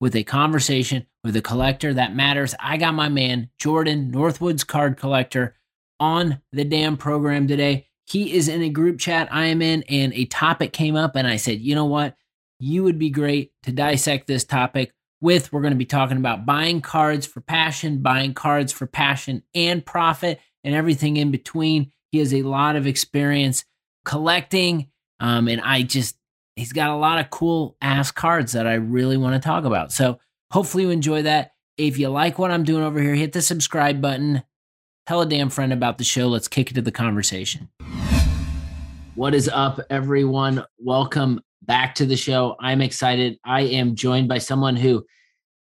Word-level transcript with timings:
with 0.00 0.14
a 0.14 0.24
conversation 0.24 1.06
with 1.24 1.36
a 1.36 1.42
collector 1.42 1.94
that 1.94 2.14
matters. 2.14 2.54
I 2.60 2.76
got 2.76 2.94
my 2.94 3.08
man, 3.08 3.50
Jordan 3.58 4.12
Northwoods 4.12 4.66
card 4.66 4.96
collector, 4.96 5.56
on 5.98 6.40
the 6.52 6.64
damn 6.64 6.96
program 6.96 7.48
today. 7.48 7.86
He 8.04 8.34
is 8.34 8.48
in 8.48 8.62
a 8.62 8.68
group 8.68 8.98
chat 8.98 9.28
I 9.32 9.46
am 9.46 9.62
in, 9.62 9.82
and 9.84 10.12
a 10.12 10.26
topic 10.26 10.72
came 10.72 10.94
up, 10.94 11.16
and 11.16 11.26
I 11.26 11.36
said, 11.36 11.60
you 11.60 11.74
know 11.74 11.86
what? 11.86 12.16
You 12.58 12.84
would 12.84 12.98
be 12.98 13.10
great 13.10 13.52
to 13.64 13.72
dissect 13.72 14.26
this 14.26 14.44
topic 14.44 14.92
with. 15.20 15.52
We're 15.52 15.62
going 15.62 15.72
to 15.72 15.78
be 15.78 15.86
talking 15.86 16.16
about 16.16 16.46
buying 16.46 16.80
cards 16.80 17.26
for 17.26 17.40
passion, 17.40 18.02
buying 18.02 18.34
cards 18.34 18.72
for 18.72 18.86
passion 18.86 19.42
and 19.54 19.84
profit, 19.84 20.40
and 20.62 20.74
everything 20.74 21.16
in 21.16 21.30
between. 21.30 21.92
He 22.12 22.18
has 22.18 22.32
a 22.32 22.42
lot 22.42 22.76
of 22.76 22.86
experience 22.86 23.64
collecting, 24.04 24.88
um, 25.18 25.48
and 25.48 25.60
I 25.60 25.82
just 25.82 26.16
he's 26.56 26.72
got 26.72 26.88
a 26.88 26.96
lot 26.96 27.18
of 27.18 27.30
cool 27.30 27.76
ass 27.82 28.10
cards 28.10 28.52
that 28.52 28.66
I 28.66 28.74
really 28.74 29.18
want 29.18 29.40
to 29.40 29.46
talk 29.46 29.64
about. 29.64 29.92
So 29.92 30.18
hopefully 30.50 30.84
you 30.84 30.90
enjoy 30.90 31.22
that. 31.22 31.52
If 31.76 31.98
you 31.98 32.08
like 32.08 32.38
what 32.38 32.50
I'm 32.50 32.64
doing 32.64 32.82
over 32.82 32.98
here, 33.00 33.14
hit 33.14 33.34
the 33.34 33.42
subscribe 33.42 34.00
button. 34.00 34.42
Tell 35.06 35.20
a 35.20 35.26
damn 35.26 35.50
friend 35.50 35.72
about 35.72 35.98
the 35.98 36.04
show. 36.04 36.26
Let's 36.28 36.48
kick 36.48 36.70
into 36.70 36.80
the 36.80 36.90
conversation. 36.90 37.68
What 39.14 39.34
is 39.34 39.48
up, 39.48 39.80
everyone? 39.90 40.64
Welcome 40.78 41.40
back 41.62 41.94
to 41.96 42.06
the 42.06 42.16
show. 42.16 42.56
I'm 42.58 42.80
excited. 42.80 43.38
I 43.44 43.62
am 43.62 43.94
joined 43.94 44.28
by 44.28 44.38
someone 44.38 44.76
who 44.76 45.04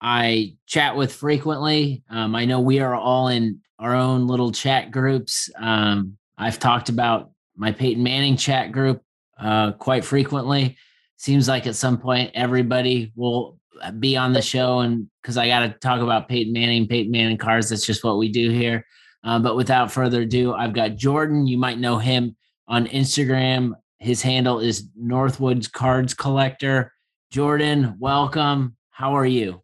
I 0.03 0.57
chat 0.67 0.97
with 0.97 1.13
frequently. 1.15 2.05
Um, 2.11 2.35
I 2.35 2.45
know 2.45 2.61
we 2.61 2.81
are 2.81 2.95
all 2.95 3.29
in 3.29 3.61
our 3.79 3.95
own 3.95 4.27
little 4.27 4.53
chat 4.53 4.91
groups. 4.91 5.51
Um, 5.59 6.19
I've 6.37 6.59
talked 6.59 6.91
about 6.91 7.31
my 7.57 7.73
Peyton 7.73 8.03
Manning 8.03 8.37
chat 8.37 8.71
group 8.71 9.03
uh, 9.39 9.73
quite 9.73 10.05
frequently. 10.05 10.77
Seems 11.17 11.49
like 11.49 11.67
at 11.67 11.77
some 11.77 11.99
point 11.99 12.31
everybody 12.35 13.13
will 13.17 13.59
be 13.99 14.17
on 14.17 14.33
the 14.33 14.43
show, 14.43 14.81
and 14.81 15.09
because 15.23 15.37
I 15.37 15.49
got 15.49 15.61
to 15.61 15.71
talk 15.81 16.01
about 16.01 16.29
Peyton 16.29 16.53
Manning, 16.53 16.87
Peyton 16.87 17.11
Manning 17.11 17.39
cars, 17.39 17.69
that's 17.69 17.87
just 17.87 18.05
what 18.05 18.19
we 18.19 18.29
do 18.29 18.51
here. 18.51 18.85
Uh, 19.25 19.39
but 19.39 19.57
without 19.57 19.91
further 19.91 20.23
ado, 20.23 20.53
I've 20.53 20.75
got 20.75 20.97
Jordan. 20.97 21.47
You 21.47 21.57
might 21.57 21.79
know 21.79 21.99
him 21.99 22.37
on 22.69 22.87
Instagram. 22.89 23.73
His 23.99 24.21
handle 24.21 24.61
is 24.61 24.89
Northwoods 25.01 25.71
Cards 25.71 26.13
Collector. 26.13 26.93
Jordan, 27.31 27.97
welcome. 27.98 28.77
How 28.91 29.17
are 29.17 29.27
you? 29.27 29.63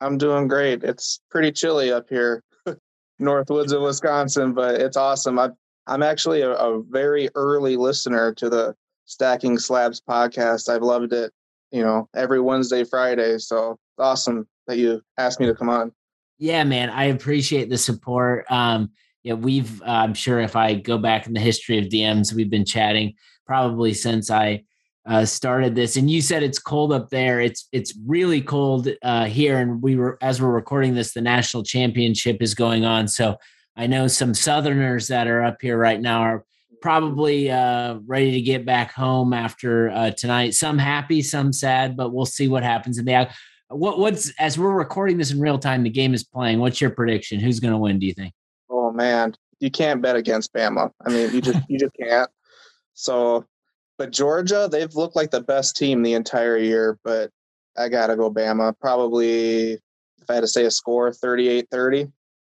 I'm 0.00 0.18
doing 0.18 0.48
great. 0.48 0.82
It's 0.82 1.20
pretty 1.30 1.52
chilly 1.52 1.92
up 1.92 2.08
here, 2.08 2.42
Northwoods 3.20 3.72
of 3.72 3.82
Wisconsin, 3.82 4.52
but 4.52 4.80
it's 4.80 4.96
awesome. 4.96 5.38
i 5.38 5.50
I'm 5.86 6.02
actually 6.02 6.40
a, 6.40 6.50
a 6.50 6.82
very 6.82 7.30
early 7.36 7.76
listener 7.76 8.34
to 8.34 8.50
the 8.50 8.74
Stacking 9.06 9.58
Slabs 9.58 10.00
podcast. 10.00 10.68
I've 10.68 10.82
loved 10.82 11.12
it, 11.12 11.32
you 11.70 11.82
know, 11.82 12.08
every 12.14 12.40
Wednesday, 12.40 12.84
Friday. 12.84 13.38
So 13.38 13.78
awesome 13.98 14.46
that 14.66 14.78
you 14.78 15.00
asked 15.18 15.40
me 15.40 15.46
to 15.46 15.54
come 15.54 15.70
on. 15.70 15.92
Yeah, 16.38 16.64
man, 16.64 16.90
I 16.90 17.04
appreciate 17.04 17.70
the 17.70 17.78
support. 17.78 18.44
Um, 18.50 18.90
yeah, 19.22 19.34
we've, 19.34 19.80
uh, 19.82 19.86
I'm 19.86 20.14
sure 20.14 20.40
if 20.40 20.54
I 20.54 20.74
go 20.74 20.98
back 20.98 21.26
in 21.26 21.32
the 21.32 21.40
history 21.40 21.78
of 21.78 21.86
DMs, 21.86 22.34
we've 22.34 22.50
been 22.50 22.64
chatting 22.64 23.14
probably 23.46 23.94
since 23.94 24.30
I 24.30 24.64
uh, 25.06 25.24
started 25.24 25.74
this. 25.74 25.96
And 25.96 26.10
you 26.10 26.20
said 26.20 26.42
it's 26.42 26.58
cold 26.58 26.92
up 26.92 27.10
there. 27.10 27.40
It's 27.40 27.68
it's 27.72 27.94
really 28.06 28.42
cold 28.42 28.88
uh, 29.02 29.26
here, 29.26 29.58
and 29.58 29.80
we 29.80 29.96
were 29.96 30.18
as 30.20 30.42
we're 30.42 30.50
recording 30.50 30.94
this, 30.94 31.12
the 31.12 31.20
national 31.20 31.62
championship 31.62 32.38
is 32.40 32.54
going 32.54 32.84
on. 32.84 33.06
So 33.08 33.36
I 33.76 33.86
know 33.86 34.08
some 34.08 34.34
Southerners 34.34 35.08
that 35.08 35.28
are 35.28 35.42
up 35.42 35.58
here 35.60 35.78
right 35.78 36.00
now 36.00 36.20
are 36.22 36.44
probably 36.86 37.50
uh, 37.50 37.98
ready 38.06 38.30
to 38.30 38.40
get 38.40 38.64
back 38.64 38.92
home 38.92 39.32
after 39.32 39.90
uh, 39.90 40.12
tonight. 40.12 40.54
Some 40.54 40.78
happy, 40.78 41.20
some 41.20 41.52
sad, 41.52 41.96
but 41.96 42.12
we'll 42.12 42.26
see 42.26 42.46
what 42.46 42.62
happens 42.62 42.96
in 42.96 43.04
the. 43.04 43.28
What 43.70 43.98
what's 43.98 44.32
as 44.38 44.56
we're 44.56 44.70
recording 44.70 45.18
this 45.18 45.32
in 45.32 45.40
real 45.40 45.58
time, 45.58 45.82
the 45.82 45.90
game 45.90 46.14
is 46.14 46.22
playing. 46.22 46.60
What's 46.60 46.80
your 46.80 46.90
prediction? 46.90 47.40
Who's 47.40 47.58
going 47.58 47.72
to 47.72 47.78
win? 47.78 47.98
Do 47.98 48.06
you 48.06 48.14
think? 48.14 48.32
Oh 48.70 48.92
man, 48.92 49.34
you 49.58 49.68
can't 49.68 50.00
bet 50.00 50.14
against 50.14 50.54
Bama. 50.54 50.92
I 51.04 51.10
mean, 51.10 51.34
you 51.34 51.40
just 51.40 51.58
you 51.68 51.76
just 51.76 51.92
can't. 52.00 52.30
So, 52.94 53.44
but 53.98 54.12
Georgia, 54.12 54.68
they've 54.70 54.94
looked 54.94 55.16
like 55.16 55.32
the 55.32 55.40
best 55.40 55.76
team 55.76 56.04
the 56.04 56.14
entire 56.14 56.56
year. 56.56 57.00
But 57.02 57.32
I 57.76 57.88
gotta 57.88 58.14
go 58.14 58.32
Bama. 58.32 58.74
Probably, 58.80 59.72
if 59.72 60.30
I 60.30 60.34
had 60.34 60.42
to 60.42 60.46
say 60.46 60.64
a 60.66 60.70
score, 60.70 61.10
38-30. 61.10 62.12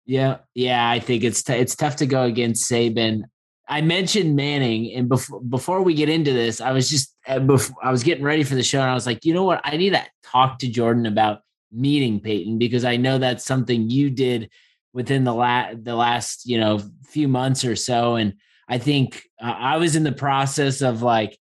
Yeah, 0.06 0.40
yeah, 0.54 0.90
I 0.90 1.00
think 1.00 1.24
it's 1.24 1.44
t- 1.44 1.54
it's 1.54 1.78
tough 1.78 1.96
to 1.98 2.06
go 2.06 2.24
against 2.24 2.70
Saban. 2.70 3.22
I 3.70 3.82
mentioned 3.82 4.36
Manning, 4.36 4.94
and 4.94 5.10
before 5.10 5.42
before 5.42 5.82
we 5.82 5.94
get 5.94 6.10
into 6.10 6.32
this, 6.32 6.62
I 6.62 6.72
was 6.72 6.90
just 6.90 7.14
uh, 7.28 7.40
I 7.84 7.92
was 7.92 8.04
getting 8.04 8.24
ready 8.24 8.44
for 8.44 8.56
the 8.56 8.64
show, 8.64 8.80
and 8.80 8.90
I 8.90 8.94
was 8.94 9.06
like, 9.06 9.26
you 9.26 9.34
know 9.34 9.44
what, 9.44 9.62
I 9.64 9.76
need 9.76 9.90
to 9.92 10.06
talk 10.24 10.60
to 10.60 10.70
Jordan 10.70 11.06
about 11.06 11.42
meeting 11.72 12.20
Peyton 12.22 12.58
because 12.58 12.86
I 12.86 12.96
know 12.96 13.18
that's 13.18 13.44
something 13.44 13.90
you 13.90 14.10
did 14.10 14.50
within 14.94 15.26
the 15.26 15.34
last 15.34 15.84
the 15.84 15.96
last 15.96 16.46
you 16.46 16.60
know 16.60 16.80
few 17.06 17.28
months 17.28 17.66
or 17.66 17.76
so, 17.76 18.16
and 18.16 18.36
I 18.70 18.78
think 18.78 19.22
uh, 19.42 19.56
I 19.58 19.78
was 19.78 19.96
in 19.96 20.04
the 20.04 20.12
process 20.12 20.82
of 20.82 21.02
like. 21.02 21.38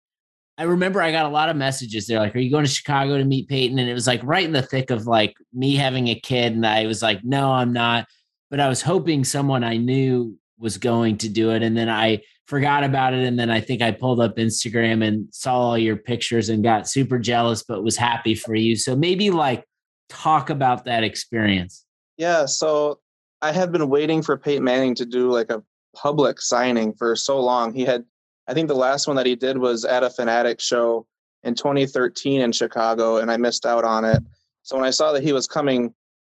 I 0.57 0.65
remember 0.65 1.01
I 1.01 1.11
got 1.11 1.25
a 1.25 1.29
lot 1.29 1.49
of 1.49 1.55
messages 1.55 2.05
there 2.05 2.19
like, 2.19 2.35
Are 2.35 2.39
you 2.39 2.51
going 2.51 2.65
to 2.65 2.69
Chicago 2.69 3.17
to 3.17 3.23
meet 3.23 3.47
Peyton? 3.47 3.79
And 3.79 3.89
it 3.89 3.95
was 3.95 4.05
like 4.05 4.21
right 4.21 4.45
in 4.45 4.51
the 4.51 4.61
thick 4.61 4.91
of 4.91 5.07
like 5.07 5.33
me 5.51 5.75
having 5.75 6.09
a 6.09 6.19
kid. 6.19 6.53
And 6.53 6.67
I 6.67 6.85
was 6.85 7.01
like, 7.01 7.23
No, 7.23 7.51
I'm 7.51 7.73
not. 7.73 8.05
But 8.51 8.59
I 8.59 8.69
was 8.69 8.81
hoping 8.81 9.23
someone 9.23 9.63
I 9.63 9.77
knew 9.77 10.37
was 10.61 10.77
going 10.77 11.17
to 11.17 11.29
do 11.29 11.51
it. 11.51 11.63
And 11.63 11.75
then 11.75 11.89
I 11.89 12.21
forgot 12.45 12.83
about 12.83 13.13
it. 13.13 13.25
And 13.25 13.37
then 13.37 13.49
I 13.49 13.59
think 13.59 13.81
I 13.81 13.91
pulled 13.91 14.21
up 14.21 14.37
Instagram 14.37 15.05
and 15.05 15.27
saw 15.33 15.59
all 15.59 15.77
your 15.77 15.97
pictures 15.97 16.49
and 16.49 16.63
got 16.63 16.87
super 16.87 17.17
jealous, 17.17 17.63
but 17.63 17.83
was 17.83 17.97
happy 17.97 18.35
for 18.35 18.55
you. 18.55 18.75
So 18.75 18.95
maybe 18.95 19.31
like 19.31 19.65
talk 20.09 20.49
about 20.49 20.85
that 20.85 21.03
experience. 21.03 21.85
Yeah. 22.17 22.45
So 22.45 22.99
I 23.41 23.51
have 23.51 23.71
been 23.71 23.89
waiting 23.89 24.21
for 24.21 24.37
Peyton 24.37 24.63
Manning 24.63 24.95
to 24.95 25.05
do 25.05 25.31
like 25.31 25.49
a 25.49 25.63
public 25.95 26.39
signing 26.39 26.93
for 26.93 27.15
so 27.15 27.39
long. 27.39 27.73
He 27.73 27.83
had, 27.83 28.05
I 28.47 28.53
think 28.53 28.67
the 28.67 28.75
last 28.75 29.07
one 29.07 29.15
that 29.15 29.25
he 29.25 29.35
did 29.35 29.57
was 29.57 29.83
at 29.85 30.03
a 30.03 30.09
Fanatic 30.09 30.59
show 30.59 31.07
in 31.43 31.55
2013 31.55 32.41
in 32.41 32.51
Chicago, 32.51 33.17
and 33.17 33.31
I 33.31 33.37
missed 33.37 33.65
out 33.65 33.83
on 33.83 34.05
it. 34.05 34.21
So 34.61 34.75
when 34.75 34.85
I 34.85 34.91
saw 34.91 35.11
that 35.13 35.23
he 35.23 35.33
was 35.33 35.47
coming 35.47 35.93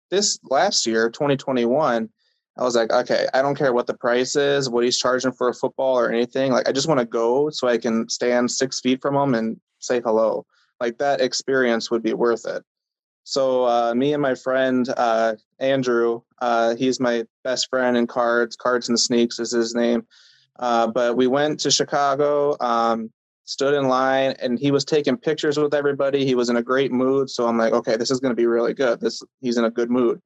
this 0.09 0.37
last 0.49 0.85
year, 0.85 1.09
2021, 1.09 2.09
I 2.57 2.63
was 2.63 2.75
like, 2.75 2.91
okay, 2.91 3.27
I 3.33 3.41
don't 3.41 3.57
care 3.57 3.73
what 3.73 3.87
the 3.87 3.93
price 3.93 4.35
is, 4.35 4.69
what 4.69 4.83
he's 4.83 4.97
charging 4.97 5.31
for 5.31 5.49
a 5.49 5.53
football 5.53 5.97
or 5.97 6.11
anything. 6.11 6.51
Like, 6.51 6.67
I 6.67 6.71
just 6.71 6.87
want 6.87 6.99
to 6.99 7.05
go 7.05 7.49
so 7.49 7.67
I 7.67 7.77
can 7.77 8.09
stand 8.09 8.49
six 8.49 8.79
feet 8.79 9.01
from 9.01 9.15
him 9.15 9.35
and 9.35 9.59
say 9.79 10.01
hello. 10.01 10.45
Like, 10.79 10.97
that 10.97 11.21
experience 11.21 11.91
would 11.91 12.01
be 12.01 12.13
worth 12.13 12.45
it. 12.47 12.63
So, 13.23 13.65
uh, 13.65 13.93
me 13.93 14.13
and 14.13 14.21
my 14.21 14.35
friend 14.35 14.87
uh, 14.95 15.35
Andrew, 15.59 16.21
uh, 16.41 16.75
he's 16.75 16.99
my 16.99 17.25
best 17.43 17.69
friend 17.69 17.97
in 17.97 18.07
cards, 18.07 18.55
Cards 18.55 18.87
and 18.87 18.97
Sneaks 18.99 19.39
is 19.39 19.51
his 19.51 19.75
name. 19.75 20.07
Uh, 20.57 20.87
but 20.87 21.17
we 21.17 21.27
went 21.27 21.59
to 21.59 21.69
Chicago, 21.69 22.55
um, 22.61 23.11
stood 23.43 23.73
in 23.73 23.87
line, 23.87 24.33
and 24.39 24.57
he 24.57 24.71
was 24.71 24.85
taking 24.85 25.17
pictures 25.17 25.57
with 25.57 25.73
everybody. 25.73 26.25
He 26.25 26.35
was 26.35 26.49
in 26.49 26.55
a 26.55 26.63
great 26.63 26.91
mood. 26.91 27.29
So, 27.29 27.45
I'm 27.45 27.57
like, 27.57 27.73
okay, 27.73 27.97
this 27.97 28.11
is 28.11 28.19
going 28.19 28.31
to 28.31 28.35
be 28.35 28.47
really 28.47 28.73
good. 28.73 29.01
This 29.01 29.21
He's 29.41 29.57
in 29.57 29.65
a 29.65 29.69
good 29.69 29.91
mood. 29.91 30.21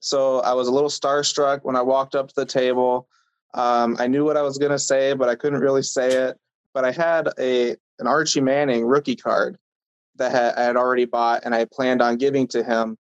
So 0.00 0.40
I 0.40 0.54
was 0.54 0.68
a 0.68 0.72
little 0.72 0.90
starstruck 0.90 1.60
when 1.62 1.76
I 1.76 1.82
walked 1.82 2.14
up 2.14 2.28
to 2.28 2.34
the 2.34 2.46
table. 2.46 3.08
Um, 3.54 3.96
I 3.98 4.06
knew 4.06 4.24
what 4.24 4.36
I 4.36 4.42
was 4.42 4.58
going 4.58 4.72
to 4.72 4.78
say, 4.78 5.14
but 5.14 5.28
I 5.28 5.34
couldn't 5.34 5.60
really 5.60 5.82
say 5.82 6.12
it. 6.12 6.38
But 6.74 6.84
I 6.84 6.92
had 6.92 7.28
a 7.38 7.76
an 7.98 8.06
Archie 8.06 8.40
Manning 8.40 8.84
rookie 8.84 9.16
card 9.16 9.58
that 10.16 10.58
I 10.58 10.62
had 10.62 10.76
already 10.76 11.04
bought, 11.04 11.42
and 11.44 11.54
I 11.54 11.64
planned 11.64 12.02
on 12.02 12.16
giving 12.16 12.46
to 12.48 12.62
him. 12.62 12.96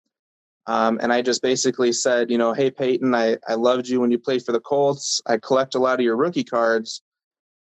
Um, 0.66 0.98
and 1.02 1.12
I 1.12 1.22
just 1.22 1.42
basically 1.42 1.92
said, 1.92 2.30
you 2.30 2.38
know, 2.38 2.52
hey 2.52 2.70
Peyton, 2.70 3.14
I 3.14 3.38
I 3.46 3.54
loved 3.54 3.88
you 3.88 4.00
when 4.00 4.10
you 4.10 4.18
played 4.18 4.44
for 4.44 4.52
the 4.52 4.60
Colts. 4.60 5.20
I 5.26 5.36
collect 5.36 5.74
a 5.74 5.78
lot 5.78 5.98
of 5.98 6.04
your 6.04 6.16
rookie 6.16 6.44
cards 6.44 7.02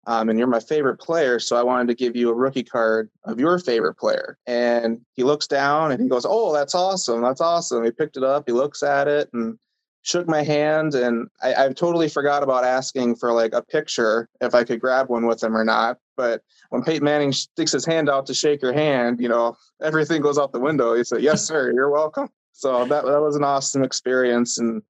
um, 0.06 0.28
and 0.28 0.38
you're 0.38 0.48
my 0.48 0.60
favorite 0.60 0.98
player. 0.98 1.38
So 1.38 1.56
I 1.56 1.62
wanted 1.62 1.88
to 1.88 1.94
give 1.94 2.16
you 2.16 2.30
a 2.30 2.34
rookie 2.34 2.64
card 2.64 3.10
of 3.24 3.38
your 3.38 3.58
favorite 3.58 3.94
player. 3.94 4.38
And 4.46 5.00
he 5.14 5.22
looks 5.22 5.46
down 5.46 5.92
and 5.92 6.02
he 6.02 6.08
goes, 6.08 6.26
Oh, 6.28 6.52
that's 6.52 6.74
awesome. 6.74 7.22
That's 7.22 7.40
awesome. 7.40 7.84
He 7.84 7.90
picked 7.90 8.16
it 8.16 8.24
up, 8.24 8.44
he 8.46 8.52
looks 8.52 8.82
at 8.82 9.08
it 9.08 9.30
and 9.32 9.58
shook 10.02 10.26
my 10.26 10.42
hand. 10.42 10.94
And 10.94 11.28
I, 11.42 11.66
I 11.66 11.72
totally 11.72 12.08
forgot 12.08 12.42
about 12.42 12.64
asking 12.64 13.16
for 13.16 13.32
like 13.32 13.54
a 13.54 13.62
picture 13.62 14.28
if 14.40 14.54
I 14.54 14.64
could 14.64 14.80
grab 14.80 15.08
one 15.08 15.26
with 15.26 15.42
him 15.42 15.56
or 15.56 15.64
not. 15.64 15.98
But 16.16 16.42
when 16.70 16.82
Peyton 16.82 17.04
Manning 17.04 17.32
sticks 17.32 17.72
his 17.72 17.86
hand 17.86 18.10
out 18.10 18.26
to 18.26 18.34
shake 18.34 18.60
your 18.60 18.72
hand, 18.72 19.20
you 19.20 19.28
know, 19.28 19.56
everything 19.82 20.20
goes 20.20 20.38
out 20.38 20.52
the 20.52 20.60
window. 20.60 20.94
He 20.94 21.04
said, 21.04 21.22
Yes, 21.22 21.46
sir, 21.46 21.72
you're 21.72 21.90
welcome. 21.90 22.28
So 22.52 22.84
that, 22.86 23.04
that 23.04 23.20
was 23.20 23.36
an 23.36 23.44
awesome 23.44 23.82
experience 23.82 24.58
and 24.58 24.82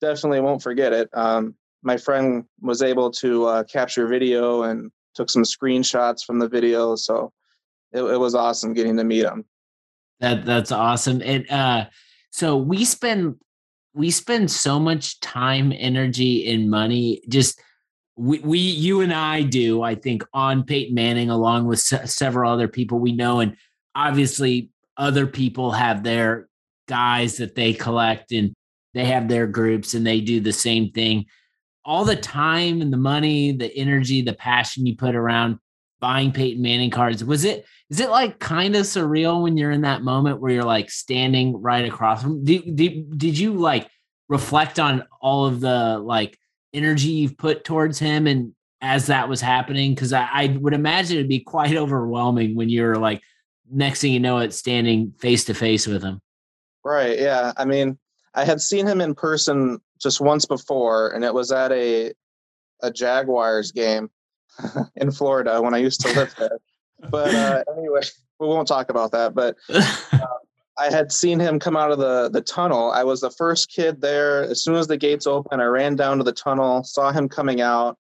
definitely 0.00 0.40
won't 0.40 0.62
forget 0.62 0.92
it. 0.92 1.08
Um, 1.12 1.56
my 1.82 1.96
friend 1.96 2.44
was 2.60 2.82
able 2.82 3.10
to 3.12 3.46
uh, 3.46 3.64
capture 3.64 4.06
video 4.06 4.62
and 4.64 4.90
took 5.14 5.30
some 5.30 5.42
screenshots 5.42 6.24
from 6.24 6.38
the 6.38 6.48
video. 6.48 6.96
So 6.96 7.32
it, 7.92 8.02
it 8.02 8.18
was 8.18 8.34
awesome 8.34 8.74
getting 8.74 8.96
to 8.96 9.04
meet 9.04 9.24
him. 9.24 9.44
That 10.20 10.44
that's 10.44 10.72
awesome. 10.72 11.22
And 11.24 11.48
uh, 11.50 11.86
so 12.30 12.56
we 12.56 12.84
spend 12.84 13.36
we 13.94 14.10
spend 14.10 14.50
so 14.50 14.78
much 14.78 15.20
time, 15.20 15.72
energy, 15.76 16.52
and 16.52 16.70
money 16.70 17.22
just 17.28 17.60
we, 18.16 18.40
we 18.40 18.58
you 18.58 19.00
and 19.00 19.12
I 19.12 19.42
do, 19.42 19.82
I 19.82 19.94
think, 19.94 20.24
on 20.34 20.64
Peyton 20.64 20.94
Manning, 20.94 21.30
along 21.30 21.66
with 21.66 21.78
se- 21.78 22.06
several 22.06 22.50
other 22.50 22.68
people 22.68 22.98
we 22.98 23.12
know, 23.12 23.40
and 23.40 23.56
obviously 23.94 24.70
other 24.96 25.26
people 25.26 25.70
have 25.70 26.02
their 26.02 26.48
guys 26.88 27.36
that 27.36 27.54
they 27.54 27.72
collect 27.72 28.32
and 28.32 28.54
they 28.94 29.04
have 29.04 29.28
their 29.28 29.46
groups 29.46 29.94
and 29.94 30.06
they 30.06 30.20
do 30.20 30.40
the 30.40 30.52
same 30.52 30.90
thing. 30.90 31.26
All 31.84 32.04
the 32.04 32.16
time 32.16 32.82
and 32.82 32.92
the 32.92 32.98
money, 32.98 33.52
the 33.52 33.74
energy, 33.74 34.22
the 34.22 34.34
passion 34.34 34.86
you 34.86 34.96
put 34.96 35.14
around 35.14 35.58
buying 36.00 36.32
Peyton 36.32 36.62
Manning 36.62 36.90
cards, 36.90 37.24
was 37.24 37.44
it 37.44 37.64
is 37.90 38.00
it 38.00 38.10
like 38.10 38.38
kind 38.38 38.76
of 38.76 38.82
surreal 38.82 39.42
when 39.42 39.56
you're 39.56 39.70
in 39.70 39.82
that 39.82 40.02
moment 40.02 40.40
where 40.40 40.52
you're 40.52 40.64
like 40.64 40.90
standing 40.90 41.60
right 41.60 41.86
across 41.86 42.22
from 42.22 42.44
did, 42.44 42.76
did, 42.76 43.18
did 43.18 43.38
you 43.38 43.54
like 43.54 43.88
reflect 44.28 44.78
on 44.78 45.04
all 45.22 45.46
of 45.46 45.60
the 45.60 45.98
like 45.98 46.38
energy 46.74 47.08
you've 47.08 47.38
put 47.38 47.64
towards 47.64 47.98
him 47.98 48.26
and 48.26 48.52
as 48.80 49.06
that 49.06 49.28
was 49.28 49.40
happening? 49.40 49.94
Because 49.94 50.12
I, 50.12 50.28
I, 50.30 50.46
would 50.60 50.74
imagine 50.74 51.16
it'd 51.16 51.28
be 51.28 51.40
quite 51.40 51.76
overwhelming 51.76 52.54
when 52.54 52.68
you're 52.68 52.96
like 52.96 53.22
next 53.70 54.00
thing 54.00 54.12
you 54.12 54.20
know 54.20 54.38
it's 54.38 54.56
standing 54.56 55.12
face 55.18 55.44
to 55.44 55.54
face 55.54 55.86
with 55.86 56.02
him. 56.02 56.20
Right 56.84 57.18
yeah 57.18 57.52
i 57.56 57.64
mean 57.64 57.98
i 58.34 58.44
had 58.44 58.60
seen 58.60 58.86
him 58.86 59.00
in 59.00 59.14
person 59.14 59.80
just 60.00 60.20
once 60.20 60.46
before 60.46 61.10
and 61.10 61.24
it 61.24 61.34
was 61.34 61.52
at 61.52 61.72
a 61.72 62.12
a 62.82 62.90
jaguars 62.90 63.72
game 63.72 64.10
in 64.96 65.10
florida 65.10 65.60
when 65.60 65.74
i 65.74 65.78
used 65.78 66.00
to 66.00 66.12
live 66.14 66.34
there 66.38 66.58
but 67.10 67.34
uh, 67.34 67.62
anyway 67.76 68.00
we 68.38 68.46
won't 68.46 68.68
talk 68.68 68.90
about 68.90 69.12
that 69.12 69.34
but 69.34 69.56
uh, 69.70 69.86
I 70.78 70.90
had 70.90 71.10
seen 71.10 71.40
him 71.40 71.58
come 71.58 71.76
out 71.76 71.90
of 71.90 71.98
the 71.98 72.30
the 72.30 72.40
tunnel. 72.40 72.92
I 72.92 73.02
was 73.02 73.20
the 73.20 73.32
first 73.32 73.68
kid 73.68 74.00
there. 74.00 74.44
As 74.44 74.62
soon 74.62 74.76
as 74.76 74.86
the 74.86 74.96
gates 74.96 75.26
opened, 75.26 75.60
I 75.60 75.64
ran 75.64 75.96
down 75.96 76.18
to 76.18 76.24
the 76.24 76.32
tunnel, 76.32 76.84
saw 76.84 77.10
him 77.10 77.28
coming 77.28 77.60
out, 77.60 77.98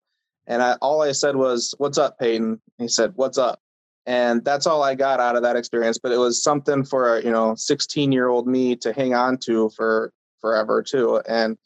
and 0.47 0.63
I, 0.63 0.73
all 0.83 1.03
I 1.03 1.13
said 1.13 1.37
was, 1.37 1.75
"What's 1.79 1.99
up, 1.99 2.19
Peyton?" 2.19 2.61
He 2.79 2.89
said, 2.89 3.13
"What's 3.15 3.39
up?" 3.39 3.61
And 4.07 4.45
that's 4.45 4.67
all 4.67 4.83
I 4.83 4.95
got 4.95 5.21
out 5.21 5.37
of 5.37 5.43
that 5.43 5.57
experience. 5.57 5.99
But 5.99 6.13
it 6.13 6.19
was 6.19 6.43
something 6.43 6.85
for 6.85 7.17
a 7.17 7.25
you 7.25 7.31
know 7.31 7.55
16 7.55 8.13
year 8.13 8.29
old 8.29 8.47
me 8.47 8.77
to 8.77 8.93
hang 8.93 9.15
on 9.15 9.39
to 9.39 9.71
for 9.71 10.13
forever 10.41 10.83
too. 10.83 11.23
And 11.27 11.57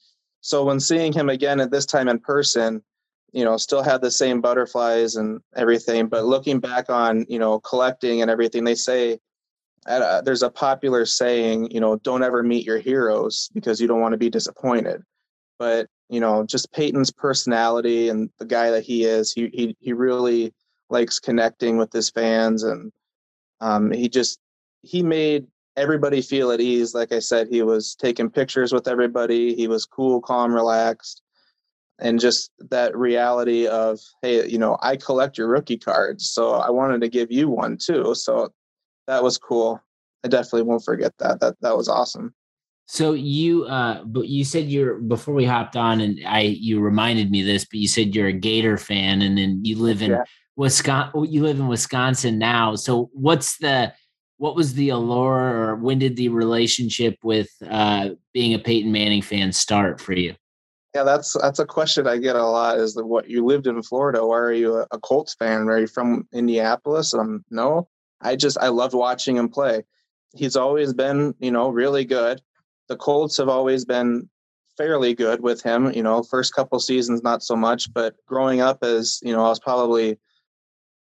so 0.40 0.64
when 0.64 0.80
seeing 0.80 1.12
him 1.12 1.28
again 1.28 1.60
at 1.60 1.70
this 1.70 1.86
time 1.86 2.08
in 2.08 2.20
person, 2.20 2.82
you 3.32 3.44
know, 3.44 3.56
still 3.56 3.82
had 3.82 4.00
the 4.00 4.10
same 4.10 4.40
butterflies 4.40 5.16
and 5.16 5.40
everything. 5.56 6.06
But 6.06 6.24
looking 6.24 6.60
back 6.60 6.88
on 6.90 7.26
you 7.28 7.38
know 7.38 7.60
collecting 7.60 8.22
and 8.22 8.30
everything, 8.30 8.64
they 8.64 8.76
say 8.76 9.18
uh, 9.86 10.20
there's 10.20 10.42
a 10.42 10.50
popular 10.50 11.06
saying, 11.06 11.70
you 11.70 11.80
know, 11.80 11.96
don't 11.96 12.22
ever 12.22 12.42
meet 12.42 12.66
your 12.66 12.78
heroes 12.78 13.48
because 13.54 13.80
you 13.80 13.88
don't 13.88 14.00
want 14.00 14.12
to 14.12 14.18
be 14.18 14.30
disappointed. 14.30 15.02
But 15.58 15.88
you 16.08 16.20
know, 16.20 16.44
just 16.44 16.72
Peyton's 16.72 17.10
personality 17.10 18.08
and 18.08 18.30
the 18.38 18.46
guy 18.46 18.70
that 18.70 18.84
he 18.84 19.04
is, 19.04 19.32
he 19.32 19.48
he 19.52 19.76
he 19.80 19.92
really 19.92 20.54
likes 20.90 21.18
connecting 21.18 21.76
with 21.76 21.92
his 21.92 22.10
fans, 22.10 22.62
and 22.62 22.92
um, 23.60 23.90
he 23.90 24.08
just 24.08 24.38
he 24.82 25.02
made 25.02 25.46
everybody 25.76 26.22
feel 26.22 26.50
at 26.50 26.60
ease. 26.60 26.94
Like 26.94 27.12
I 27.12 27.18
said, 27.20 27.48
he 27.48 27.62
was 27.62 27.94
taking 27.94 28.30
pictures 28.30 28.72
with 28.72 28.88
everybody. 28.88 29.54
He 29.54 29.68
was 29.68 29.86
cool, 29.86 30.20
calm, 30.20 30.54
relaxed, 30.54 31.22
and 31.98 32.20
just 32.20 32.50
that 32.70 32.96
reality 32.96 33.66
of, 33.66 34.00
hey, 34.22 34.46
you 34.48 34.58
know, 34.58 34.78
I 34.82 34.96
collect 34.96 35.38
your 35.38 35.48
rookie 35.48 35.78
cards, 35.78 36.28
so 36.28 36.52
I 36.52 36.70
wanted 36.70 37.00
to 37.02 37.08
give 37.08 37.30
you 37.30 37.48
one 37.48 37.76
too. 37.76 38.14
So 38.14 38.52
that 39.06 39.22
was 39.22 39.38
cool. 39.38 39.80
I 40.24 40.28
definitely 40.28 40.62
won't 40.62 40.84
forget 40.84 41.12
that. 41.18 41.40
That 41.40 41.56
that 41.60 41.76
was 41.76 41.88
awesome. 41.88 42.34
So 42.86 43.12
you 43.12 43.64
uh 43.64 44.02
but 44.04 44.28
you 44.28 44.44
said 44.44 44.66
you're 44.66 44.94
before 44.94 45.34
we 45.34 45.44
hopped 45.44 45.76
on 45.76 46.00
and 46.00 46.20
I 46.26 46.40
you 46.40 46.80
reminded 46.80 47.30
me 47.30 47.42
this, 47.42 47.64
but 47.64 47.78
you 47.78 47.88
said 47.88 48.14
you're 48.14 48.28
a 48.28 48.32
Gator 48.32 48.78
fan 48.78 49.22
and 49.22 49.36
then 49.36 49.64
you 49.64 49.76
live 49.76 50.02
in 50.02 50.12
yeah. 50.12 50.24
Wisconsin 50.58 51.24
you 51.32 51.44
live 51.44 51.60
in 51.60 51.68
Wisconsin 51.68 52.36
now. 52.36 52.74
So 52.74 53.10
what's 53.12 53.58
the 53.58 53.94
what 54.38 54.56
was 54.56 54.74
the 54.74 54.88
allure 54.88 55.68
or 55.68 55.76
when 55.76 56.00
did 56.00 56.16
the 56.16 56.28
relationship 56.28 57.16
with 57.22 57.48
uh 57.70 58.10
being 58.34 58.54
a 58.54 58.58
Peyton 58.58 58.90
Manning 58.90 59.22
fan 59.22 59.52
start 59.52 60.00
for 60.00 60.14
you? 60.14 60.34
Yeah, 60.96 61.04
that's 61.04 61.36
that's 61.40 61.60
a 61.60 61.64
question 61.64 62.08
I 62.08 62.18
get 62.18 62.34
a 62.34 62.44
lot. 62.44 62.78
Is 62.78 62.94
that 62.94 63.06
what 63.06 63.30
you 63.30 63.44
lived 63.46 63.68
in 63.68 63.80
Florida? 63.84 64.26
Why 64.26 64.38
are 64.38 64.52
you 64.52 64.78
a, 64.78 64.86
a 64.90 64.98
Colts 64.98 65.34
fan? 65.34 65.68
Are 65.68 65.78
you 65.78 65.86
from 65.86 66.26
Indianapolis? 66.32 67.14
Um, 67.14 67.44
no, 67.50 67.88
I 68.20 68.34
just 68.34 68.58
I 68.58 68.68
loved 68.68 68.94
watching 68.94 69.36
him 69.36 69.48
play. 69.48 69.84
He's 70.34 70.56
always 70.56 70.92
been, 70.92 71.34
you 71.38 71.52
know, 71.52 71.68
really 71.68 72.04
good. 72.04 72.42
The 72.88 72.96
Colts 72.96 73.36
have 73.36 73.48
always 73.48 73.84
been 73.84 74.28
fairly 74.76 75.14
good 75.14 75.40
with 75.40 75.62
him. 75.62 75.92
You 75.92 76.02
know, 76.02 76.24
first 76.24 76.52
couple 76.52 76.80
seasons 76.80 77.22
not 77.22 77.44
so 77.44 77.54
much, 77.54 77.92
but 77.94 78.16
growing 78.26 78.60
up 78.60 78.82
as, 78.82 79.20
you 79.22 79.32
know, 79.32 79.44
I 79.44 79.50
was 79.50 79.60
probably 79.60 80.18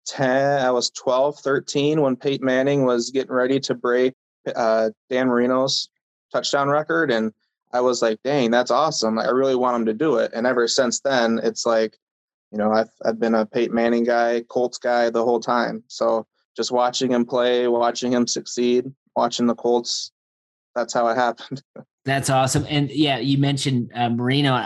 10, 0.09 0.61
I 0.61 0.71
was 0.71 0.91
12, 0.91 1.39
13 1.39 2.01
when 2.01 2.17
Peyton 2.17 2.45
Manning 2.45 2.85
was 2.85 3.11
getting 3.11 3.33
ready 3.33 3.61
to 3.61 3.75
break 3.75 4.15
uh, 4.57 4.91
Dan 5.11 5.29
Marino's 5.29 5.89
touchdown 6.33 6.69
record. 6.69 7.11
And 7.11 7.33
I 7.73 7.81
was 7.81 8.03
like, 8.03 8.19
dang, 8.25 8.51
that's 8.51 8.71
awesome. 8.71 9.19
I 9.19 9.29
really 9.29 9.55
want 9.55 9.77
him 9.77 9.87
to 9.87 9.95
do 9.95 10.17
it. 10.17 10.33
And 10.35 10.47
ever 10.47 10.67
since 10.67 11.01
then, 11.01 11.41
it's 11.43 11.67
like, 11.67 11.97
you 12.51 12.59
know, 12.59 12.73
I've, 12.73 12.91
I've 13.05 13.21
been 13.21 13.35
a 13.35 13.45
Peyton 13.45 13.75
Manning 13.75 14.05
guy, 14.05 14.43
Colts 14.49 14.79
guy 14.79 15.11
the 15.11 15.25
whole 15.25 15.41
time. 15.41 15.85
So 15.89 16.27
just 16.57 16.73
watching 16.73 17.11
him 17.13 17.27
play, 17.27 17.69
watching 17.69 18.13
him 18.13 18.27
succeed, 18.27 18.87
watching 19.15 19.47
the 19.47 19.55
Colts. 19.55 20.13
That's 20.75 20.95
how 20.95 21.09
it 21.09 21.17
happened. 21.17 21.63
That's 22.05 22.31
awesome. 22.31 22.65
And 22.69 22.91
yeah, 22.91 23.19
you 23.19 23.37
mentioned 23.37 23.91
uh, 23.95 24.09
Marino. 24.09 24.65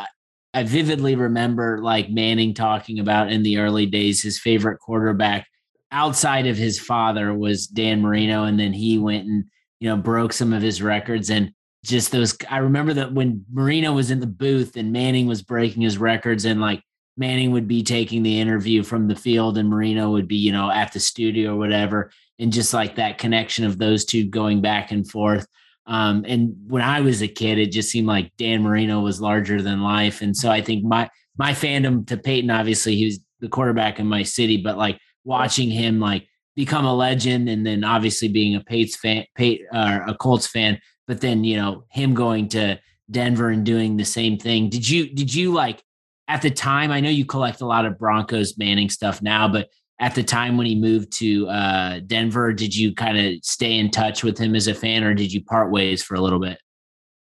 I, 0.55 0.65
vividly 0.65 1.15
remember 1.15 1.79
like 1.79 2.11
Manning 2.11 2.55
talking 2.55 2.99
about 2.99 3.33
in 3.33 3.43
the 3.43 3.59
early 3.59 3.87
days 3.87 4.23
his 4.23 4.39
favorite 4.39 4.79
quarterback 4.79 5.47
outside 5.93 6.47
of 6.47 6.57
his 6.57 6.79
father 6.79 7.33
was 7.35 7.67
Dan 7.67 8.01
Marino, 8.01 8.45
and 8.45 8.59
then 8.59 8.73
he 8.73 8.99
went 8.99 9.27
and 9.27 9.45
you 9.81 9.89
know 9.89 9.97
broke 9.97 10.33
some 10.33 10.53
of 10.53 10.63
his 10.63 10.83
records 10.83 11.31
and 11.31 11.53
just 11.85 12.11
those. 12.11 12.37
I 12.51 12.59
remember 12.59 12.95
that 12.95 13.13
when 13.13 13.45
Marino 13.53 13.93
was 13.93 14.11
in 14.11 14.21
the 14.21 14.27
booth 14.27 14.77
and 14.77 14.93
Manning 14.93 15.27
was 15.27 15.43
breaking 15.43 15.83
his 15.83 15.99
records 15.99 16.45
and 16.45 16.61
like 16.61 16.83
Manning 17.17 17.51
would 17.53 17.69
be 17.69 17.83
taking 17.83 18.23
the 18.23 18.41
interview 18.41 18.83
from 18.83 19.07
the 19.07 19.17
field 19.17 19.59
and 19.59 19.69
Marino 19.69 20.11
would 20.11 20.27
be, 20.27 20.37
you 20.37 20.53
know, 20.53 20.71
at 20.71 20.93
the 20.93 21.01
studio 21.01 21.53
or 21.53 21.59
whatever. 21.59 22.11
And 22.39 22.53
just 22.53 22.73
like 22.73 22.97
that 22.97 23.19
connection 23.19 23.65
of 23.65 23.79
those 23.79 24.05
two 24.05 24.25
going 24.25 24.61
back 24.63 24.91
and 24.91 25.09
forth. 25.09 25.47
Um, 25.87 26.25
and 26.27 26.55
when 26.69 26.83
I 26.83 27.01
was 27.01 27.23
a 27.23 27.29
kid, 27.29 27.59
it 27.59 27.73
just 27.73 27.91
seemed 27.91 28.07
like 28.07 28.33
Dan 28.37 28.63
Marino 28.63 29.01
was 29.01 29.21
larger 29.21 29.61
than 29.61 29.83
life. 29.83 30.23
And 30.23 30.37
so 30.37 30.51
I 30.51 30.61
think 30.61 30.85
my 30.85 31.11
my 31.39 31.53
fandom 31.53 32.07
to 32.09 32.17
Peyton, 32.17 32.51
obviously, 32.51 32.97
he 32.97 33.07
was 33.07 33.21
the 33.41 33.49
quarterback 33.49 33.99
in 33.99 34.07
my 34.07 34.23
city, 34.23 34.59
but 34.59 34.77
like 34.77 34.99
watching 35.25 35.71
him 35.71 35.99
like 35.99 36.27
become 36.55 36.85
a 36.85 36.95
legend 36.95 37.49
and 37.49 37.67
then 37.67 37.85
obviously 37.85 38.29
being 38.29 38.55
a 38.55 38.61
Pates 38.61 38.97
fan, 38.97 39.25
Pate, 39.35 39.63
uh, 39.73 40.01
a 40.07 40.15
Colts 40.15 40.47
fan, 40.47 40.79
but 41.07 41.21
then 41.21 41.45
you 41.45 41.57
know 41.57 41.85
him 41.91 42.15
going 42.15 42.49
to 42.49 42.79
Denver 43.11 43.49
and 43.49 43.65
doing 43.65 43.97
the 43.97 44.05
same 44.05 44.39
thing. 44.39 44.69
Did 44.69 44.89
you 44.89 45.13
did 45.13 45.35
you 45.35 45.53
like 45.53 45.83
at 46.29 46.43
the 46.43 46.51
time, 46.51 46.91
I 46.91 47.01
know 47.01 47.11
you 47.11 47.27
collect 47.27 47.61
a 47.61 47.67
lot 47.67 47.85
of 47.85 47.99
Broncos 47.99 48.57
Manning 48.57 48.89
stuff 48.89 49.21
now, 49.21 49.49
but 49.49 49.69
at 50.01 50.15
the 50.15 50.23
time 50.23 50.57
when 50.57 50.67
he 50.67 50.75
moved 50.75 51.13
to 51.19 51.49
uh, 51.49 52.01
Denver, 52.07 52.53
did 52.53 52.75
you 52.75 52.95
kind 52.95 53.19
of 53.19 53.45
stay 53.45 53.79
in 53.79 53.91
touch 53.91 54.25
with 54.25 54.39
him 54.39 54.55
as 54.55 54.67
a 54.67 54.75
fan, 54.75 55.05
or 55.05 55.15
did 55.15 55.33
you 55.33 55.45
part 55.45 55.71
ways 55.71 56.03
for 56.03 56.15
a 56.15 56.21
little 56.21 56.41
bit? 56.41 56.59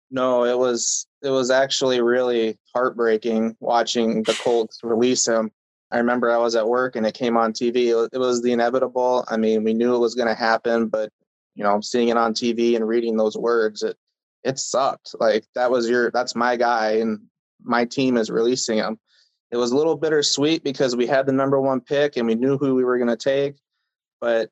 No, 0.10 0.46
it 0.46 0.58
was 0.58 1.08
it 1.22 1.30
was 1.30 1.50
actually 1.50 2.02
really 2.02 2.58
heartbreaking 2.74 3.56
watching 3.60 4.24
the 4.24 4.38
Colts 4.44 4.80
release 4.84 5.28
him. 5.28 5.52
I 5.92 5.98
remember 5.98 6.32
I 6.32 6.38
was 6.38 6.56
at 6.56 6.68
work 6.68 6.96
and 6.96 7.06
it 7.06 7.14
came 7.14 7.38
on 7.38 7.54
TV. 7.54 8.10
It 8.12 8.18
was 8.18 8.42
the 8.42 8.52
inevitable. 8.52 9.26
I 9.28 9.38
mean, 9.38 9.64
we 9.64 9.74
knew 9.74 9.96
it 9.96 10.00
was 10.00 10.16
going 10.16 10.28
to 10.28 10.34
happen, 10.36 10.88
but 10.88 11.12
you 11.56 11.64
know, 11.64 11.82
seeing 11.82 12.10
it 12.10 12.18
on 12.18 12.34
TV 12.34 12.76
and 12.76 12.88
reading 12.88 13.16
those 13.16 13.38
words, 13.38 13.84
it 13.84 13.98
it 14.44 14.60
sucked. 14.60 15.16
Like 15.20 15.46
that 15.56 15.72
was 15.72 15.90
your 15.90 16.12
that's 16.12 16.36
my 16.36 16.58
guy, 16.58 16.94
and 16.98 17.20
my 17.64 17.86
team 17.86 18.18
is 18.18 18.30
releasing 18.30 18.78
him. 18.78 19.00
It 19.54 19.58
was 19.58 19.70
a 19.70 19.78
little 19.78 19.96
bittersweet 19.96 20.64
because 20.64 20.96
we 20.96 21.06
had 21.06 21.28
the 21.28 21.32
number 21.32 21.62
one 21.62 21.80
pick 21.80 22.18
and 22.18 22.26
we 22.26 22.34
knew 22.34 22.58
who 22.58 22.74
we 22.74 22.84
were 22.84 22.98
going 22.98 23.16
to 23.16 23.16
take. 23.16 23.58
But 24.20 24.50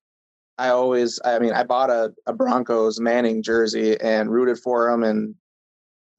I 0.60 0.70
always, 0.70 1.20
I 1.25 1.39
mean, 1.39 1.53
I 1.53 1.63
bought 1.63 1.89
a, 1.89 2.13
a 2.27 2.34
Broncos 2.34 3.00
Manning 3.00 3.41
jersey 3.41 4.00
and 4.00 4.31
rooted 4.31 4.60
for 4.60 4.91
him. 4.91 5.01
And 5.01 5.34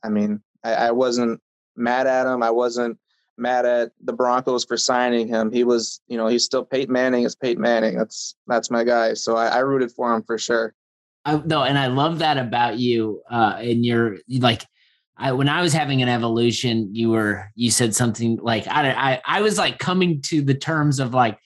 I 0.03 0.09
mean, 0.09 0.43
I, 0.65 0.75
I 0.75 0.91
wasn't 0.91 1.41
mad 1.77 2.09
at 2.09 2.27
him. 2.27 2.43
I 2.43 2.51
wasn't 2.51 2.99
mad 3.39 3.67
at 3.67 3.93
the 4.03 4.13
Broncos 4.13 4.65
for 4.65 4.77
signing 4.77 5.29
him. 5.29 5.53
He 5.53 5.63
was, 5.63 6.01
you 6.09 6.17
know, 6.17 6.27
he's 6.27 6.45
still 6.45 6.65
Peyton 6.65 6.93
Manning 6.93 7.23
is 7.23 7.37
Peyton 7.37 7.63
Manning. 7.63 7.97
That's 7.97 8.35
that's 8.49 8.69
my 8.69 8.83
guy. 8.83 9.15
So 9.15 9.37
I, 9.37 9.47
I 9.47 9.59
rooted 9.61 9.93
for 9.93 10.13
him 10.13 10.25
for 10.25 10.39
sure. 10.39 10.75
I, 11.25 11.41
no, 11.45 11.63
and 11.63 11.79
I 11.79 11.87
love 11.87 12.19
that 12.19 12.37
about 12.37 12.79
you. 12.81 13.23
Uh, 13.31 13.59
and 13.59 13.87
you're 13.87 14.17
like, 14.29 14.67
I 15.23 15.31
when 15.33 15.49
I 15.49 15.63
was 15.63 15.73
having 15.73 16.03
an 16.03 16.09
evolution, 16.09 16.93
you 16.93 17.11
were 17.11 17.51
you 17.55 17.71
said 17.71 17.95
something 17.95 18.39
like 18.43 18.67
I 18.67 18.91
I 18.91 19.23
I 19.25 19.41
was 19.41 19.57
like 19.57 19.79
coming 19.79 20.21
to 20.23 20.43
the 20.43 20.55
terms 20.55 20.99
of 20.99 21.15
like 21.15 21.39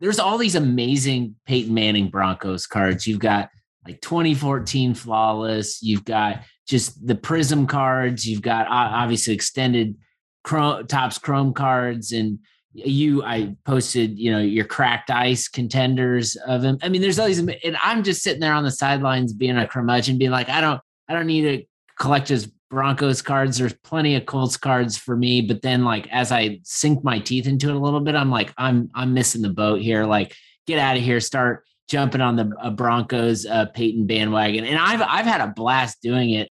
there's 0.00 0.18
all 0.18 0.36
these 0.36 0.56
amazing 0.56 1.36
Peyton 1.46 1.72
Manning 1.72 2.10
Broncos 2.10 2.66
cards. 2.66 3.06
You've 3.06 3.20
got 3.20 3.50
like 3.86 4.00
2014 4.00 4.94
flawless. 4.94 5.80
You've 5.80 6.04
got 6.04 6.40
just 6.66 7.06
the 7.06 7.14
Prism 7.14 7.68
cards. 7.68 8.26
You've 8.26 8.42
got 8.42 8.66
obviously 8.68 9.34
extended 9.34 9.96
chrome, 10.42 10.88
Topps 10.88 11.18
Chrome 11.18 11.54
cards, 11.54 12.10
and 12.10 12.40
you. 12.72 13.22
I 13.22 13.54
posted, 13.64 14.18
you 14.18 14.32
know, 14.32 14.40
your 14.40 14.64
cracked 14.64 15.10
ice 15.10 15.46
contenders 15.46 16.34
of 16.34 16.64
him. 16.64 16.78
I 16.82 16.88
mean, 16.88 17.00
there's 17.00 17.18
all 17.20 17.26
these, 17.26 17.38
and 17.38 17.76
I'm 17.80 18.02
just 18.02 18.22
sitting 18.22 18.40
there 18.40 18.54
on 18.54 18.64
the 18.64 18.70
sidelines 18.72 19.32
being 19.32 19.56
a 19.56 19.68
curmudgeon, 19.68 20.18
being 20.18 20.30
like, 20.32 20.48
I 20.48 20.60
don't, 20.60 20.80
I 21.08 21.14
don't 21.14 21.26
need 21.26 21.42
to 21.42 21.64
collect 21.98 22.28
his 22.28 22.50
Broncos 22.70 23.20
cards. 23.20 23.58
There's 23.58 23.74
plenty 23.74 24.14
of 24.14 24.26
Colts 24.26 24.56
cards 24.56 24.96
for 24.96 25.16
me, 25.16 25.42
but 25.42 25.60
then 25.60 25.84
like 25.84 26.08
as 26.10 26.30
I 26.32 26.60
sink 26.62 27.02
my 27.02 27.18
teeth 27.18 27.46
into 27.46 27.68
it 27.68 27.74
a 27.74 27.78
little 27.78 28.00
bit, 28.00 28.14
I'm 28.14 28.30
like, 28.30 28.52
I'm 28.56 28.90
I'm 28.94 29.12
missing 29.12 29.42
the 29.42 29.50
boat 29.50 29.80
here. 29.80 30.04
Like, 30.04 30.34
get 30.66 30.78
out 30.78 30.96
of 30.96 31.02
here. 31.02 31.20
Start 31.20 31.64
jumping 31.88 32.20
on 32.20 32.36
the 32.36 32.52
uh, 32.60 32.70
Broncos 32.70 33.44
uh, 33.44 33.66
Peyton 33.66 34.06
bandwagon, 34.06 34.64
and 34.64 34.78
I've 34.78 35.02
I've 35.02 35.26
had 35.26 35.40
a 35.40 35.48
blast 35.48 36.00
doing 36.00 36.30
it. 36.30 36.48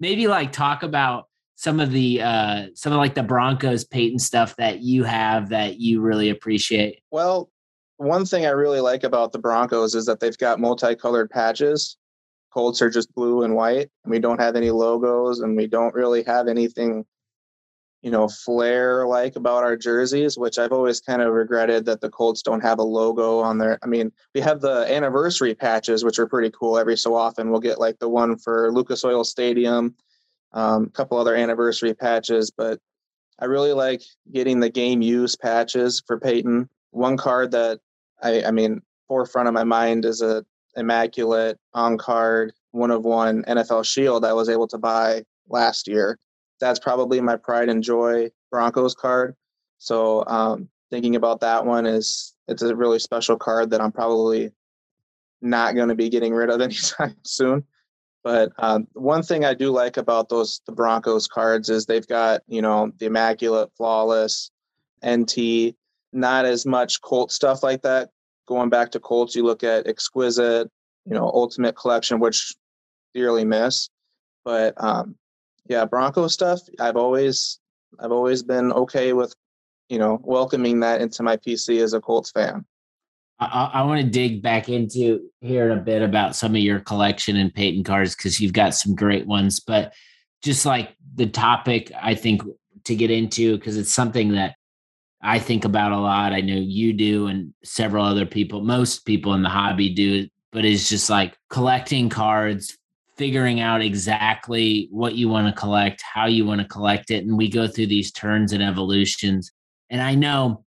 Maybe 0.00 0.26
like 0.26 0.50
talk 0.50 0.82
about 0.82 1.28
some 1.56 1.78
of 1.78 1.92
the 1.92 2.20
uh 2.20 2.66
some 2.74 2.92
of 2.92 2.98
like 2.98 3.14
the 3.14 3.22
Broncos 3.22 3.84
Peyton 3.84 4.18
stuff 4.18 4.56
that 4.56 4.80
you 4.80 5.04
have 5.04 5.50
that 5.50 5.78
you 5.78 6.00
really 6.00 6.30
appreciate. 6.30 7.00
Well, 7.10 7.50
one 7.98 8.24
thing 8.24 8.46
I 8.46 8.50
really 8.50 8.80
like 8.80 9.04
about 9.04 9.32
the 9.32 9.38
Broncos 9.38 9.94
is 9.94 10.06
that 10.06 10.20
they've 10.20 10.36
got 10.36 10.58
multicolored 10.58 11.30
patches. 11.30 11.96
Colts 12.54 12.80
are 12.80 12.90
just 12.90 13.12
blue 13.14 13.42
and 13.42 13.56
white, 13.56 13.90
and 14.04 14.10
we 14.12 14.20
don't 14.20 14.40
have 14.40 14.54
any 14.54 14.70
logos, 14.70 15.40
and 15.40 15.56
we 15.56 15.66
don't 15.66 15.94
really 15.94 16.22
have 16.22 16.46
anything 16.46 17.04
you 18.04 18.10
know, 18.10 18.28
flair 18.28 19.06
like 19.06 19.34
about 19.34 19.64
our 19.64 19.78
jerseys, 19.78 20.36
which 20.36 20.58
I've 20.58 20.72
always 20.72 21.00
kind 21.00 21.22
of 21.22 21.32
regretted 21.32 21.86
that 21.86 22.02
the 22.02 22.10
Colts 22.10 22.42
don't 22.42 22.60
have 22.60 22.78
a 22.78 22.82
logo 22.82 23.38
on 23.38 23.56
there. 23.56 23.78
I 23.82 23.86
mean, 23.86 24.12
we 24.34 24.42
have 24.42 24.60
the 24.60 24.84
anniversary 24.94 25.54
patches, 25.54 26.04
which 26.04 26.18
are 26.18 26.26
pretty 26.26 26.50
cool. 26.50 26.76
Every 26.76 26.98
so 26.98 27.14
often, 27.14 27.50
we'll 27.50 27.60
get 27.60 27.80
like 27.80 27.98
the 28.00 28.08
one 28.10 28.36
for 28.36 28.70
Lucas 28.70 29.06
Oil 29.06 29.24
Stadium, 29.24 29.94
um, 30.52 30.84
a 30.84 30.90
couple 30.90 31.16
other 31.16 31.34
anniversary 31.34 31.94
patches, 31.94 32.50
but 32.50 32.78
I 33.38 33.46
really 33.46 33.72
like 33.72 34.02
getting 34.30 34.60
the 34.60 34.68
game 34.68 35.00
use 35.00 35.34
patches 35.34 36.02
for 36.06 36.20
Peyton. 36.20 36.68
One 36.90 37.16
card 37.16 37.52
that 37.52 37.80
I, 38.22 38.44
I 38.44 38.50
mean, 38.50 38.82
forefront 39.08 39.48
of 39.48 39.54
my 39.54 39.64
mind 39.64 40.04
is 40.04 40.20
a 40.20 40.44
immaculate 40.76 41.58
on 41.72 41.98
card 41.98 42.52
one 42.72 42.90
of 42.90 43.04
one 43.04 43.44
NFL 43.44 43.84
Shield 43.84 44.24
I 44.24 44.32
was 44.32 44.48
able 44.48 44.66
to 44.68 44.78
buy 44.78 45.24
last 45.48 45.86
year 45.86 46.18
that's 46.60 46.78
probably 46.78 47.20
my 47.20 47.36
pride 47.36 47.68
and 47.68 47.82
joy 47.82 48.30
Broncos 48.50 48.94
card. 48.94 49.36
So 49.78 50.24
um, 50.26 50.68
thinking 50.90 51.16
about 51.16 51.40
that 51.40 51.66
one 51.66 51.86
is 51.86 52.34
it's 52.48 52.62
a 52.62 52.74
really 52.74 52.98
special 52.98 53.36
card 53.36 53.70
that 53.70 53.80
I'm 53.80 53.92
probably 53.92 54.50
not 55.42 55.74
going 55.74 55.88
to 55.88 55.94
be 55.94 56.08
getting 56.08 56.32
rid 56.32 56.50
of 56.50 56.60
anytime 56.62 57.16
soon. 57.22 57.64
But 58.22 58.52
um, 58.56 58.86
one 58.94 59.22
thing 59.22 59.44
I 59.44 59.52
do 59.52 59.70
like 59.70 59.98
about 59.98 60.30
those 60.30 60.62
the 60.64 60.72
Broncos 60.72 61.26
cards 61.26 61.68
is 61.68 61.84
they've 61.84 62.06
got 62.06 62.40
you 62.46 62.62
know 62.62 62.90
the 62.98 63.06
immaculate, 63.06 63.70
flawless, 63.76 64.50
NT, 65.06 65.74
not 66.14 66.46
as 66.46 66.64
much 66.64 67.02
Colt 67.02 67.30
stuff 67.30 67.62
like 67.62 67.82
that. 67.82 68.08
Going 68.46 68.68
back 68.68 68.90
to 68.92 69.00
Colts, 69.00 69.34
you 69.34 69.44
look 69.44 69.64
at 69.64 69.86
exquisite, 69.86 70.70
you 71.06 71.14
know, 71.14 71.24
ultimate 71.24 71.76
collection, 71.76 72.20
which 72.20 72.54
dearly 73.14 73.44
miss. 73.44 73.88
But 74.44 74.74
um, 74.82 75.16
yeah, 75.66 75.84
Bronco 75.84 76.28
stuff. 76.28 76.60
I've 76.78 76.96
always 76.96 77.58
I've 77.98 78.12
always 78.12 78.42
been 78.42 78.72
okay 78.72 79.12
with, 79.12 79.34
you 79.88 79.98
know, 79.98 80.20
welcoming 80.22 80.80
that 80.80 81.00
into 81.00 81.22
my 81.22 81.36
PC 81.36 81.82
as 81.82 81.94
a 81.94 82.00
Colts 82.00 82.30
fan. 82.30 82.64
I, 83.40 83.70
I 83.74 83.82
want 83.82 84.00
to 84.00 84.08
dig 84.08 84.42
back 84.42 84.68
into 84.68 85.28
here 85.40 85.70
a 85.70 85.76
bit 85.76 86.02
about 86.02 86.36
some 86.36 86.52
of 86.52 86.60
your 86.60 86.80
collection 86.80 87.36
and 87.36 87.52
Peyton 87.52 87.84
cards 87.84 88.14
because 88.14 88.40
you've 88.40 88.52
got 88.52 88.74
some 88.74 88.94
great 88.94 89.26
ones. 89.26 89.60
But 89.60 89.92
just 90.42 90.66
like 90.66 90.96
the 91.14 91.26
topic, 91.26 91.90
I 92.00 92.14
think 92.14 92.42
to 92.84 92.94
get 92.94 93.10
into 93.10 93.56
because 93.56 93.76
it's 93.76 93.92
something 93.92 94.32
that 94.32 94.56
I 95.24 95.38
think 95.38 95.64
about 95.64 95.92
a 95.92 95.98
lot. 95.98 96.32
I 96.32 96.42
know 96.42 96.54
you 96.54 96.92
do, 96.92 97.28
and 97.28 97.54
several 97.64 98.04
other 98.04 98.26
people, 98.26 98.60
most 98.60 99.06
people 99.06 99.32
in 99.34 99.42
the 99.42 99.48
hobby 99.48 99.88
do. 99.92 100.28
But 100.52 100.64
it's 100.64 100.88
just 100.88 101.10
like 101.10 101.36
collecting 101.50 102.08
cards, 102.08 102.76
figuring 103.16 103.60
out 103.60 103.80
exactly 103.80 104.88
what 104.92 105.14
you 105.14 105.28
want 105.28 105.48
to 105.48 105.60
collect, 105.60 106.02
how 106.02 106.26
you 106.26 106.44
want 106.44 106.60
to 106.60 106.68
collect 106.68 107.10
it. 107.10 107.24
And 107.24 107.36
we 107.36 107.48
go 107.48 107.66
through 107.66 107.86
these 107.86 108.12
turns 108.12 108.52
and 108.52 108.62
evolutions. 108.62 109.50
And 109.90 110.00
I 110.00 110.14
know 110.14 110.64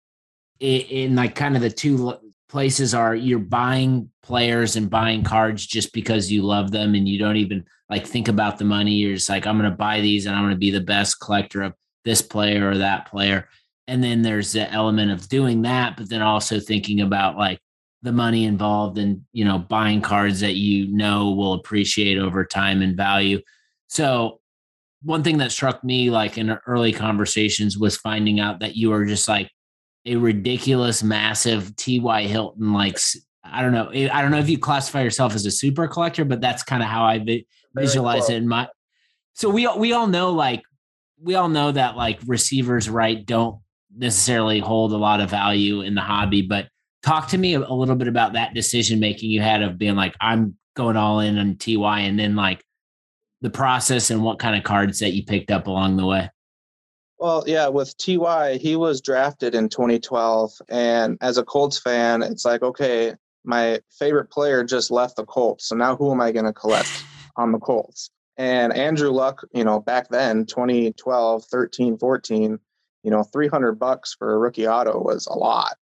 in, 0.61 1.17
like 1.17 1.35
kind 1.35 1.57
of 1.57 1.63
the 1.63 1.71
two 1.71 2.15
places 2.49 2.95
are 2.95 3.15
you're 3.15 3.39
buying 3.39 4.11
players 4.23 4.77
and 4.77 4.91
buying 4.91 5.25
cards 5.25 5.67
just 5.67 5.93
because 5.93 6.31
you 6.31 6.43
love 6.43 6.71
them 6.71 6.95
and 6.95 7.09
you 7.09 7.19
don't 7.19 7.39
even 7.39 7.65
like 7.89 8.07
think 8.07 8.29
about 8.29 8.59
the 8.59 8.65
money. 8.65 8.93
You're 8.93 9.15
just 9.15 9.29
like, 9.29 9.47
I'm 9.47 9.59
going 9.59 9.71
to 9.71 9.77
buy 9.77 10.01
these 10.01 10.27
and 10.27 10.37
I'm 10.37 10.43
going 10.43 10.55
to 10.55 10.59
be 10.59 10.71
the 10.71 10.81
best 10.81 11.19
collector 11.21 11.63
of 11.63 11.75
this 12.05 12.23
player 12.23 12.71
or 12.71 12.79
that 12.79 13.11
player. 13.11 13.49
And 13.89 14.03
then 14.03 14.23
there's 14.23 14.53
the 14.53 14.71
element 14.71 15.11
of 15.11 15.29
doing 15.29 15.63
that, 15.63 15.97
but 15.97 16.09
then 16.09 16.23
also 16.23 16.61
thinking 16.61 17.01
about 17.01 17.37
like, 17.37 17.59
the 18.03 18.13
money 18.13 18.45
involved 18.45 18.99
in 18.99 19.25
you 19.33 19.45
know 19.45 19.59
buying 19.59 20.01
cards 20.01 20.41
that 20.41 20.55
you 20.55 20.89
know 20.89 21.31
will 21.31 21.55
appreciate 21.55 22.19
over 22.19 22.45
time 22.45 22.83
and 22.83 22.97
value 22.97 23.41
so 23.87 24.41
one 25.03 25.23
thing 25.23 25.39
that 25.39 25.53
struck 25.53 25.83
me 25.83 26.11
like 26.11 26.37
in 26.37 26.51
early 26.67 26.93
conversations 26.93 27.79
was 27.79 27.97
finding 27.97 28.41
out 28.41 28.61
that 28.61 28.77
you 28.77 28.93
are 28.93 29.05
just 29.05 29.29
like 29.29 29.51
a 30.05 30.17
ridiculous 30.17 31.03
massive 31.03 31.75
ty 31.77 32.23
hilton 32.23 32.73
like 32.73 32.99
i 33.45 33.63
don't 33.63 33.73
know 33.73 33.89
eh, 33.89 34.09
i 34.13 34.21
don't 34.21 34.33
know 34.33 34.39
if 34.39 34.49
you 34.49 34.59
classify 34.59 35.03
yourself 35.03 35.35
as 35.35 35.47
a 35.47 35.51
super 35.51 35.87
collector 35.87 36.25
but 36.25 36.41
that's 36.41 36.63
kind 36.63 36.83
of 36.83 36.89
how 36.89 37.05
i 37.05 37.19
vi- 37.19 37.47
visualize 37.75 38.27
cool. 38.27 38.35
it 38.35 38.39
in 38.39 38.49
my 38.49 38.69
so 39.33 39.49
we 39.49 39.67
we 39.79 39.93
all 39.93 40.09
know 40.09 40.33
like 40.33 40.63
we 41.21 41.37
all 41.37 41.49
know 41.49 41.71
that 41.71 41.97
like 41.97 42.19
receivers 42.27 42.91
right 42.91 43.25
don't 43.25 43.59
necessarily 43.97 44.59
hold 44.59 44.93
a 44.93 44.97
lot 44.97 45.21
of 45.21 45.31
value 45.31 45.83
in 45.83 45.95
the 45.95 46.01
hobby 46.01 46.43
but 46.43 46.69
talk 47.03 47.29
to 47.29 47.39
me 47.39 47.55
a, 47.55 47.61
a 47.61 47.75
little 47.75 47.97
bit 47.97 48.09
about 48.09 48.33
that 48.33 48.55
decision 48.55 49.01
making 49.01 49.31
you 49.31 49.41
had 49.41 49.63
of 49.63 49.79
being 49.79 49.97
like 49.97 50.15
i'm 50.21 50.57
going 50.75 50.97
all 50.97 51.21
in 51.21 51.39
on 51.39 51.57
ty 51.57 52.01
and 52.01 52.19
then 52.19 52.35
like 52.35 52.65
the 53.43 53.51
process 53.51 54.11
and 54.11 54.23
what 54.23 54.39
kind 54.39 54.57
of 54.57 54.63
cards 54.63 55.01
that 55.01 55.13
you 55.13 55.25
picked 55.25 55.51
up 55.51 55.67
along 55.67 55.97
the 55.97 56.07
way? 56.07 56.31
Well 57.19 57.45
yeah 57.47 57.69
with 57.69 57.97
ty 57.99 58.57
he 58.57 58.77
was 58.77 59.01
drafted 59.01 59.55
in 59.55 59.69
2012 59.69 60.53
and 60.69 61.19
as 61.21 61.39
a 61.39 61.45
colts 61.45 61.79
fan 61.79 62.23
it's 62.23 62.45
like 62.45 62.63
okay 62.63 63.15
my 63.45 63.81
favorite 63.99 64.31
player 64.31 64.65
just 64.65 64.91
left 64.91 65.17
the 65.17 65.25
colts 65.25 65.69
so 65.69 65.77
now 65.77 65.95
who 65.95 66.11
am 66.11 66.21
i 66.21 66.33
going 66.33 66.45
to 66.47 66.53
collect 66.53 67.05
on 67.37 67.53
the 67.53 67.59
colts? 67.59 68.11
And 68.39 68.73
andrew 68.73 69.11
luck 69.11 69.47
you 69.55 69.63
know 69.63 69.79
back 69.79 70.09
then 70.09 70.47
2012 70.47 71.45
13 71.45 71.99
14 71.99 72.59
you 73.03 73.11
know 73.11 73.23
300 73.23 73.79
bucks 73.79 74.15
for 74.15 74.35
a 74.35 74.39
rookie 74.39 74.67
auto 74.67 74.99
was 75.01 75.27
a 75.27 75.35
lot 75.35 75.77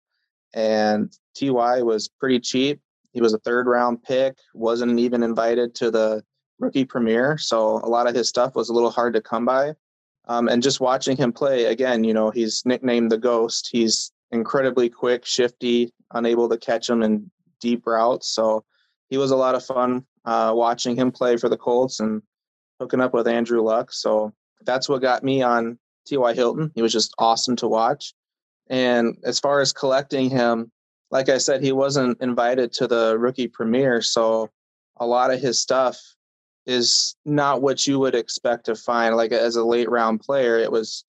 and 0.53 1.15
Ty 1.39 1.83
was 1.83 2.07
pretty 2.07 2.39
cheap. 2.39 2.81
He 3.13 3.21
was 3.21 3.33
a 3.33 3.39
third 3.39 3.67
round 3.67 4.03
pick, 4.03 4.37
wasn't 4.53 4.99
even 4.99 5.23
invited 5.23 5.75
to 5.75 5.91
the 5.91 6.23
rookie 6.59 6.85
premiere, 6.85 7.37
so 7.37 7.77
a 7.77 7.89
lot 7.89 8.07
of 8.07 8.15
his 8.15 8.27
stuff 8.27 8.55
was 8.55 8.69
a 8.69 8.73
little 8.73 8.89
hard 8.89 9.13
to 9.13 9.21
come 9.21 9.45
by. 9.45 9.73
Um, 10.27 10.49
and 10.49 10.61
just 10.61 10.81
watching 10.81 11.15
him 11.15 11.31
play 11.31 11.65
again, 11.65 12.03
you 12.03 12.13
know, 12.13 12.31
he's 12.31 12.63
nicknamed 12.65 13.11
the 13.11 13.17
Ghost. 13.17 13.69
He's 13.71 14.11
incredibly 14.31 14.89
quick, 14.89 15.25
shifty, 15.25 15.93
unable 16.13 16.49
to 16.49 16.57
catch 16.57 16.89
him 16.89 17.01
in 17.01 17.31
deep 17.61 17.87
routes. 17.87 18.27
So 18.27 18.65
he 19.09 19.17
was 19.17 19.31
a 19.31 19.37
lot 19.37 19.55
of 19.55 19.65
fun 19.65 20.05
uh, 20.25 20.51
watching 20.53 20.97
him 20.97 21.11
play 21.11 21.37
for 21.37 21.47
the 21.47 21.57
Colts 21.57 22.01
and 22.01 22.21
hooking 22.79 22.99
up 22.99 23.13
with 23.13 23.27
Andrew 23.27 23.61
Luck. 23.61 23.93
So 23.93 24.33
that's 24.65 24.89
what 24.89 25.01
got 25.01 25.23
me 25.23 25.41
on 25.43 25.79
T.Y. 26.07 26.33
Hilton. 26.33 26.71
He 26.75 26.81
was 26.81 26.93
just 26.93 27.13
awesome 27.17 27.55
to 27.57 27.67
watch. 27.67 28.13
And 28.69 29.17
as 29.23 29.39
far 29.39 29.61
as 29.61 29.73
collecting 29.73 30.29
him, 30.29 30.71
like 31.11 31.29
I 31.29 31.37
said, 31.37 31.63
he 31.63 31.71
wasn't 31.71 32.21
invited 32.21 32.73
to 32.73 32.87
the 32.87 33.17
rookie 33.17 33.47
premiere. 33.47 34.01
So 34.01 34.49
a 34.97 35.05
lot 35.05 35.31
of 35.31 35.39
his 35.39 35.61
stuff 35.61 35.99
is 36.65 37.15
not 37.25 37.61
what 37.61 37.87
you 37.87 37.97
would 37.99 38.15
expect 38.15 38.65
to 38.65 38.75
find. 38.75 39.15
Like 39.15 39.31
as 39.31 39.55
a 39.55 39.63
late 39.63 39.89
round 39.89 40.19
player, 40.19 40.57
it 40.57 40.71
was 40.71 41.05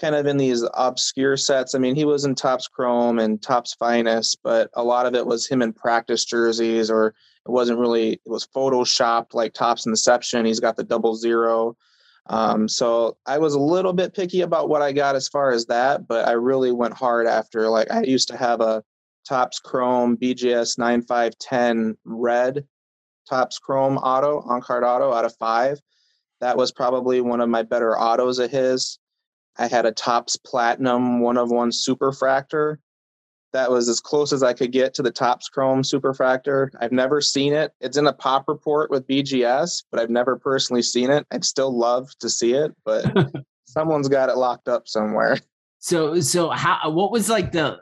kind 0.00 0.14
of 0.14 0.26
in 0.26 0.36
these 0.36 0.64
obscure 0.74 1.36
sets. 1.36 1.74
I 1.74 1.78
mean, 1.78 1.94
he 1.94 2.04
was 2.04 2.24
in 2.24 2.34
Topps 2.34 2.68
Chrome 2.68 3.18
and 3.18 3.42
Topps 3.42 3.74
Finest, 3.74 4.38
but 4.42 4.70
a 4.74 4.82
lot 4.82 5.06
of 5.06 5.14
it 5.14 5.26
was 5.26 5.46
him 5.46 5.60
in 5.60 5.72
practice 5.72 6.24
jerseys, 6.24 6.90
or 6.90 7.08
it 7.08 7.50
wasn't 7.50 7.80
really, 7.80 8.12
it 8.12 8.20
was 8.24 8.46
photoshopped 8.46 9.34
like 9.34 9.52
Topps 9.52 9.86
Inception. 9.86 10.46
He's 10.46 10.60
got 10.60 10.76
the 10.76 10.84
double 10.84 11.16
zero. 11.16 11.76
Um, 12.28 12.68
so 12.68 13.16
I 13.26 13.38
was 13.38 13.54
a 13.54 13.60
little 13.60 13.92
bit 13.92 14.14
picky 14.14 14.42
about 14.42 14.68
what 14.68 14.82
I 14.82 14.92
got 14.92 15.16
as 15.16 15.28
far 15.28 15.50
as 15.50 15.66
that, 15.66 16.06
but 16.06 16.28
I 16.28 16.32
really 16.32 16.72
went 16.72 16.94
hard 16.94 17.26
after. 17.26 17.68
Like 17.68 17.90
I 17.90 18.02
used 18.02 18.28
to 18.28 18.36
have 18.36 18.60
a 18.60 18.82
Topps 19.26 19.58
Chrome 19.58 20.16
BGS 20.16 20.78
9510 20.78 21.96
red 22.04 22.64
Topps 23.28 23.58
Chrome 23.58 23.98
auto 23.98 24.40
on 24.40 24.60
card 24.60 24.84
auto 24.84 25.12
out 25.12 25.24
of 25.24 25.36
five. 25.36 25.80
That 26.40 26.56
was 26.56 26.72
probably 26.72 27.20
one 27.20 27.40
of 27.40 27.48
my 27.48 27.62
better 27.62 27.98
autos 27.98 28.38
of 28.38 28.50
his. 28.50 28.98
I 29.56 29.66
had 29.66 29.86
a 29.86 29.92
Topps 29.92 30.36
Platinum 30.36 31.20
one 31.20 31.36
of 31.36 31.50
one 31.50 31.70
superfractor 31.70 32.76
that 33.52 33.70
was 33.70 33.88
as 33.88 34.00
close 34.00 34.32
as 34.32 34.42
I 34.42 34.52
could 34.52 34.72
get 34.72 34.94
to 34.94 35.02
the 35.02 35.10
Topps 35.10 35.48
Chrome 35.48 35.82
Superfractor. 35.82 36.68
I've 36.80 36.92
never 36.92 37.20
seen 37.20 37.52
it. 37.52 37.72
It's 37.80 37.96
in 37.96 38.06
a 38.06 38.12
pop 38.12 38.48
report 38.48 38.90
with 38.90 39.06
BGS, 39.06 39.84
but 39.90 40.00
I've 40.00 40.10
never 40.10 40.36
personally 40.36 40.82
seen 40.82 41.10
it. 41.10 41.26
I'd 41.30 41.44
still 41.44 41.76
love 41.76 42.10
to 42.20 42.28
see 42.28 42.54
it, 42.54 42.74
but 42.84 43.04
someone's 43.66 44.08
got 44.08 44.28
it 44.28 44.36
locked 44.36 44.68
up 44.68 44.88
somewhere. 44.88 45.38
So, 45.78 46.20
so 46.20 46.50
how? 46.50 46.90
What 46.90 47.12
was 47.12 47.28
like 47.28 47.52
the 47.52 47.78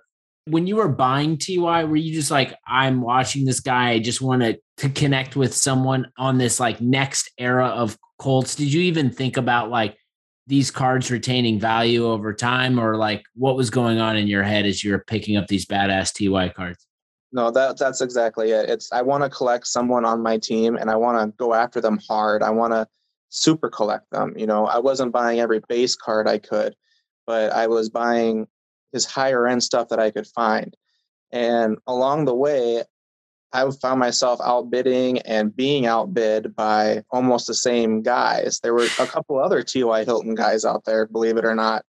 when 0.47 0.67
you 0.67 0.77
were 0.77 0.89
buying 0.89 1.39
TY? 1.39 1.85
Were 1.85 1.97
you 1.97 2.15
just 2.15 2.31
like, 2.31 2.55
I'm 2.67 3.01
watching 3.01 3.45
this 3.45 3.61
guy. 3.61 3.91
I 3.91 3.99
just 3.99 4.21
want 4.21 4.43
to 4.43 4.59
to 4.79 4.91
connect 4.91 5.37
with 5.37 5.55
someone 5.55 6.13
on 6.19 6.39
this 6.39 6.61
like 6.61 6.81
next 6.81 7.31
era 7.39 7.67
of 7.69 7.97
Colts. 8.19 8.55
Did 8.55 8.73
you 8.73 8.83
even 8.83 9.11
think 9.11 9.37
about 9.37 9.71
like? 9.71 9.97
These 10.47 10.71
cards 10.71 11.11
retaining 11.11 11.59
value 11.59 12.07
over 12.07 12.33
time 12.33 12.79
or 12.79 12.97
like 12.97 13.25
what 13.35 13.57
was 13.57 13.71
going 13.71 13.99
on 13.99 14.17
in 14.17 14.29
your 14.29 14.43
head 14.43 14.65
as 14.65 14.85
you 14.85 14.93
were 14.93 15.05
picking 15.07 15.37
up 15.37 15.49
these 15.49 15.67
badass 15.67 16.13
ty 16.15 16.49
cards? 16.51 16.87
No 17.33 17.51
that 17.51 17.79
that's 17.79 18.01
exactly 18.01 18.53
it. 18.53 18.71
It's 18.71 18.93
i 18.93 19.03
want 19.03 19.25
to 19.25 19.31
collect 19.31 19.67
someone 19.67 20.05
on 20.05 20.23
my 20.23 20.39
team 20.39 20.77
and 20.77 20.91
i 20.91 20.97
want 20.97 21.19
to 21.19 21.37
go 21.37 21.55
after 21.55 21.81
them 21.81 21.99
hard. 22.09 22.43
I 22.43 22.51
want 22.51 22.73
to 22.73 22.87
super 23.29 23.69
collect 23.69 24.09
them 24.11 24.35
you 24.37 24.47
know? 24.47 24.67
I 24.67 24.79
wasn't 24.79 25.13
buying 25.13 25.41
every 25.41 25.61
base 25.69 25.97
card 25.97 26.29
i 26.29 26.39
could 26.39 26.75
but 27.27 27.53
i 27.53 27.67
was 27.67 27.91
buying 27.91 28.47
his 28.93 29.05
higher 29.05 29.47
end 29.47 29.63
stuff 29.63 29.89
that 29.89 29.99
i 29.99 30.11
could 30.11 30.27
find. 30.29 30.77
And 31.33 31.79
along 31.89 32.25
the 32.25 32.35
way 32.35 32.85
I 33.57 33.71
found 33.71 34.01
myself 34.01 34.39
outbidding 34.43 35.21
and 35.21 35.55
being 35.57 35.87
outbid 35.87 36.55
by 36.55 37.03
almost 37.11 37.47
the 37.47 37.55
same 37.55 38.03
guys. 38.03 38.61
There 38.63 38.75
were 38.75 38.87
a 39.01 39.07
couple 39.07 39.39
other 39.39 39.63
T.Y. 39.63 40.05
Hilton 40.05 40.35
guys 40.35 40.67
out 40.67 40.85
there, 40.85 41.07
believe 41.07 41.39
it 41.39 41.45
or 41.47 41.55
not. 41.55 41.83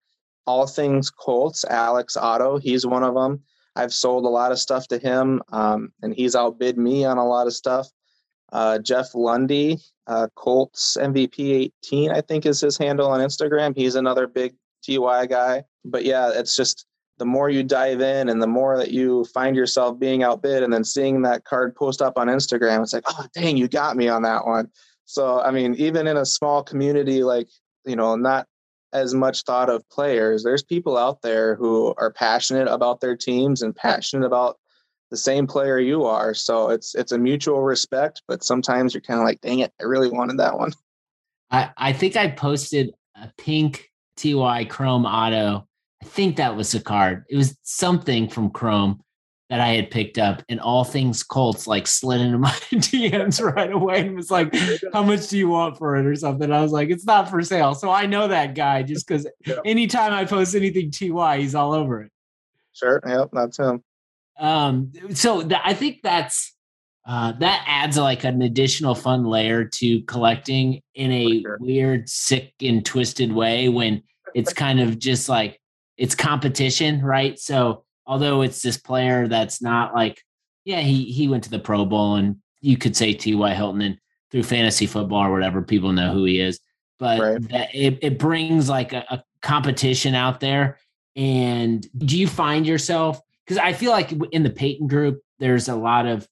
All 0.45 0.67
things 0.67 1.09
Colts, 1.09 1.65
Alex 1.65 2.15
Otto, 2.15 2.59
he's 2.59 2.85
one 2.85 3.03
of 3.03 3.15
them. 3.15 3.41
I've 3.75 3.91
sold 3.91 4.25
a 4.25 4.29
lot 4.29 4.51
of 4.51 4.59
stuff 4.59 4.87
to 4.89 4.99
him, 4.99 5.41
um, 5.51 5.91
and 6.03 6.13
he's 6.13 6.35
outbid 6.35 6.77
me 6.77 7.03
on 7.03 7.17
a 7.17 7.25
lot 7.25 7.47
of 7.47 7.53
stuff. 7.53 7.87
Uh, 8.53 8.77
Jeff 8.77 9.15
Lundy, 9.15 9.79
uh, 10.05 10.27
Colts 10.35 10.97
MVP 11.01 11.71
18, 11.83 12.11
I 12.11 12.21
think 12.21 12.45
is 12.45 12.61
his 12.61 12.77
handle 12.77 13.09
on 13.09 13.21
Instagram. 13.21 13.75
He's 13.75 13.95
another 13.95 14.27
big 14.27 14.53
TY 14.83 15.25
guy. 15.25 15.63
But 15.83 16.05
yeah, 16.05 16.29
it's 16.33 16.55
just 16.55 16.85
the 17.17 17.25
more 17.25 17.49
you 17.49 17.63
dive 17.63 18.01
in 18.01 18.29
and 18.29 18.41
the 18.41 18.47
more 18.47 18.77
that 18.77 18.91
you 18.91 19.23
find 19.25 19.55
yourself 19.55 19.97
being 19.97 20.23
outbid 20.23 20.63
and 20.63 20.73
then 20.73 20.83
seeing 20.83 21.21
that 21.21 21.45
card 21.45 21.75
post 21.75 22.01
up 22.01 22.17
on 22.17 22.27
Instagram, 22.27 22.83
it's 22.83 22.93
like, 22.93 23.05
oh, 23.07 23.25
dang, 23.33 23.57
you 23.57 23.67
got 23.67 23.95
me 23.95 24.07
on 24.07 24.21
that 24.23 24.45
one. 24.45 24.69
So, 25.05 25.39
I 25.41 25.51
mean, 25.51 25.75
even 25.75 26.07
in 26.07 26.17
a 26.17 26.25
small 26.25 26.63
community, 26.63 27.23
like, 27.23 27.47
you 27.85 27.95
know, 27.95 28.15
not 28.15 28.47
as 28.91 29.13
much 29.13 29.43
thought 29.43 29.69
of 29.69 29.87
players, 29.89 30.43
there's 30.43 30.63
people 30.63 30.97
out 30.97 31.21
there 31.21 31.55
who 31.55 31.93
are 31.97 32.11
passionate 32.11 32.67
about 32.67 33.01
their 33.01 33.15
teams 33.15 33.61
and 33.61 33.75
passionate 33.75 34.25
about 34.25 34.57
the 35.11 35.17
same 35.17 35.47
player 35.47 35.79
you 35.79 36.03
are. 36.05 36.33
So 36.33 36.69
it's 36.69 36.95
it's 36.95 37.11
a 37.11 37.17
mutual 37.17 37.61
respect, 37.61 38.23
but 38.27 38.43
sometimes 38.43 38.93
you're 38.93 39.01
kind 39.01 39.19
of 39.19 39.25
like, 39.25 39.41
dang 39.41 39.59
it, 39.59 39.71
I 39.79 39.83
really 39.83 40.09
wanted 40.09 40.39
that 40.39 40.57
one. 40.57 40.73
I, 41.51 41.69
I 41.77 41.93
think 41.93 42.15
I 42.15 42.29
posted 42.29 42.93
a 43.15 43.31
pink 43.37 43.91
TY 44.17 44.65
Chrome 44.65 45.05
Auto 45.05 45.67
I 46.05 46.07
think 46.07 46.35
that 46.35 46.55
was 46.55 46.75
a 46.75 46.79
card. 46.79 47.25
It 47.29 47.35
was 47.35 47.57
something 47.63 48.29
from 48.29 48.51
Chrome 48.51 49.01
that 49.49 49.59
I 49.59 49.69
had 49.69 49.89
picked 49.89 50.19
up, 50.19 50.43
and 50.49 50.59
all 50.59 50.83
things 50.83 51.23
Colts 51.23 51.65
like 51.65 51.87
slid 51.87 52.21
into 52.21 52.37
my 52.39 52.51
DMs 52.71 53.41
right 53.41 53.71
away 53.71 54.01
and 54.01 54.15
was 54.15 54.29
like, 54.29 54.53
"How 54.93 55.01
much 55.01 55.29
do 55.29 55.37
you 55.37 55.49
want 55.49 55.79
for 55.79 55.95
it?" 55.95 56.05
or 56.05 56.15
something. 56.15 56.51
I 56.51 56.61
was 56.61 56.71
like, 56.71 56.89
"It's 56.89 57.05
not 57.05 57.27
for 57.29 57.41
sale." 57.41 57.73
So 57.73 57.89
I 57.89 58.05
know 58.05 58.27
that 58.27 58.53
guy 58.53 58.83
just 58.83 59.07
because 59.07 59.27
yeah. 59.47 59.55
anytime 59.65 60.13
I 60.13 60.25
post 60.25 60.53
anything 60.53 60.91
TY, 60.91 61.39
he's 61.39 61.55
all 61.55 61.73
over 61.73 62.03
it. 62.03 62.11
Sure. 62.73 63.01
Yep, 63.05 63.29
that's 63.33 63.57
him. 63.57 63.83
Um. 64.39 64.91
So 65.13 65.41
th- 65.41 65.61
I 65.63 65.73
think 65.73 66.01
that's 66.03 66.53
uh, 67.07 67.31
that 67.39 67.63
adds 67.67 67.97
like 67.97 68.25
an 68.25 68.43
additional 68.43 68.93
fun 68.93 69.23
layer 69.23 69.65
to 69.65 70.01
collecting 70.03 70.81
in 70.93 71.11
a 71.11 71.41
sure. 71.41 71.57
weird, 71.59 72.09
sick, 72.09 72.53
and 72.61 72.85
twisted 72.85 73.31
way 73.31 73.69
when 73.69 74.03
it's 74.35 74.53
kind 74.53 74.79
of 74.79 74.99
just 74.99 75.29
like 75.29 75.59
it's 75.97 76.15
competition, 76.15 77.01
right? 77.01 77.39
So 77.39 77.83
although 78.05 78.41
it's 78.41 78.61
this 78.61 78.77
player 78.77 79.27
that's 79.27 79.61
not 79.61 79.93
like, 79.93 80.21
yeah, 80.63 80.81
he 80.81 81.05
he 81.05 81.27
went 81.27 81.43
to 81.45 81.49
the 81.49 81.59
Pro 81.59 81.85
Bowl 81.85 82.15
and 82.15 82.37
you 82.61 82.77
could 82.77 82.95
say 82.95 83.13
T.Y. 83.13 83.53
Hilton 83.53 83.81
and 83.81 83.97
through 84.31 84.43
fantasy 84.43 84.87
football 84.87 85.23
or 85.23 85.31
whatever, 85.31 85.61
people 85.61 85.91
know 85.91 86.11
who 86.11 86.25
he 86.25 86.39
is. 86.39 86.59
But 86.97 87.19
right. 87.19 87.49
that, 87.49 87.75
it, 87.75 87.99
it 88.01 88.19
brings 88.19 88.69
like 88.69 88.93
a, 88.93 89.05
a 89.09 89.23
competition 89.41 90.15
out 90.15 90.39
there. 90.39 90.79
And 91.15 91.87
do 91.97 92.17
you 92.17 92.27
find 92.27 92.65
yourself 92.65 93.21
because 93.45 93.57
I 93.59 93.73
feel 93.73 93.91
like 93.91 94.11
in 94.31 94.43
the 94.43 94.49
Peyton 94.49 94.87
group, 94.87 95.21
there's 95.39 95.69
a 95.69 95.75
lot 95.75 96.07
of 96.07 96.27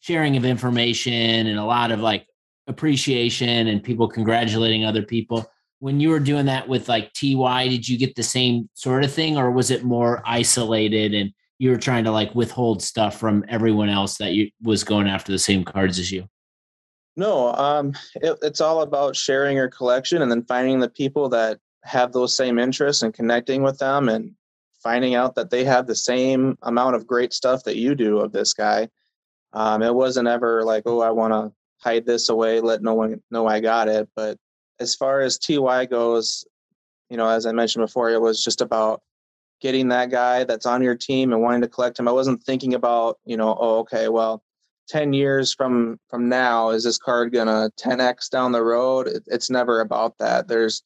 sharing 0.00 0.36
of 0.36 0.44
information 0.44 1.46
and 1.46 1.58
a 1.58 1.64
lot 1.64 1.92
of 1.92 2.00
like 2.00 2.26
appreciation 2.66 3.68
and 3.68 3.82
people 3.82 4.08
congratulating 4.08 4.84
other 4.84 5.02
people 5.02 5.48
when 5.78 6.00
you 6.00 6.08
were 6.08 6.20
doing 6.20 6.46
that 6.46 6.68
with 6.68 6.88
like 6.88 7.12
TY, 7.12 7.68
did 7.68 7.88
you 7.88 7.98
get 7.98 8.14
the 8.14 8.22
same 8.22 8.68
sort 8.74 9.04
of 9.04 9.12
thing 9.12 9.36
or 9.36 9.50
was 9.50 9.70
it 9.70 9.84
more 9.84 10.22
isolated 10.24 11.14
and 11.14 11.32
you 11.58 11.70
were 11.70 11.76
trying 11.76 12.04
to 12.04 12.10
like 12.10 12.34
withhold 12.34 12.82
stuff 12.82 13.18
from 13.18 13.44
everyone 13.48 13.88
else 13.88 14.18
that 14.18 14.32
you 14.32 14.50
was 14.62 14.84
going 14.84 15.08
after 15.08 15.32
the 15.32 15.38
same 15.38 15.64
cards 15.64 15.98
as 15.98 16.10
you? 16.10 16.28
No, 17.16 17.54
um, 17.54 17.94
it, 18.16 18.38
it's 18.42 18.60
all 18.60 18.82
about 18.82 19.16
sharing 19.16 19.56
your 19.56 19.68
collection 19.68 20.20
and 20.20 20.30
then 20.30 20.44
finding 20.44 20.80
the 20.80 20.90
people 20.90 21.28
that 21.30 21.58
have 21.84 22.12
those 22.12 22.36
same 22.36 22.58
interests 22.58 23.02
and 23.02 23.14
connecting 23.14 23.62
with 23.62 23.78
them 23.78 24.08
and 24.08 24.34
finding 24.82 25.14
out 25.14 25.34
that 25.34 25.50
they 25.50 25.64
have 25.64 25.86
the 25.86 25.94
same 25.94 26.58
amount 26.62 26.94
of 26.94 27.06
great 27.06 27.32
stuff 27.32 27.64
that 27.64 27.76
you 27.76 27.94
do 27.94 28.18
of 28.18 28.32
this 28.32 28.52
guy. 28.52 28.88
Um, 29.52 29.82
it 29.82 29.94
wasn't 29.94 30.28
ever 30.28 30.62
like, 30.62 30.82
oh, 30.86 31.00
I 31.00 31.10
want 31.10 31.32
to 31.32 31.52
hide 31.78 32.04
this 32.04 32.28
away, 32.28 32.60
let 32.60 32.82
no 32.82 32.94
one 32.94 33.22
know 33.30 33.46
I 33.46 33.60
got 33.60 33.88
it. 33.88 34.08
But 34.14 34.38
as 34.80 34.94
far 34.94 35.20
as 35.20 35.38
TY 35.38 35.86
goes, 35.86 36.44
you 37.10 37.16
know, 37.16 37.28
as 37.28 37.46
I 37.46 37.52
mentioned 37.52 37.84
before, 37.84 38.10
it 38.10 38.20
was 38.20 38.42
just 38.42 38.60
about 38.60 39.02
getting 39.60 39.88
that 39.88 40.10
guy 40.10 40.44
that's 40.44 40.66
on 40.66 40.82
your 40.82 40.94
team 40.94 41.32
and 41.32 41.40
wanting 41.40 41.62
to 41.62 41.68
collect 41.68 41.98
him. 41.98 42.08
I 42.08 42.12
wasn't 42.12 42.42
thinking 42.42 42.74
about, 42.74 43.18
you 43.24 43.36
know, 43.36 43.56
oh, 43.58 43.78
okay, 43.80 44.08
well, 44.08 44.42
10 44.88 45.12
years 45.12 45.52
from 45.52 45.98
from 46.08 46.28
now 46.28 46.70
is 46.70 46.84
this 46.84 46.98
card 46.98 47.32
gonna 47.32 47.70
10x 47.78 48.30
down 48.30 48.52
the 48.52 48.62
road? 48.62 49.08
It, 49.08 49.24
it's 49.26 49.50
never 49.50 49.80
about 49.80 50.18
that. 50.18 50.46
There's 50.46 50.82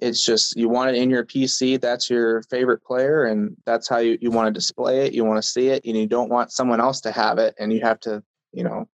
it's 0.00 0.24
just 0.26 0.56
you 0.56 0.68
want 0.68 0.90
it 0.90 1.00
in 1.00 1.08
your 1.08 1.24
pc 1.24 1.80
that's 1.80 2.10
your 2.10 2.42
favorite 2.42 2.82
player 2.82 3.24
and 3.24 3.56
that's 3.64 3.88
how 3.88 3.98
you, 3.98 4.18
you 4.20 4.28
want 4.28 4.44
to 4.44 4.52
display 4.52 5.06
it 5.06 5.14
you 5.14 5.24
want 5.24 5.40
to 5.40 5.48
see 5.48 5.68
it 5.68 5.84
and 5.84 5.96
you 5.96 6.04
don't 6.04 6.28
want 6.28 6.50
someone 6.50 6.80
else 6.80 7.00
to 7.00 7.12
have 7.12 7.38
it 7.38 7.54
and 7.60 7.72
you 7.72 7.80
have 7.80 8.00
to 8.00 8.20
you 8.52 8.64
know 8.64 8.88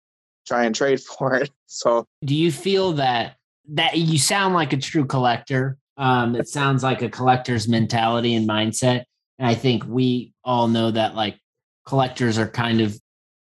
try 0.46 0.64
and 0.64 0.74
trade 0.74 1.00
for 1.18 1.35
it. 1.37 1.50
So 1.66 2.06
do 2.24 2.35
you 2.35 2.52
feel 2.52 2.92
that 2.94 3.37
that 3.70 3.96
you 3.98 4.18
sound 4.18 4.54
like 4.54 4.72
a 4.72 4.76
true 4.76 5.04
collector. 5.04 5.78
Um, 5.96 6.35
it 6.35 6.48
sounds 6.48 6.83
like 6.83 7.02
a 7.02 7.09
collector's 7.09 7.68
mentality 7.68 8.35
and 8.35 8.48
mindset. 8.48 9.04
And 9.38 9.48
I 9.48 9.54
think 9.54 9.85
we 9.87 10.33
all 10.44 10.68
know 10.68 10.90
that 10.90 11.14
like 11.14 11.38
collectors 11.87 12.38
are 12.38 12.48
kind 12.48 12.80
of 12.80 12.98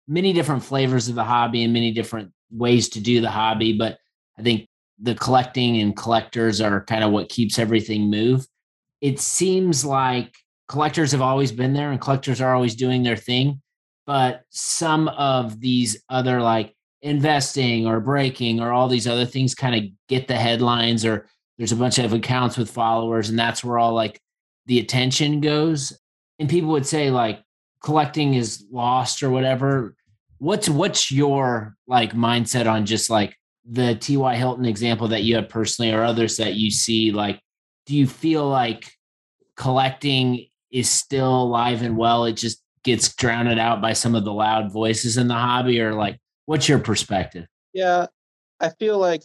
many 0.07 0.33
different 0.33 0.63
flavors 0.63 1.09
of 1.09 1.15
the 1.15 1.25
hobby 1.25 1.65
and 1.65 1.73
many 1.73 1.93
different 1.93 2.33
ways 2.51 2.89
to 2.91 3.01
do 3.01 3.21
the 3.21 3.31
hobby. 3.31 3.77
But 3.77 3.99
I 4.39 4.43
think 4.43 4.69
the 5.01 5.15
collecting 5.15 5.81
and 5.81 5.97
collectors 5.97 6.61
are 6.61 6.85
kind 6.85 7.05
of 7.05 7.13
what 7.13 7.29
keeps 7.29 7.59
everything 7.59 8.11
move. 8.11 8.47
It 9.01 9.21
seems 9.21 9.85
like 9.85 10.35
collectors 10.69 11.13
have 11.13 11.23
always 11.23 11.53
been 11.53 11.73
there 11.73 11.91
and 11.91 12.01
collectors 12.01 12.41
are 12.41 12.55
always 12.55 12.75
doing 12.75 13.03
their 13.03 13.17
thing. 13.17 13.63
But 14.07 14.43
some 14.51 15.09
of 15.09 15.61
these 15.61 16.03
other 16.09 16.41
like 16.41 16.75
investing 17.03 17.87
or 17.87 18.01
breaking 18.01 18.61
or 18.61 18.73
all 18.73 18.89
these 18.89 19.07
other 19.07 19.27
things 19.27 19.55
kind 19.55 19.75
of 19.75 19.91
get 20.09 20.29
the 20.29 20.37
headlines 20.37 21.05
or 21.05 21.27
there's 21.57 21.73
a 21.73 21.77
bunch 21.77 21.99
of 21.99 22.13
accounts 22.13 22.57
with 22.57 22.71
followers 22.71 23.29
and 23.29 23.39
that's 23.39 23.63
where 23.63 23.79
all 23.79 23.93
like 23.95 24.21
the 24.67 24.79
attention 24.79 25.41
goes. 25.41 25.93
And 26.39 26.49
people 26.49 26.71
would 26.71 26.87
say 26.87 27.11
like 27.11 27.43
collecting 27.83 28.35
is 28.35 28.65
lost 28.71 29.23
or 29.23 29.31
whatever. 29.31 29.95
What's 30.39 30.69
what's 30.69 31.11
your 31.11 31.75
like 31.87 32.13
mindset 32.13 32.71
on 32.71 32.87
just 32.87 33.11
like 33.11 33.35
the 33.65 33.95
ty 33.97 34.37
hilton 34.37 34.65
example 34.65 35.09
that 35.09 35.25
you 35.25 35.37
have 35.37 35.49
personally 35.49 35.93
or 35.93 36.03
others 36.03 36.37
that 36.39 36.55
you 36.55 36.71
see 36.71 37.11
like 37.13 37.39
do 37.87 37.97
you 37.97 38.07
feel 38.07 38.49
like 38.49 38.93
collecting 39.57 40.47
is 40.71 40.89
still 40.89 41.43
alive 41.43 41.83
and 41.83 41.97
well? 41.97 42.27
It 42.27 42.35
just 42.35 42.63
gets 42.85 43.15
drowned 43.15 43.59
out 43.59 43.81
by 43.81 43.95
some 43.95 44.15
of 44.15 44.25
the 44.25 44.33
loud 44.33 44.73
voices 44.73 45.17
in 45.17 45.27
the 45.27 45.35
hobby 45.35 45.81
or 45.81 45.95
like 45.95 46.21
What's 46.49 46.67
your 46.67 46.79
perspective? 46.79 47.47
Yeah, 47.75 48.07
I 48.59 48.71
feel 48.71 48.97
like 48.97 49.23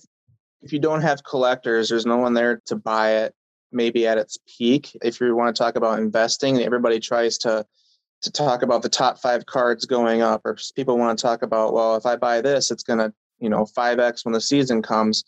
if 0.62 0.74
you 0.74 0.80
don't 0.80 1.00
have 1.04 1.24
collectors, 1.24 1.88
there's 1.88 2.06
no 2.06 2.18
one 2.18 2.34
there 2.34 2.62
to 2.66 2.76
buy 2.76 3.12
it 3.12 3.34
maybe 3.72 4.06
at 4.06 4.18
its 4.18 4.38
peak. 4.46 4.92
If 5.02 5.22
you 5.22 5.34
want 5.34 5.56
to 5.56 5.58
talk 5.58 5.78
about 5.78 6.00
investing, 6.00 6.60
everybody 6.60 7.00
tries 7.00 7.38
to 7.40 7.66
to 8.24 8.32
talk 8.32 8.62
about 8.62 8.82
the 8.82 8.90
top 8.90 9.20
five 9.20 9.46
cards 9.46 9.86
going 9.86 10.22
up, 10.22 10.42
or 10.44 10.58
people 10.76 10.98
want 10.98 11.18
to 11.18 11.22
talk 11.22 11.44
about, 11.44 11.74
well, 11.74 11.96
if 11.96 12.06
I 12.06 12.18
buy 12.18 12.42
this, 12.42 12.72
it's 12.72 12.84
gonna, 12.84 13.14
you 13.40 13.48
know, 13.48 13.66
5x 13.66 14.26
when 14.26 14.34
the 14.34 14.42
season 14.42 14.82
comes. 14.82 15.24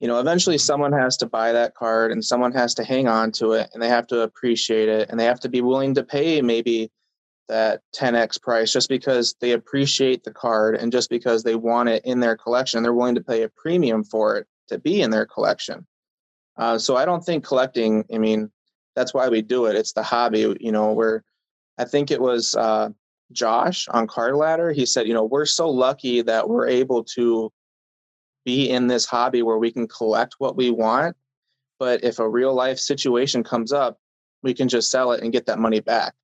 You 0.00 0.08
know, 0.08 0.20
eventually 0.20 0.56
someone 0.56 0.92
has 0.92 1.14
to 1.18 1.26
buy 1.26 1.52
that 1.52 1.74
card 1.74 2.10
and 2.10 2.24
someone 2.24 2.52
has 2.52 2.72
to 2.76 2.84
hang 2.84 3.06
on 3.06 3.32
to 3.32 3.52
it 3.52 3.68
and 3.74 3.82
they 3.82 3.90
have 3.90 4.06
to 4.06 4.22
appreciate 4.22 4.88
it 4.88 5.10
and 5.10 5.20
they 5.20 5.26
have 5.26 5.40
to 5.40 5.50
be 5.50 5.60
willing 5.60 5.92
to 5.96 6.04
pay 6.04 6.40
maybe 6.40 6.90
that 7.48 7.82
10x 7.94 8.40
price 8.40 8.72
just 8.72 8.88
because 8.88 9.34
they 9.40 9.52
appreciate 9.52 10.24
the 10.24 10.32
card 10.32 10.76
and 10.76 10.92
just 10.92 11.10
because 11.10 11.42
they 11.42 11.54
want 11.54 11.88
it 11.88 12.04
in 12.04 12.20
their 12.20 12.36
collection. 12.36 12.82
They're 12.82 12.92
willing 12.92 13.14
to 13.16 13.22
pay 13.22 13.42
a 13.42 13.48
premium 13.48 14.04
for 14.04 14.36
it 14.36 14.46
to 14.68 14.78
be 14.78 15.02
in 15.02 15.10
their 15.10 15.26
collection. 15.26 15.86
Uh, 16.56 16.78
so 16.78 16.96
I 16.96 17.04
don't 17.04 17.24
think 17.24 17.44
collecting, 17.44 18.04
I 18.12 18.18
mean, 18.18 18.50
that's 18.96 19.12
why 19.12 19.28
we 19.28 19.42
do 19.42 19.66
it. 19.66 19.76
It's 19.76 19.92
the 19.92 20.02
hobby, 20.02 20.56
you 20.60 20.72
know, 20.72 20.92
where 20.92 21.24
I 21.78 21.84
think 21.84 22.10
it 22.10 22.20
was 22.20 22.54
uh, 22.54 22.90
Josh 23.32 23.88
on 23.88 24.06
Card 24.06 24.36
Ladder. 24.36 24.72
He 24.72 24.86
said, 24.86 25.06
you 25.06 25.14
know, 25.14 25.24
we're 25.24 25.46
so 25.46 25.68
lucky 25.68 26.22
that 26.22 26.48
we're 26.48 26.68
able 26.68 27.04
to 27.16 27.52
be 28.44 28.70
in 28.70 28.86
this 28.86 29.04
hobby 29.04 29.42
where 29.42 29.58
we 29.58 29.72
can 29.72 29.88
collect 29.88 30.36
what 30.38 30.56
we 30.56 30.70
want. 30.70 31.16
But 31.78 32.04
if 32.04 32.20
a 32.20 32.28
real 32.28 32.54
life 32.54 32.78
situation 32.78 33.42
comes 33.42 33.72
up, 33.72 33.98
we 34.42 34.54
can 34.54 34.68
just 34.68 34.90
sell 34.90 35.12
it 35.12 35.22
and 35.22 35.32
get 35.32 35.46
that 35.46 35.58
money 35.58 35.80
back 35.80 36.14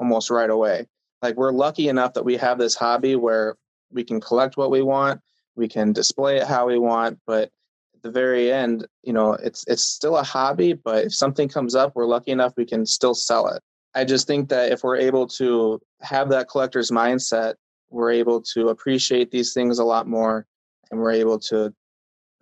almost 0.00 0.30
right 0.30 0.50
away. 0.50 0.86
Like 1.22 1.36
we're 1.36 1.52
lucky 1.52 1.88
enough 1.88 2.14
that 2.14 2.24
we 2.24 2.36
have 2.38 2.58
this 2.58 2.74
hobby 2.74 3.14
where 3.14 3.56
we 3.92 4.02
can 4.02 4.20
collect 4.20 4.56
what 4.56 4.70
we 4.70 4.82
want, 4.82 5.20
we 5.54 5.68
can 5.68 5.92
display 5.92 6.38
it 6.38 6.46
how 6.46 6.66
we 6.66 6.78
want, 6.78 7.20
but 7.26 7.50
at 7.94 8.02
the 8.02 8.10
very 8.10 8.50
end, 8.50 8.86
you 9.02 9.12
know, 9.12 9.34
it's 9.34 9.64
it's 9.68 9.82
still 9.82 10.16
a 10.16 10.22
hobby, 10.22 10.72
but 10.72 11.04
if 11.04 11.14
something 11.14 11.48
comes 11.48 11.74
up, 11.74 11.92
we're 11.94 12.06
lucky 12.06 12.30
enough 12.30 12.54
we 12.56 12.64
can 12.64 12.86
still 12.86 13.14
sell 13.14 13.48
it. 13.48 13.62
I 13.94 14.04
just 14.04 14.26
think 14.26 14.48
that 14.48 14.72
if 14.72 14.82
we're 14.82 14.96
able 14.96 15.26
to 15.28 15.80
have 16.00 16.30
that 16.30 16.48
collector's 16.48 16.90
mindset, 16.90 17.54
we're 17.90 18.12
able 18.12 18.40
to 18.54 18.68
appreciate 18.68 19.30
these 19.30 19.52
things 19.52 19.78
a 19.78 19.84
lot 19.84 20.06
more 20.06 20.46
and 20.90 21.00
we're 21.00 21.12
able 21.12 21.38
to 21.38 21.74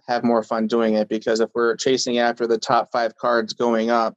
have 0.06 0.24
more 0.24 0.42
fun 0.42 0.66
doing 0.66 0.94
it 0.94 1.08
because 1.08 1.40
if 1.40 1.50
we're 1.54 1.76
chasing 1.76 2.18
after 2.18 2.46
the 2.46 2.58
top 2.58 2.90
5 2.92 3.16
cards 3.16 3.52
going 3.52 3.90
up, 3.90 4.14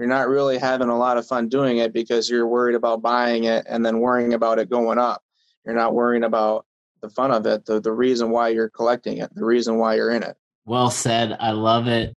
you're 0.00 0.08
not 0.08 0.30
really 0.30 0.56
having 0.56 0.88
a 0.88 0.96
lot 0.96 1.18
of 1.18 1.26
fun 1.26 1.50
doing 1.50 1.76
it 1.76 1.92
because 1.92 2.30
you're 2.30 2.46
worried 2.46 2.74
about 2.74 3.02
buying 3.02 3.44
it 3.44 3.66
and 3.68 3.84
then 3.84 4.00
worrying 4.00 4.32
about 4.32 4.58
it 4.58 4.70
going 4.70 4.98
up. 4.98 5.22
You're 5.66 5.74
not 5.74 5.92
worrying 5.92 6.24
about 6.24 6.64
the 7.02 7.10
fun 7.10 7.30
of 7.30 7.44
it, 7.44 7.66
the, 7.66 7.82
the 7.82 7.92
reason 7.92 8.30
why 8.30 8.48
you're 8.48 8.70
collecting 8.70 9.18
it, 9.18 9.34
the 9.34 9.44
reason 9.44 9.76
why 9.76 9.96
you're 9.96 10.10
in 10.10 10.22
it. 10.22 10.38
Well 10.64 10.88
said. 10.88 11.36
I 11.38 11.50
love 11.50 11.86
it. 11.86 12.14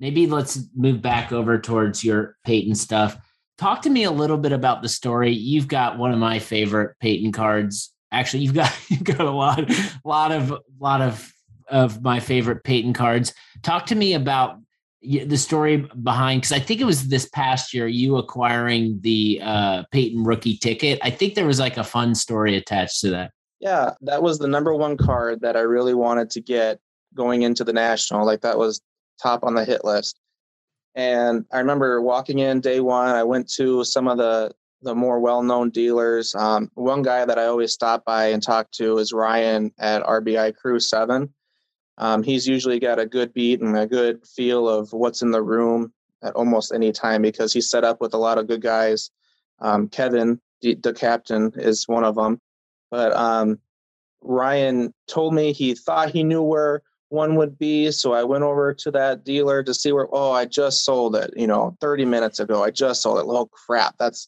Maybe 0.00 0.26
let's 0.26 0.58
move 0.74 1.00
back 1.00 1.30
over 1.30 1.56
towards 1.56 2.02
your 2.02 2.36
Peyton 2.44 2.74
stuff. 2.74 3.16
Talk 3.58 3.82
to 3.82 3.90
me 3.90 4.02
a 4.02 4.10
little 4.10 4.38
bit 4.38 4.50
about 4.50 4.82
the 4.82 4.88
story. 4.88 5.30
You've 5.30 5.68
got 5.68 5.98
one 5.98 6.10
of 6.10 6.18
my 6.18 6.40
favorite 6.40 6.96
Peyton 6.98 7.30
cards. 7.30 7.92
Actually, 8.10 8.42
you've 8.42 8.54
got 8.54 8.74
you've 8.90 9.04
got 9.04 9.20
a 9.20 9.30
lot, 9.30 9.70
lot 10.04 10.32
of 10.32 10.52
lot 10.80 11.00
of 11.00 11.32
of 11.68 12.02
my 12.02 12.18
favorite 12.18 12.64
Peyton 12.64 12.92
cards. 12.92 13.32
Talk 13.62 13.86
to 13.86 13.94
me 13.94 14.14
about 14.14 14.56
the 15.02 15.36
story 15.36 15.88
behind 16.02 16.42
because 16.42 16.52
I 16.52 16.60
think 16.60 16.80
it 16.80 16.84
was 16.84 17.08
this 17.08 17.28
past 17.30 17.72
year 17.72 17.86
you 17.86 18.16
acquiring 18.16 19.00
the 19.00 19.40
uh, 19.42 19.84
Peyton 19.92 20.22
rookie 20.24 20.56
ticket. 20.56 20.98
I 21.02 21.10
think 21.10 21.34
there 21.34 21.46
was 21.46 21.58
like 21.58 21.78
a 21.78 21.84
fun 21.84 22.14
story 22.14 22.56
attached 22.56 23.00
to 23.00 23.10
that. 23.10 23.32
Yeah, 23.60 23.92
that 24.02 24.22
was 24.22 24.38
the 24.38 24.48
number 24.48 24.74
one 24.74 24.96
card 24.96 25.40
that 25.40 25.56
I 25.56 25.60
really 25.60 25.94
wanted 25.94 26.30
to 26.30 26.40
get 26.40 26.80
going 27.14 27.42
into 27.42 27.64
the 27.64 27.72
national. 27.72 28.26
Like 28.26 28.42
that 28.42 28.58
was 28.58 28.80
top 29.22 29.44
on 29.44 29.54
the 29.54 29.64
hit 29.64 29.84
list. 29.84 30.18
And 30.94 31.46
I 31.52 31.58
remember 31.58 32.00
walking 32.02 32.40
in 32.40 32.60
day 32.60 32.80
one. 32.80 33.08
I 33.08 33.22
went 33.22 33.50
to 33.52 33.84
some 33.84 34.08
of 34.08 34.18
the 34.18 34.52
the 34.82 34.94
more 34.94 35.20
well-known 35.20 35.68
dealers. 35.68 36.34
Um, 36.34 36.70
one 36.72 37.02
guy 37.02 37.26
that 37.26 37.38
I 37.38 37.44
always 37.44 37.70
stop 37.70 38.02
by 38.06 38.28
and 38.28 38.42
talk 38.42 38.70
to 38.72 38.96
is 38.96 39.12
Ryan 39.12 39.70
at 39.78 40.02
RBI 40.02 40.56
Crew 40.56 40.80
Seven 40.80 41.34
um, 42.00 42.22
he's 42.22 42.48
usually 42.48 42.80
got 42.80 42.98
a 42.98 43.04
good 43.04 43.34
beat 43.34 43.60
and 43.60 43.76
a 43.76 43.86
good 43.86 44.26
feel 44.26 44.66
of 44.66 44.90
what's 44.94 45.20
in 45.20 45.30
the 45.30 45.42
room 45.42 45.92
at 46.22 46.32
almost 46.32 46.72
any 46.72 46.92
time 46.92 47.20
because 47.20 47.52
he's 47.52 47.70
set 47.70 47.84
up 47.84 48.00
with 48.00 48.14
a 48.14 48.18
lot 48.18 48.38
of 48.38 48.48
good 48.48 48.62
guys. 48.62 49.10
Um, 49.60 49.86
Kevin, 49.86 50.40
the, 50.62 50.74
the, 50.76 50.94
captain, 50.94 51.52
is 51.56 51.86
one 51.86 52.04
of 52.04 52.14
them. 52.14 52.40
But 52.90 53.14
um, 53.14 53.58
Ryan 54.22 54.94
told 55.08 55.34
me 55.34 55.52
he 55.52 55.74
thought 55.74 56.10
he 56.10 56.24
knew 56.24 56.42
where 56.42 56.82
one 57.10 57.34
would 57.36 57.58
be. 57.58 57.90
So 57.90 58.14
I 58.14 58.24
went 58.24 58.44
over 58.44 58.72
to 58.72 58.90
that 58.92 59.22
dealer 59.22 59.62
to 59.62 59.74
see 59.74 59.92
where, 59.92 60.08
oh, 60.10 60.32
I 60.32 60.46
just 60.46 60.86
sold 60.86 61.14
it, 61.16 61.34
you 61.36 61.46
know, 61.46 61.76
30 61.82 62.06
minutes 62.06 62.40
ago. 62.40 62.64
I 62.64 62.70
just 62.70 63.02
sold 63.02 63.18
it. 63.18 63.26
Oh, 63.28 63.44
crap. 63.46 63.96
That's, 63.98 64.26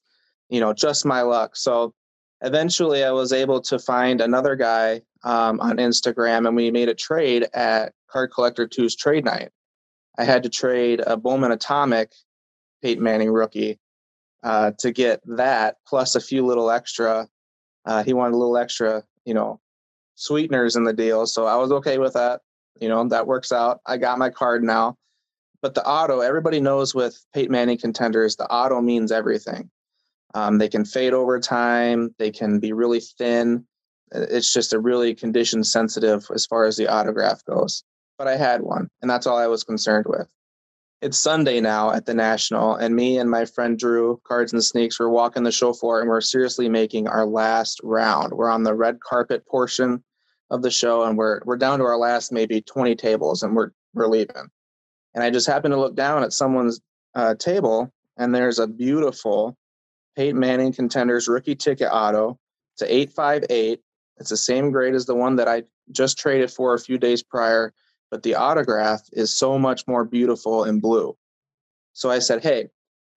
you 0.50 0.60
know, 0.60 0.74
just 0.74 1.06
my 1.06 1.22
luck. 1.22 1.56
So 1.56 1.94
eventually 2.42 3.02
I 3.02 3.12
was 3.12 3.32
able 3.32 3.62
to 3.62 3.78
find 3.78 4.20
another 4.20 4.56
guy 4.56 5.00
um, 5.24 5.60
on 5.60 5.76
Instagram, 5.76 6.46
and 6.46 6.56
we 6.56 6.70
made 6.70 6.88
a 6.88 6.94
trade 6.94 7.46
at 7.54 7.92
Card 8.10 8.32
Collector 8.32 8.66
2's 8.66 8.96
trade 8.96 9.24
night. 9.24 9.50
I 10.18 10.24
had 10.24 10.42
to 10.42 10.48
trade 10.48 11.02
a 11.06 11.16
Bowman 11.16 11.52
Atomic 11.52 12.12
Peyton 12.82 13.02
Manning 13.02 13.30
rookie 13.30 13.78
uh, 14.42 14.72
to 14.78 14.92
get 14.92 15.20
that, 15.36 15.76
plus 15.86 16.14
a 16.14 16.20
few 16.20 16.44
little 16.44 16.70
extra. 16.70 17.28
Uh, 17.84 18.02
he 18.02 18.12
wanted 18.12 18.34
a 18.34 18.38
little 18.38 18.56
extra, 18.56 19.02
you 19.24 19.34
know, 19.34 19.60
sweeteners 20.16 20.76
in 20.76 20.84
the 20.84 20.92
deal, 20.92 21.26
so 21.26 21.46
I 21.46 21.56
was 21.56 21.72
okay 21.72 21.98
with 21.98 22.14
that. 22.14 22.40
You 22.80 22.88
know, 22.88 23.06
that 23.08 23.26
works 23.26 23.52
out. 23.52 23.80
I 23.86 23.96
got 23.96 24.18
my 24.18 24.30
card 24.30 24.64
now. 24.64 24.96
But 25.60 25.74
the 25.74 25.86
auto, 25.86 26.20
everybody 26.20 26.60
knows 26.60 26.94
with 26.94 27.24
Peyton 27.32 27.52
Manning 27.52 27.78
contenders, 27.78 28.34
the 28.34 28.50
auto 28.50 28.80
means 28.80 29.12
everything. 29.12 29.70
Um, 30.34 30.58
they 30.58 30.68
can 30.68 30.84
fade 30.84 31.12
over 31.12 31.38
time. 31.38 32.14
They 32.18 32.32
can 32.32 32.58
be 32.58 32.72
really 32.72 33.00
thin. 33.00 33.64
It's 34.14 34.52
just 34.52 34.72
a 34.72 34.78
really 34.78 35.14
condition 35.14 35.64
sensitive 35.64 36.26
as 36.34 36.46
far 36.46 36.64
as 36.64 36.76
the 36.76 36.88
autograph 36.88 37.44
goes. 37.44 37.82
But 38.18 38.28
I 38.28 38.36
had 38.36 38.62
one, 38.62 38.88
and 39.00 39.10
that's 39.10 39.26
all 39.26 39.38
I 39.38 39.46
was 39.46 39.64
concerned 39.64 40.06
with. 40.08 40.28
It's 41.00 41.18
Sunday 41.18 41.60
now 41.60 41.90
at 41.90 42.06
the 42.06 42.14
National, 42.14 42.76
and 42.76 42.94
me 42.94 43.18
and 43.18 43.28
my 43.28 43.44
friend 43.44 43.76
Drew, 43.76 44.20
Cards 44.24 44.52
and 44.52 44.62
Sneaks, 44.62 45.00
we're 45.00 45.08
walking 45.08 45.42
the 45.42 45.50
show 45.50 45.72
floor 45.72 46.00
and 46.00 46.08
we're 46.08 46.20
seriously 46.20 46.68
making 46.68 47.08
our 47.08 47.26
last 47.26 47.80
round. 47.82 48.32
We're 48.32 48.50
on 48.50 48.62
the 48.62 48.74
red 48.74 49.00
carpet 49.00 49.44
portion 49.46 50.04
of 50.50 50.62
the 50.62 50.70
show, 50.70 51.02
and 51.02 51.18
we're 51.18 51.40
we're 51.44 51.56
down 51.56 51.80
to 51.80 51.84
our 51.86 51.96
last 51.96 52.30
maybe 52.30 52.60
20 52.60 52.94
tables, 52.94 53.42
and 53.42 53.56
we're 53.56 53.70
we're 53.94 54.06
leaving. 54.06 54.50
And 55.14 55.24
I 55.24 55.30
just 55.30 55.48
happened 55.48 55.72
to 55.72 55.80
look 55.80 55.96
down 55.96 56.22
at 56.22 56.32
someone's 56.32 56.80
uh, 57.14 57.34
table, 57.34 57.92
and 58.16 58.34
there's 58.34 58.58
a 58.58 58.66
beautiful 58.66 59.56
Peyton 60.16 60.38
Manning 60.38 60.72
Contenders 60.72 61.26
rookie 61.28 61.56
ticket 61.56 61.88
auto. 61.90 62.38
A 62.80 62.84
858. 62.84 63.80
It's 64.18 64.30
the 64.30 64.36
same 64.36 64.70
grade 64.70 64.94
as 64.94 65.06
the 65.06 65.14
one 65.14 65.36
that 65.36 65.48
I 65.48 65.64
just 65.90 66.18
traded 66.18 66.50
for 66.50 66.74
a 66.74 66.78
few 66.78 66.98
days 66.98 67.22
prior, 67.22 67.72
but 68.10 68.22
the 68.22 68.34
autograph 68.34 69.02
is 69.12 69.32
so 69.32 69.58
much 69.58 69.86
more 69.86 70.04
beautiful 70.04 70.64
in 70.64 70.80
blue. 70.80 71.16
So 71.92 72.10
I 72.10 72.18
said, 72.18 72.42
hey, 72.42 72.68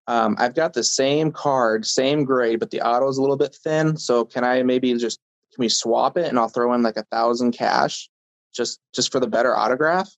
um, 0.06 0.36
I've 0.38 0.54
got 0.54 0.72
the 0.72 0.84
same 0.84 1.32
card, 1.32 1.84
same 1.84 2.24
grade, 2.24 2.60
but 2.60 2.70
the 2.70 2.80
auto 2.80 3.08
is 3.08 3.18
a 3.18 3.20
little 3.20 3.36
bit 3.36 3.54
thin. 3.54 3.96
So 3.96 4.24
can 4.24 4.44
I 4.44 4.62
maybe 4.62 4.94
just 4.94 5.20
can 5.52 5.62
we 5.62 5.68
swap 5.68 6.16
it 6.16 6.26
and 6.26 6.38
I'll 6.38 6.48
throw 6.48 6.74
in 6.74 6.82
like 6.82 6.96
a 6.96 7.04
thousand 7.04 7.52
cash 7.52 8.08
just 8.54 8.80
just 8.94 9.10
for 9.10 9.20
the 9.20 9.26
better 9.26 9.56
autograph? 9.56 10.10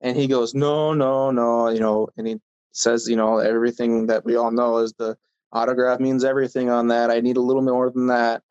And 0.00 0.16
he 0.16 0.26
goes, 0.26 0.54
no, 0.54 0.94
no, 0.94 1.30
no, 1.30 1.68
you 1.68 1.80
know, 1.80 2.08
and 2.16 2.26
he 2.26 2.36
says, 2.72 3.08
you 3.08 3.16
know, 3.16 3.38
everything 3.38 4.06
that 4.06 4.24
we 4.24 4.36
all 4.36 4.50
know 4.50 4.78
is 4.78 4.94
the 4.94 5.16
autograph 5.52 6.00
means 6.00 6.24
everything 6.24 6.70
on 6.70 6.88
that. 6.88 7.10
I 7.10 7.20
need 7.20 7.36
a 7.36 7.42
little 7.42 7.62
more 7.62 7.90
than 7.90 8.06
that. 8.06 8.42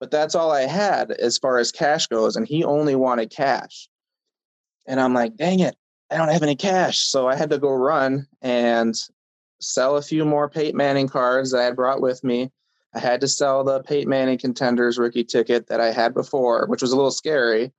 But 0.00 0.10
that's 0.10 0.34
all 0.34 0.50
I 0.50 0.62
had 0.62 1.12
as 1.12 1.38
far 1.38 1.58
as 1.58 1.72
cash 1.72 2.06
goes. 2.08 2.36
And 2.36 2.46
he 2.46 2.64
only 2.64 2.94
wanted 2.94 3.30
cash. 3.30 3.88
And 4.86 5.00
I'm 5.00 5.14
like, 5.14 5.36
dang 5.36 5.60
it, 5.60 5.76
I 6.10 6.16
don't 6.16 6.28
have 6.28 6.42
any 6.42 6.56
cash. 6.56 6.98
So 6.98 7.28
I 7.28 7.36
had 7.36 7.50
to 7.50 7.58
go 7.58 7.72
run 7.72 8.26
and 8.42 8.94
sell 9.60 9.96
a 9.96 10.02
few 10.02 10.24
more 10.24 10.48
Peyton 10.48 10.76
Manning 10.76 11.08
cards 11.08 11.52
that 11.52 11.60
I 11.60 11.64
had 11.64 11.76
brought 11.76 12.02
with 12.02 12.22
me. 12.22 12.50
I 12.94 12.98
had 12.98 13.20
to 13.22 13.28
sell 13.28 13.64
the 13.64 13.82
Peyton 13.82 14.10
Manning 14.10 14.38
contenders 14.38 14.98
rookie 14.98 15.24
ticket 15.24 15.66
that 15.68 15.80
I 15.80 15.90
had 15.90 16.14
before, 16.14 16.66
which 16.66 16.82
was 16.82 16.92
a 16.92 16.96
little 16.96 17.10
scary 17.10 17.72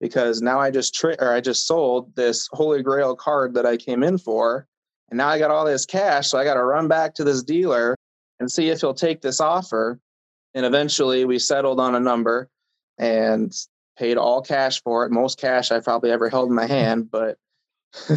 because 0.00 0.40
now 0.40 0.58
I 0.58 0.70
just 0.70 0.94
tri- 0.94 1.16
or 1.18 1.32
I 1.32 1.40
just 1.40 1.66
sold 1.66 2.14
this 2.16 2.48
Holy 2.52 2.82
Grail 2.82 3.14
card 3.14 3.54
that 3.54 3.66
I 3.66 3.76
came 3.76 4.02
in 4.02 4.18
for, 4.18 4.66
and 5.10 5.18
now 5.18 5.28
I 5.28 5.38
got 5.38 5.50
all 5.50 5.64
this 5.64 5.84
cash, 5.84 6.28
so 6.28 6.38
I 6.38 6.44
got 6.44 6.54
to 6.54 6.64
run 6.64 6.88
back 6.88 7.14
to 7.14 7.24
this 7.24 7.42
dealer 7.42 7.96
and 8.38 8.50
see 8.50 8.68
if 8.68 8.80
he'll 8.80 8.94
take 8.94 9.20
this 9.20 9.40
offer. 9.40 10.00
And 10.54 10.66
eventually 10.66 11.24
we 11.24 11.38
settled 11.38 11.80
on 11.80 11.94
a 11.94 12.00
number 12.00 12.48
and 12.98 13.52
paid 13.96 14.16
all 14.16 14.42
cash 14.42 14.82
for 14.82 15.04
it. 15.04 15.12
Most 15.12 15.38
cash 15.38 15.70
I've 15.70 15.84
probably 15.84 16.10
ever 16.10 16.28
held 16.28 16.48
in 16.48 16.54
my 16.54 16.66
hand, 16.66 17.10
but 17.10 17.38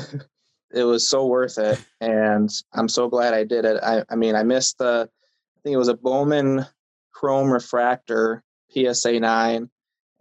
it 0.71 0.83
was 0.83 1.07
so 1.07 1.27
worth 1.27 1.57
it. 1.57 1.79
And 2.01 2.49
I'm 2.73 2.89
so 2.89 3.07
glad 3.09 3.33
I 3.33 3.43
did 3.43 3.65
it. 3.65 3.81
I, 3.83 4.03
I 4.09 4.15
mean, 4.15 4.35
I 4.35 4.43
missed 4.43 4.77
the, 4.77 5.09
I 5.09 5.59
think 5.63 5.73
it 5.73 5.77
was 5.77 5.89
a 5.89 5.97
Bowman 5.97 6.65
Chrome 7.11 7.51
Refractor 7.51 8.43
PSA 8.73 9.19
9 9.19 9.69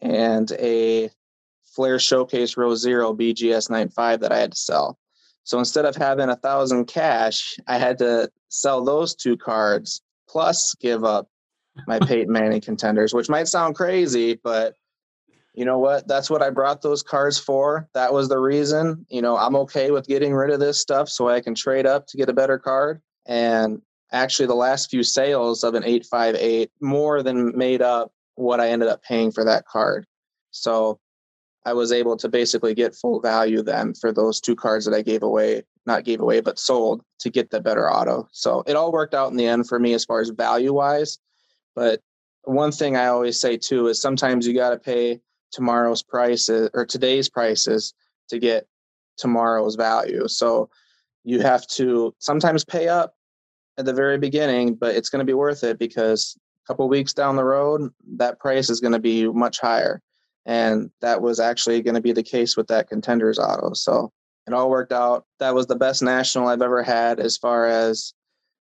and 0.01 0.53
a 0.53 1.11
Flair 1.65 1.99
Showcase 1.99 2.57
Row 2.57 2.75
Zero 2.75 3.15
BGS 3.15 3.71
95 3.71 4.21
that 4.21 4.33
I 4.33 4.39
had 4.39 4.53
to 4.53 4.59
sell. 4.59 4.99
So 5.45 5.59
instead 5.59 5.87
of 5.87 5.97
having 5.97 6.29
a 6.29 6.37
thousand 6.37 6.87
cash, 6.87 7.57
I 7.67 7.79
had 7.79 7.99
to 7.99 8.31
sell 8.49 8.85
those 8.85 9.15
two 9.15 9.37
cards 9.37 10.03
plus 10.29 10.75
give 10.75 11.05
up 11.05 11.29
my 11.87 11.99
Peyton 11.99 12.33
Manning 12.33 12.61
contenders, 12.61 13.15
which 13.15 13.29
might 13.29 13.49
sound 13.49 13.75
crazy, 13.75 14.39
but 14.43 14.77
you 15.55 15.65
know 15.65 15.79
what? 15.79 16.09
That's 16.09 16.31
what 16.31 16.43
I 16.43 16.51
brought 16.51 16.83
those 16.83 17.03
cards 17.03 17.39
for. 17.39 17.89
That 17.95 18.13
was 18.13 18.29
the 18.29 18.39
reason. 18.39 19.07
You 19.11 19.23
know, 19.23 19.37
I'm 19.37 19.57
okay 19.57 19.91
with 19.91 20.07
getting 20.07 20.33
rid 20.35 20.51
of 20.51 20.61
this 20.61 20.81
stuff 20.81 21.09
so 21.09 21.29
I 21.29 21.41
can 21.41 21.55
trade 21.55 21.87
up 21.87 22.07
to 22.09 22.17
get 22.17 22.31
a 22.31 22.35
better 22.35 22.59
card. 22.59 23.03
And 23.27 23.83
actually, 24.13 24.47
the 24.47 24.55
last 24.55 24.91
few 24.91 25.03
sales 25.03 25.63
of 25.63 25.75
an 25.75 25.85
858 25.85 26.71
more 26.81 27.23
than 27.23 27.57
made 27.57 27.83
up 27.83 28.13
what 28.35 28.61
I 28.61 28.71
ended 28.71 28.89
up 28.89 29.03
paying 29.03 29.31
for 29.31 29.45
that 29.45 29.67
card. 29.67 30.07
So 30.53 30.99
I 31.65 31.75
was 31.75 31.93
able 31.93 32.17
to 32.17 32.29
basically 32.29 32.75
get 32.75 32.95
full 32.95 33.21
value 33.21 33.63
then 33.63 33.95
for 33.95 34.13
those 34.13 34.41
two 34.41 34.57
cards 34.57 34.85
that 34.87 34.95
I 34.95 35.03
gave 35.03 35.23
away, 35.23 35.63
not 35.87 36.05
gave 36.05 36.21
away, 36.21 36.41
but 36.41 36.59
sold 36.59 37.03
to 37.21 37.31
get 37.31 37.51
the 37.51 37.61
better 37.61 37.91
auto. 37.91 38.29
So 38.33 38.63
it 38.67 38.75
all 38.75 38.91
worked 38.91 39.15
out 39.15 39.31
in 39.31 39.37
the 39.37 39.47
end 39.47 39.69
for 39.69 39.79
me 39.79 39.93
as 39.93 40.05
far 40.05 40.21
as 40.21 40.31
value 40.31 40.73
wise. 40.73 41.19
But 41.75 42.01
one 42.45 42.73
thing 42.73 42.97
I 42.97 43.07
always 43.07 43.41
say 43.41 43.57
too 43.57 43.89
is 43.89 44.01
sometimes 44.01 44.47
you 44.47 44.55
got 44.55 44.71
to 44.71 44.79
pay 44.79 45.21
tomorrow's 45.53 46.03
prices 46.03 46.71
or 46.75 46.85
today's 46.85 47.29
prices 47.29 47.95
to 48.29 48.39
get 48.39 48.67
tomorrow's 49.17 49.75
value. 49.77 50.27
So 50.29 50.71
you 51.25 51.41
have 51.41 51.67
to 51.69 52.15
sometimes 52.19 52.65
pay 52.65 52.89
up 52.89 53.15
at 53.79 53.85
the 53.85 53.93
very 53.93 54.19
beginning, 54.19 54.75
but 54.75 54.95
it's 54.95 55.09
going 55.09 55.21
to 55.21 55.31
be 55.31 55.35
worth 55.35 55.65
it 55.65 55.79
because 55.79 56.37
a 56.65 56.67
couple 56.67 56.89
weeks 56.89 57.13
down 57.13 57.37
the 57.37 57.45
road, 57.45 57.91
that 58.17 58.41
price 58.41 58.71
is 58.71 58.81
going 58.81 58.93
to 58.93 58.99
be 58.99 59.29
much 59.29 59.61
higher. 59.61 60.01
And 60.45 60.91
that 61.01 61.23
was 61.23 61.39
actually 61.39 61.83
going 61.83 61.95
to 61.95 62.01
be 62.01 62.13
the 62.13 62.23
case 62.23 62.57
with 62.57 62.67
that 62.69 62.89
contenders 62.89 63.39
auto. 63.39 63.75
So 63.75 64.11
it 64.47 64.53
all 64.53 64.71
worked 64.71 64.93
out. 64.93 65.25
That 65.39 65.55
was 65.55 65.67
the 65.67 65.77
best 65.77 66.03
national 66.03 66.49
I've 66.49 66.63
ever 66.63 66.83
had 66.83 67.21
as 67.21 67.37
far 67.37 67.67
as 67.67 68.13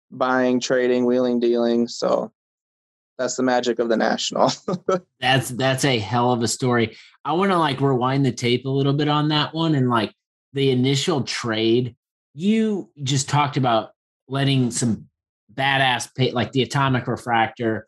buying, 0.09 0.59
trading, 0.59 1.05
wheeling, 1.05 1.39
dealing. 1.39 1.87
So 1.87 2.31
that's 3.17 3.35
the 3.35 3.43
magic 3.43 3.79
of 3.79 3.89
the 3.89 3.97
national. 3.97 4.51
that's 5.19 5.49
that's 5.49 5.85
a 5.85 5.99
hell 5.99 6.31
of 6.31 6.41
a 6.41 6.47
story. 6.47 6.95
I 7.25 7.33
want 7.33 7.51
to 7.51 7.57
like 7.57 7.81
rewind 7.81 8.25
the 8.25 8.31
tape 8.31 8.65
a 8.65 8.69
little 8.69 8.93
bit 8.93 9.07
on 9.07 9.29
that 9.29 9.53
one 9.53 9.75
and 9.75 9.89
like 9.89 10.13
the 10.53 10.71
initial 10.71 11.23
trade. 11.23 11.95
You 12.33 12.91
just 13.03 13.27
talked 13.27 13.57
about 13.57 13.91
letting 14.27 14.71
some 14.71 15.09
badass 15.53 16.13
pay, 16.15 16.31
like 16.31 16.51
the 16.51 16.61
atomic 16.61 17.07
refractor, 17.07 17.87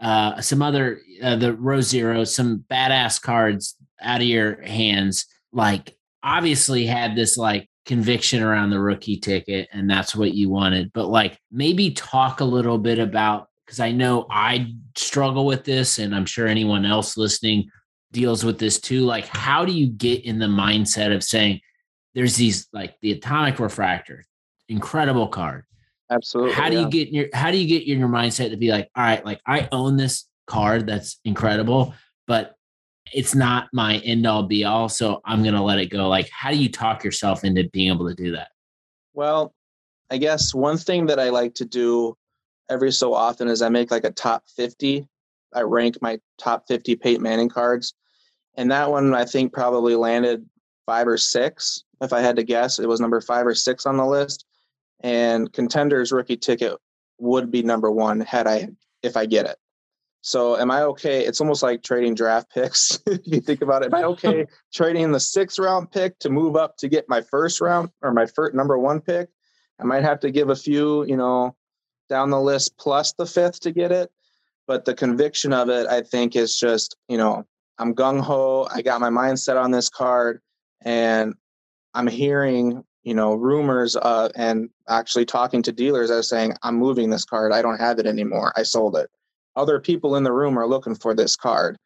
uh, 0.00 0.40
some 0.40 0.62
other 0.62 1.00
uh, 1.22 1.36
the 1.36 1.52
row 1.52 1.80
zero, 1.80 2.24
some 2.24 2.64
badass 2.70 3.20
cards 3.20 3.76
out 4.00 4.22
of 4.22 4.26
your 4.26 4.62
hands. 4.62 5.26
Like 5.52 5.94
obviously 6.22 6.86
had 6.86 7.14
this 7.14 7.36
like 7.36 7.68
conviction 7.84 8.42
around 8.42 8.70
the 8.70 8.80
rookie 8.80 9.18
ticket, 9.18 9.68
and 9.72 9.90
that's 9.90 10.16
what 10.16 10.32
you 10.32 10.48
wanted. 10.48 10.92
But 10.94 11.08
like 11.08 11.38
maybe 11.52 11.90
talk 11.90 12.40
a 12.40 12.44
little 12.44 12.78
bit 12.78 12.98
about 12.98 13.49
because 13.70 13.80
I 13.80 13.92
know 13.92 14.26
I 14.28 14.74
struggle 14.96 15.46
with 15.46 15.62
this, 15.62 16.00
and 16.00 16.12
I'm 16.12 16.26
sure 16.26 16.48
anyone 16.48 16.84
else 16.84 17.16
listening 17.16 17.70
deals 18.10 18.44
with 18.44 18.58
this 18.58 18.80
too. 18.80 19.02
Like, 19.02 19.26
how 19.28 19.64
do 19.64 19.72
you 19.72 19.86
get 19.86 20.24
in 20.24 20.40
the 20.40 20.46
mindset 20.46 21.14
of 21.14 21.22
saying 21.22 21.60
there's 22.14 22.34
these 22.34 22.66
like 22.72 22.96
the 23.00 23.12
atomic 23.12 23.60
refractor, 23.60 24.24
incredible 24.68 25.28
card. 25.28 25.64
Absolutely. 26.10 26.54
How 26.54 26.68
do 26.68 26.76
yeah. 26.76 26.82
you 26.82 26.90
get 26.90 27.08
in 27.08 27.14
your 27.14 27.26
how 27.32 27.50
do 27.50 27.58
you 27.58 27.68
get 27.68 27.86
in 27.86 28.00
your 28.00 28.08
mindset 28.08 28.50
to 28.50 28.56
be 28.56 28.70
like, 28.70 28.90
all 28.96 29.04
right, 29.04 29.24
like 29.24 29.40
I 29.46 29.68
own 29.70 29.96
this 29.96 30.26
card 30.46 30.86
that's 30.86 31.20
incredible, 31.24 31.94
but 32.26 32.56
it's 33.12 33.34
not 33.34 33.68
my 33.72 33.98
end 33.98 34.26
all 34.26 34.42
be 34.42 34.64
all. 34.64 34.88
So 34.88 35.20
I'm 35.24 35.44
gonna 35.44 35.62
let 35.62 35.78
it 35.78 35.86
go. 35.86 36.08
Like, 36.08 36.28
how 36.32 36.50
do 36.50 36.56
you 36.56 36.68
talk 36.68 37.04
yourself 37.04 37.44
into 37.44 37.68
being 37.72 37.92
able 37.92 38.08
to 38.08 38.14
do 38.14 38.32
that? 38.32 38.48
Well, 39.14 39.54
I 40.10 40.16
guess 40.16 40.52
one 40.52 40.78
thing 40.78 41.06
that 41.06 41.20
I 41.20 41.28
like 41.28 41.54
to 41.54 41.64
do 41.64 42.16
every 42.70 42.92
so 42.92 43.12
often 43.12 43.48
is 43.48 43.60
I 43.60 43.68
make 43.68 43.90
like 43.90 44.04
a 44.04 44.10
top 44.10 44.44
50. 44.56 45.06
I 45.52 45.60
rank 45.62 45.98
my 46.00 46.20
top 46.38 46.66
50 46.68 46.96
Peyton 46.96 47.22
Manning 47.22 47.48
cards. 47.48 47.94
And 48.56 48.70
that 48.70 48.90
one 48.90 49.14
I 49.14 49.24
think 49.24 49.52
probably 49.52 49.96
landed 49.96 50.48
five 50.86 51.06
or 51.06 51.18
six. 51.18 51.84
If 52.00 52.12
I 52.12 52.20
had 52.20 52.36
to 52.36 52.42
guess, 52.42 52.78
it 52.78 52.88
was 52.88 53.00
number 53.00 53.20
five 53.20 53.46
or 53.46 53.54
six 53.54 53.84
on 53.86 53.96
the 53.96 54.06
list. 54.06 54.46
And 55.00 55.52
contenders 55.52 56.12
rookie 56.12 56.36
ticket 56.36 56.76
would 57.18 57.50
be 57.50 57.62
number 57.62 57.90
one 57.90 58.20
had 58.20 58.46
I 58.46 58.68
if 59.02 59.16
I 59.16 59.26
get 59.26 59.46
it. 59.46 59.56
So 60.22 60.58
am 60.58 60.70
I 60.70 60.82
okay? 60.82 61.24
It's 61.24 61.40
almost 61.40 61.62
like 61.62 61.82
trading 61.82 62.14
draft 62.14 62.50
picks. 62.54 63.00
if 63.06 63.20
you 63.24 63.40
think 63.40 63.62
about 63.62 63.82
it, 63.82 63.86
am 63.86 63.94
I 63.94 64.04
okay 64.04 64.46
trading 64.72 65.12
the 65.12 65.20
sixth 65.20 65.58
round 65.58 65.90
pick 65.90 66.18
to 66.20 66.30
move 66.30 66.56
up 66.56 66.76
to 66.78 66.88
get 66.88 67.08
my 67.08 67.22
first 67.22 67.60
round 67.60 67.90
or 68.02 68.12
my 68.12 68.26
first 68.26 68.54
number 68.54 68.78
one 68.78 69.00
pick? 69.00 69.28
I 69.80 69.84
might 69.84 70.02
have 70.02 70.20
to 70.20 70.30
give 70.30 70.50
a 70.50 70.56
few, 70.56 71.04
you 71.06 71.16
know, 71.16 71.56
down 72.10 72.28
the 72.28 72.40
list 72.40 72.76
plus 72.76 73.14
the 73.14 73.24
fifth 73.24 73.60
to 73.60 73.72
get 73.72 73.90
it. 73.90 74.10
But 74.66 74.84
the 74.84 74.94
conviction 74.94 75.54
of 75.54 75.70
it, 75.70 75.86
I 75.86 76.02
think, 76.02 76.36
is 76.36 76.58
just, 76.58 76.96
you 77.08 77.16
know, 77.16 77.46
I'm 77.78 77.94
gung 77.94 78.20
ho. 78.20 78.68
I 78.70 78.82
got 78.82 79.00
my 79.00 79.08
mindset 79.08 79.60
on 79.60 79.70
this 79.70 79.88
card 79.88 80.42
and 80.82 81.34
I'm 81.94 82.06
hearing, 82.06 82.84
you 83.02 83.14
know, 83.14 83.34
rumors 83.34 83.96
uh, 83.96 84.28
and 84.36 84.68
actually 84.88 85.24
talking 85.24 85.62
to 85.62 85.72
dealers 85.72 86.10
are 86.10 86.22
saying, 86.22 86.52
I'm 86.62 86.76
moving 86.76 87.08
this 87.08 87.24
card. 87.24 87.52
I 87.52 87.62
don't 87.62 87.80
have 87.80 87.98
it 87.98 88.06
anymore. 88.06 88.52
I 88.56 88.64
sold 88.64 88.96
it. 88.96 89.08
Other 89.56 89.80
people 89.80 90.16
in 90.16 90.24
the 90.24 90.32
room 90.32 90.58
are 90.58 90.66
looking 90.66 90.94
for 90.94 91.14
this 91.14 91.36
card. 91.36 91.78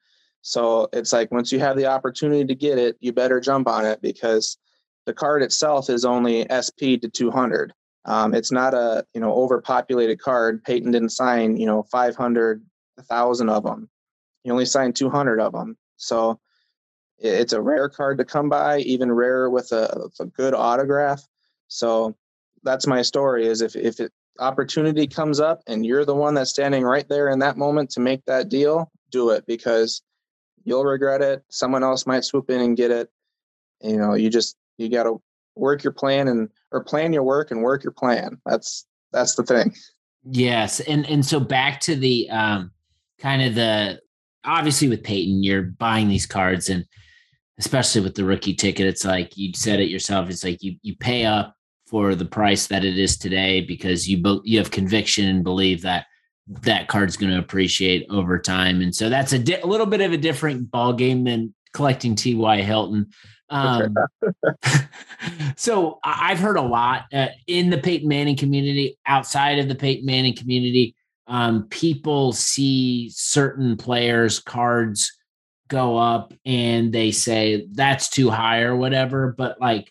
So 0.43 0.89
it's 0.93 1.13
like 1.13 1.31
once 1.31 1.53
you 1.53 1.61
have 1.61 1.77
the 1.77 1.87
opportunity 1.87 2.45
to 2.45 2.55
get 2.55 2.77
it, 2.77 2.97
you 3.01 3.13
better 3.13 3.41
jump 3.41 3.67
on 3.67 3.87
it 3.87 4.03
because 4.03 4.59
the 5.07 5.15
card 5.15 5.43
itself 5.43 5.89
is 5.89 6.05
only 6.05 6.47
SP 6.53 7.01
to 7.01 7.09
200. 7.09 7.73
Um, 8.07 8.35
it's 8.35 8.53
not 8.53 8.75
a 8.75 9.07
you 9.15 9.21
know 9.21 9.33
overpopulated 9.33 10.21
card. 10.21 10.63
Peyton 10.65 10.91
didn't 10.93 11.11
sign 11.11 11.57
you 11.57 11.67
know 11.67 11.83
500, 11.85 12.63
1,000 12.97 13.49
of 13.49 13.65
them. 13.65 13.89
He 14.43 14.51
only 14.51 14.67
signed 14.67 14.97
200 14.97 15.41
of 15.41 15.53
them. 15.53 15.77
So 15.97 16.39
it's 17.19 17.53
a 17.53 17.63
rare 17.63 17.89
card 17.89 18.19
to 18.19 18.25
come 18.25 18.49
by, 18.49 18.79
even 18.81 19.11
rarer 19.11 19.49
with 19.49 19.73
a, 19.73 20.11
a 20.21 20.27
good 20.27 20.55
autograph. 20.55 21.27
So 21.69 22.15
that's 22.63 22.87
my 22.87 23.03
story. 23.03 23.47
Is 23.47 23.63
if 23.63 23.77
if 23.77 24.01
it, 24.01 24.13
opportunity 24.39 25.07
comes 25.07 25.41
up 25.41 25.63
and 25.67 25.87
you're 25.87 26.05
the 26.05 26.15
one 26.15 26.35
that's 26.35 26.51
standing 26.51 26.85
right 26.85 27.09
there 27.09 27.29
in 27.29 27.39
that 27.39 27.57
moment 27.57 27.91
to 27.91 28.01
make 28.01 28.25
that 28.27 28.49
deal, 28.49 28.91
do 29.11 29.31
it 29.31 29.47
because 29.47 30.03
you'll 30.65 30.85
regret 30.85 31.23
it. 31.23 31.45
Someone 31.51 31.85
else 31.85 32.07
might 32.07 32.25
swoop 32.25 32.51
in 32.51 32.61
and 32.61 32.77
get 32.77 32.91
it. 32.91 33.11
You 33.81 33.97
know, 33.97 34.15
you 34.15 34.31
just 34.31 34.57
you 34.77 34.89
got 34.89 35.05
to 35.05 35.23
work 35.57 35.85
your 35.85 35.93
plan 35.93 36.29
and 36.29 36.49
or 36.73 36.83
plan 36.83 37.13
your 37.13 37.23
work 37.23 37.51
and 37.51 37.63
work 37.63 37.85
your 37.85 37.93
plan. 37.93 38.39
That's 38.47 38.87
that's 39.13 39.35
the 39.35 39.45
thing. 39.45 39.75
Yes, 40.25 40.81
and 40.81 41.07
and 41.07 41.25
so 41.25 41.41
back 41.41 41.81
to 41.81 41.97
the 41.97 42.29
um 42.31 42.71
kind 43.19 43.43
of 43.43 43.55
the 43.55 44.01
obviously 44.45 44.89
with 44.89 45.03
Peyton, 45.03 45.43
you're 45.43 45.63
buying 45.63 46.09
these 46.09 46.27
cards 46.27 46.69
and 46.69 46.85
especially 47.59 48.01
with 48.01 48.15
the 48.15 48.25
rookie 48.25 48.55
ticket, 48.55 48.87
it's 48.87 49.05
like 49.05 49.37
you 49.37 49.53
said 49.55 49.81
it 49.81 49.89
yourself. 49.91 50.29
It's 50.29 50.45
like 50.45 50.63
you 50.63 50.77
you 50.83 50.97
pay 50.97 51.25
up 51.25 51.55
for 51.87 52.15
the 52.15 52.25
price 52.25 52.67
that 52.67 52.85
it 52.85 52.99
is 52.99 53.17
today 53.17 53.61
because 53.61 54.09
you 54.09 54.41
you 54.45 54.59
have 54.59 54.71
conviction 54.71 55.29
and 55.29 55.45
believe 55.45 55.83
that 55.83 56.07
that 56.63 56.89
card's 56.89 57.17
going 57.17 57.33
to 57.33 57.39
appreciate 57.39 58.07
over 58.11 58.39
time, 58.39 58.81
and 58.81 58.95
so 58.95 59.09
that's 59.09 59.33
a, 59.33 59.39
di- 59.39 59.61
a 59.61 59.67
little 59.67 59.87
bit 59.87 60.01
of 60.01 60.13
a 60.13 60.17
different 60.17 60.71
ball 60.71 60.93
game 60.93 61.25
than 61.25 61.55
collecting 61.73 62.15
T.Y. 62.15 62.63
Hilton. 62.63 63.11
Um, 63.51 63.95
so 65.57 65.99
I've 66.05 66.39
heard 66.39 66.57
a 66.57 66.63
lot 66.63 67.05
uh, 67.13 67.29
in 67.47 67.71
the 67.71 67.79
Peyton 67.79 68.09
Manning 68.09 68.37
community, 68.37 68.99
outside 69.07 69.59
of 69.59 69.69
the 69.69 69.75
Peyton 69.75 70.07
Manning 70.07 70.37
community. 70.37 70.95
Um, 71.27 71.69
people 71.69 72.33
see 72.33 73.11
certain 73.11 73.77
players' 73.77 74.41
cards 74.41 75.13
go 75.69 75.97
up 75.97 76.35
and 76.45 76.93
they 76.93 77.11
say 77.11 77.67
that's 77.73 78.11
too 78.11 78.31
high 78.31 78.61
or 78.61 78.77
whatever. 78.77 79.35
But 79.37 79.61
like 79.61 79.91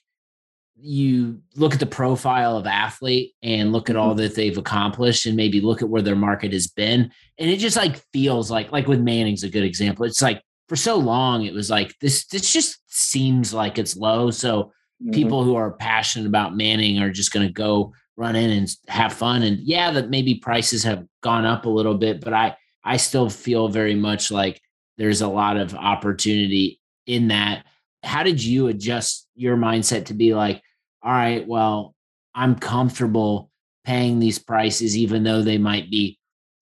you 0.85 1.41
look 1.55 1.73
at 1.73 1.79
the 1.79 1.85
profile 1.85 2.57
of 2.57 2.67
athlete 2.67 3.33
and 3.41 3.71
look 3.71 3.89
at 3.89 3.95
all 3.95 4.09
mm-hmm. 4.09 4.19
that 4.19 4.35
they've 4.35 4.57
accomplished 4.57 5.25
and 5.25 5.37
maybe 5.37 5.61
look 5.61 5.81
at 5.81 5.89
where 5.89 6.01
their 6.01 6.15
market 6.15 6.51
has 6.53 6.67
been. 6.67 7.09
And 7.39 7.49
it 7.49 7.57
just 7.57 7.77
like 7.77 8.03
feels 8.11 8.51
like 8.51 8.71
like 8.71 8.87
with 8.87 8.99
Manning's 8.99 9.43
a 9.43 9.49
good 9.49 9.63
example. 9.63 10.05
It's 10.05 10.21
like 10.21 10.43
for 10.69 10.75
so 10.75 10.95
long 10.95 11.43
it 11.43 11.53
was 11.53 11.69
like 11.69 11.97
this 11.99 12.25
this 12.27 12.51
just 12.51 12.79
seems 12.87 13.53
like 13.53 13.77
it's 13.77 13.97
low 13.97 14.31
so 14.31 14.63
mm-hmm. 14.63 15.11
people 15.11 15.43
who 15.43 15.55
are 15.55 15.71
passionate 15.71 16.27
about 16.27 16.55
manning 16.55 16.99
are 16.99 17.11
just 17.11 17.31
going 17.31 17.45
to 17.45 17.53
go 17.53 17.93
run 18.15 18.35
in 18.35 18.49
and 18.49 18.75
have 18.87 19.13
fun 19.13 19.43
and 19.43 19.59
yeah 19.59 19.91
that 19.91 20.09
maybe 20.09 20.35
prices 20.35 20.83
have 20.83 21.05
gone 21.21 21.45
up 21.45 21.65
a 21.65 21.69
little 21.69 21.95
bit 21.95 22.21
but 22.21 22.33
i 22.33 22.55
i 22.83 22.97
still 22.97 23.29
feel 23.29 23.67
very 23.67 23.95
much 23.95 24.31
like 24.31 24.61
there's 24.97 25.21
a 25.21 25.27
lot 25.27 25.57
of 25.57 25.73
opportunity 25.73 26.79
in 27.07 27.29
that 27.29 27.65
how 28.03 28.23
did 28.23 28.43
you 28.43 28.67
adjust 28.67 29.27
your 29.35 29.57
mindset 29.57 30.05
to 30.05 30.13
be 30.13 30.33
like 30.33 30.61
all 31.01 31.11
right 31.11 31.47
well 31.47 31.95
i'm 32.35 32.55
comfortable 32.55 33.49
paying 33.83 34.19
these 34.19 34.39
prices 34.39 34.95
even 34.95 35.23
though 35.23 35.41
they 35.41 35.57
might 35.57 35.89
be 35.89 36.17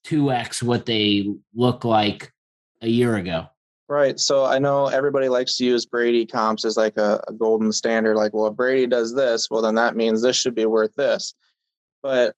2x 0.08 0.64
what 0.64 0.86
they 0.86 1.28
look 1.54 1.86
like 1.86 2.32
a 2.82 2.88
year 2.88 3.16
ago 3.18 3.48
Right. 3.92 4.18
So 4.22 4.46
I 4.46 4.58
know 4.58 4.88
everybody 4.88 5.28
likes 5.28 5.58
to 5.58 5.66
use 5.66 5.86
Brady 5.86 6.26
comps 6.26 6.64
as 6.64 6.78
like 6.78 6.96
a, 6.96 7.22
a, 7.28 7.34
golden 7.34 7.74
standard. 7.74 8.16
Like, 8.16 8.34
well, 8.34 8.48
if 8.48 8.56
Brady 8.56 8.88
does 8.88 9.14
this, 9.14 9.50
well, 9.52 9.62
then 9.62 9.76
that 9.76 9.98
means 9.98 10.22
this 10.22 10.38
should 10.38 10.56
be 10.56 10.66
worth 10.66 10.96
this. 10.96 11.34
But 12.02 12.34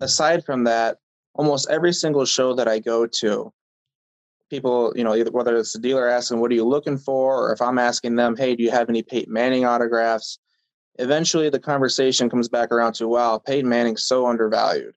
aside 0.00 0.46
from 0.46 0.64
that, 0.64 0.96
almost 1.34 1.68
every 1.68 1.92
single 1.92 2.24
show 2.24 2.54
that 2.54 2.68
I 2.68 2.78
go 2.78 3.06
to, 3.06 3.52
people, 4.48 4.94
you 4.96 5.04
know, 5.04 5.14
either 5.14 5.30
whether 5.30 5.54
it's 5.58 5.74
the 5.74 5.78
dealer 5.78 6.08
asking, 6.08 6.40
what 6.40 6.50
are 6.50 6.54
you 6.54 6.64
looking 6.64 6.96
for? 6.96 7.48
Or 7.48 7.52
if 7.52 7.60
I'm 7.60 7.78
asking 7.78 8.16
them, 8.16 8.34
hey, 8.34 8.56
do 8.56 8.62
you 8.62 8.70
have 8.70 8.88
any 8.88 9.02
Peyton 9.02 9.34
Manning 9.34 9.66
autographs? 9.66 10.38
Eventually 10.98 11.50
the 11.50 11.60
conversation 11.60 12.30
comes 12.30 12.48
back 12.48 12.72
around 12.72 12.94
to, 12.94 13.08
wow, 13.08 13.36
Peyton 13.36 13.68
Manning's 13.68 14.04
so 14.04 14.26
undervalued. 14.26 14.94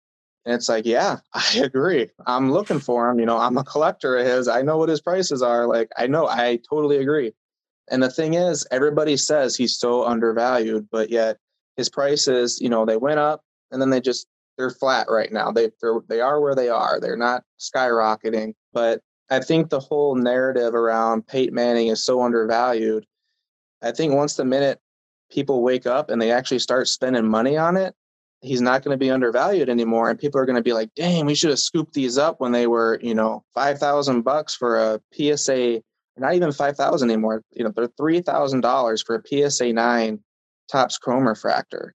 And 0.50 0.56
it's 0.56 0.68
like, 0.68 0.88
yeah, 0.88 1.18
I 1.34 1.60
agree. 1.64 2.10
I'm 2.26 2.52
looking 2.52 2.80
for 2.80 3.08
him. 3.08 3.20
You 3.20 3.28
know, 3.28 3.38
I'm 3.38 3.58
a 3.58 3.64
collector 3.64 4.18
of 4.18 4.26
his. 4.26 4.48
I 4.48 4.64
know 4.64 4.80
what 4.80 4.90
his 4.90 5.00
prices 5.00 5.44
are. 5.44 5.68
Like, 5.68 5.92
I 5.96 6.08
know, 6.08 6.28
I 6.28 6.60
totally 6.68 6.98
agree. 6.98 7.34
And 7.92 8.02
the 8.02 8.10
thing 8.10 8.34
is, 8.34 8.66
everybody 8.72 9.16
says 9.16 9.56
he's 9.56 9.78
so 9.78 10.06
undervalued, 10.06 10.88
but 10.92 11.12
yet 11.12 11.38
his 11.78 11.88
prices, 11.88 12.60
you 12.60 12.68
know, 12.68 12.84
they 12.84 12.98
went 12.98 13.20
up 13.20 13.44
and 13.72 13.80
then 13.80 13.92
they 13.92 14.02
just 14.02 14.26
they're 14.58 14.72
flat 14.72 15.06
right 15.08 15.32
now. 15.32 15.52
They 15.52 15.70
they're, 15.82 16.00
they 16.08 16.20
are 16.20 16.42
where 16.42 16.56
they 16.56 16.70
are. 16.70 17.00
They're 17.00 17.16
not 17.16 17.44
skyrocketing. 17.60 18.56
But 18.74 19.02
I 19.30 19.42
think 19.42 19.70
the 19.70 19.80
whole 19.80 20.16
narrative 20.16 20.74
around 20.74 21.28
Peyton 21.28 21.54
Manning 21.54 21.88
is 21.90 22.04
so 22.04 22.24
undervalued. 22.24 23.06
I 23.84 23.92
think 23.92 24.16
once 24.16 24.36
the 24.36 24.46
minute 24.46 24.80
people 25.30 25.62
wake 25.62 25.86
up 25.86 26.10
and 26.10 26.20
they 26.20 26.32
actually 26.32 26.60
start 26.60 26.88
spending 26.88 27.28
money 27.28 27.56
on 27.56 27.78
it, 27.78 27.94
he's 28.42 28.62
not 28.62 28.84
going 28.84 28.94
to 28.94 29.00
be 29.00 29.12
undervalued 29.12 29.70
anymore 29.70 30.10
and 30.10 30.20
people 30.20 30.40
are 30.40 30.46
going 30.46 30.56
to 30.56 30.62
be 30.62 30.74
like 30.74 30.94
dang 30.96 31.26
we 31.26 31.36
should 31.36 31.50
have 31.50 31.60
scooped 31.60 31.94
these 31.94 32.18
up 32.18 32.40
when 32.40 32.52
they 32.52 32.68
were 32.68 33.00
you 33.02 33.14
know 33.14 33.44
5000 33.54 34.22
bucks 34.22 34.56
for 34.56 34.78
a 34.78 35.02
psa 35.14 35.82
not 36.18 36.34
even 36.34 36.52
5000 36.52 37.10
anymore 37.10 37.44
you 37.52 37.64
know 37.64 37.72
they're 37.76 37.88
$3000 37.88 39.06
for 39.06 39.16
a 39.16 39.50
psa 39.50 39.74
9 39.74 40.20
tops 40.70 40.98
chrome 40.98 41.28
refractor. 41.28 41.94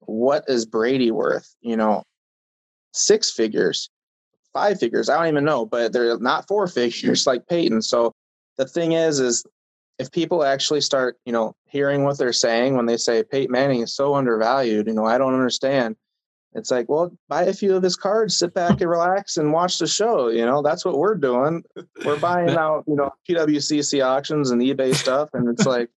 What 0.00 0.44
is 0.48 0.66
brady 0.66 1.10
worth? 1.10 1.54
You 1.60 1.76
know 1.76 2.02
six 2.92 3.32
figures 3.32 3.90
five 4.52 4.78
figures 4.78 5.08
i 5.08 5.16
don't 5.16 5.26
even 5.26 5.42
know 5.42 5.66
but 5.66 5.92
they're 5.92 6.16
not 6.20 6.46
four 6.46 6.68
figures 6.68 7.26
like 7.26 7.46
peyton. 7.48 7.82
So 7.82 8.12
the 8.56 8.66
thing 8.66 8.92
is 8.92 9.18
is 9.20 9.44
if 9.98 10.10
people 10.10 10.44
actually 10.44 10.80
start, 10.80 11.18
you 11.24 11.32
know, 11.32 11.54
hearing 11.66 12.04
what 12.04 12.18
they're 12.18 12.32
saying 12.32 12.76
when 12.76 12.86
they 12.86 12.96
say 12.96 13.22
Peyton 13.22 13.52
Manning 13.52 13.80
is 13.80 13.94
so 13.94 14.14
undervalued, 14.14 14.86
you 14.86 14.92
know, 14.92 15.06
I 15.06 15.18
don't 15.18 15.34
understand. 15.34 15.96
It's 16.54 16.70
like, 16.70 16.88
well, 16.88 17.12
buy 17.28 17.42
a 17.42 17.52
few 17.52 17.74
of 17.74 17.82
his 17.82 17.96
cards, 17.96 18.38
sit 18.38 18.54
back 18.54 18.80
and 18.80 18.88
relax 18.88 19.36
and 19.36 19.52
watch 19.52 19.78
the 19.78 19.88
show. 19.88 20.28
You 20.28 20.46
know, 20.46 20.62
that's 20.62 20.84
what 20.84 20.98
we're 20.98 21.16
doing. 21.16 21.64
We're 22.04 22.18
buying 22.18 22.50
out, 22.50 22.84
you 22.86 22.94
know, 22.94 23.12
PWCC 23.28 24.04
auctions 24.04 24.50
and 24.50 24.62
eBay 24.62 24.94
stuff. 24.94 25.30
And 25.32 25.48
it's 25.48 25.66
like, 25.66 25.90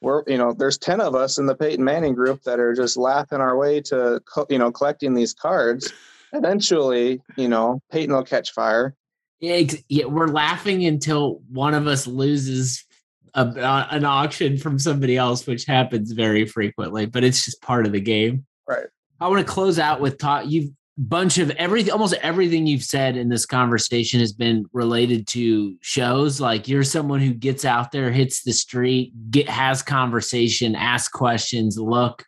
we're, 0.00 0.22
you 0.28 0.38
know, 0.38 0.52
there's 0.52 0.78
10 0.78 1.00
of 1.00 1.16
us 1.16 1.38
in 1.38 1.46
the 1.46 1.56
Peyton 1.56 1.84
Manning 1.84 2.14
group 2.14 2.44
that 2.44 2.60
are 2.60 2.72
just 2.72 2.96
laughing 2.96 3.40
our 3.40 3.56
way 3.56 3.80
to, 3.82 4.20
you 4.48 4.58
know, 4.58 4.70
collecting 4.70 5.14
these 5.14 5.34
cards. 5.34 5.92
Eventually, 6.32 7.20
you 7.36 7.48
know, 7.48 7.80
Peyton 7.90 8.14
will 8.14 8.22
catch 8.22 8.52
fire. 8.52 8.94
Yeah, 9.40 9.62
yeah, 9.88 10.04
we're 10.04 10.28
laughing 10.28 10.86
until 10.86 11.42
one 11.50 11.74
of 11.74 11.86
us 11.86 12.06
loses 12.06 12.85
a, 13.36 13.86
an 13.90 14.04
auction 14.04 14.58
from 14.58 14.78
somebody 14.78 15.16
else, 15.16 15.46
which 15.46 15.64
happens 15.64 16.12
very 16.12 16.46
frequently, 16.46 17.06
but 17.06 17.22
it's 17.22 17.44
just 17.44 17.60
part 17.62 17.86
of 17.86 17.92
the 17.92 18.00
game. 18.00 18.46
Right. 18.68 18.86
I 19.20 19.28
want 19.28 19.46
to 19.46 19.52
close 19.52 19.78
out 19.78 20.00
with 20.00 20.18
talk. 20.18 20.44
You've 20.46 20.70
bunch 20.98 21.36
of 21.38 21.50
everything, 21.52 21.92
almost 21.92 22.14
everything 22.22 22.66
you've 22.66 22.82
said 22.82 23.16
in 23.16 23.28
this 23.28 23.44
conversation 23.44 24.18
has 24.20 24.32
been 24.32 24.64
related 24.72 25.26
to 25.28 25.76
shows. 25.82 26.40
Like 26.40 26.68
you're 26.68 26.84
someone 26.84 27.20
who 27.20 27.34
gets 27.34 27.64
out 27.64 27.92
there, 27.92 28.10
hits 28.10 28.42
the 28.42 28.52
street, 28.52 29.12
get 29.30 29.48
has 29.48 29.82
conversation, 29.82 30.74
ask 30.74 31.12
questions, 31.12 31.78
look. 31.78 32.24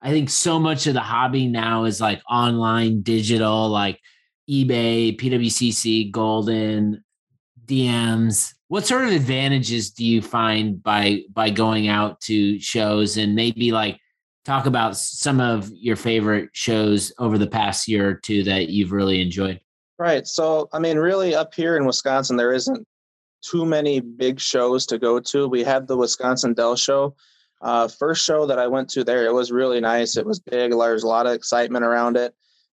I 0.00 0.10
think 0.10 0.30
so 0.30 0.58
much 0.58 0.86
of 0.86 0.94
the 0.94 1.00
hobby 1.00 1.46
now 1.46 1.84
is 1.84 2.00
like 2.00 2.20
online, 2.28 3.02
digital, 3.02 3.68
like 3.68 4.00
eBay, 4.50 5.16
PWCC, 5.18 6.10
Goldin, 6.10 7.02
DMs, 7.66 8.52
what 8.72 8.86
sort 8.86 9.04
of 9.04 9.12
advantages 9.12 9.90
do 9.90 10.02
you 10.02 10.22
find 10.22 10.82
by 10.82 11.20
by 11.30 11.50
going 11.50 11.88
out 11.88 12.18
to 12.22 12.58
shows 12.58 13.18
and 13.18 13.34
maybe 13.34 13.70
like 13.70 14.00
talk 14.46 14.64
about 14.64 14.96
some 14.96 15.42
of 15.42 15.70
your 15.74 15.94
favorite 15.94 16.48
shows 16.54 17.12
over 17.18 17.36
the 17.36 17.46
past 17.46 17.86
year 17.86 18.08
or 18.08 18.14
two 18.14 18.42
that 18.42 18.70
you've 18.70 18.90
really 18.90 19.20
enjoyed? 19.20 19.60
Right 19.98 20.26
so 20.26 20.70
i 20.72 20.78
mean 20.78 20.96
really 20.96 21.34
up 21.34 21.52
here 21.52 21.76
in 21.76 21.84
wisconsin 21.84 22.38
there 22.38 22.54
isn't 22.54 22.88
too 23.42 23.66
many 23.66 24.00
big 24.00 24.40
shows 24.40 24.86
to 24.86 24.98
go 24.98 25.20
to. 25.20 25.48
We 25.48 25.64
have 25.64 25.86
the 25.86 25.98
wisconsin 25.98 26.54
dell 26.54 26.74
show. 26.76 27.14
Uh, 27.60 27.88
first 27.88 28.24
show 28.24 28.46
that 28.46 28.58
i 28.58 28.66
went 28.66 28.88
to 28.92 29.04
there 29.04 29.26
it 29.26 29.34
was 29.34 29.52
really 29.52 29.82
nice. 29.82 30.16
It 30.16 30.24
was 30.24 30.40
big 30.40 30.70
there's 30.70 31.02
a 31.02 31.08
lot 31.08 31.26
of 31.26 31.34
excitement 31.34 31.84
around 31.84 32.16
it 32.16 32.34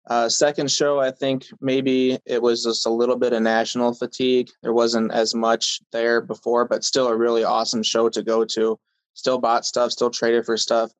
uh, 0.08 0.28
second 0.28 0.70
show, 0.70 1.00
I 1.00 1.10
think 1.10 1.46
maybe 1.60 2.18
it 2.26 2.40
was 2.40 2.62
just 2.62 2.86
a 2.86 2.90
little 2.90 3.16
bit 3.16 3.32
of 3.32 3.42
national 3.42 3.92
fatigue. 3.92 4.48
There 4.62 4.72
wasn't 4.72 5.12
as 5.12 5.34
much 5.34 5.80
there 5.90 6.20
before, 6.20 6.64
but 6.64 6.84
still 6.84 7.08
a 7.08 7.16
really 7.16 7.42
awesome 7.42 7.82
show 7.82 8.08
to 8.10 8.22
go 8.22 8.44
to. 8.44 8.78
Still 9.14 9.38
bought 9.38 9.66
stuff, 9.66 9.90
still 9.90 10.10
traded 10.10 10.46
for 10.46 10.56
stuff. 10.56 10.92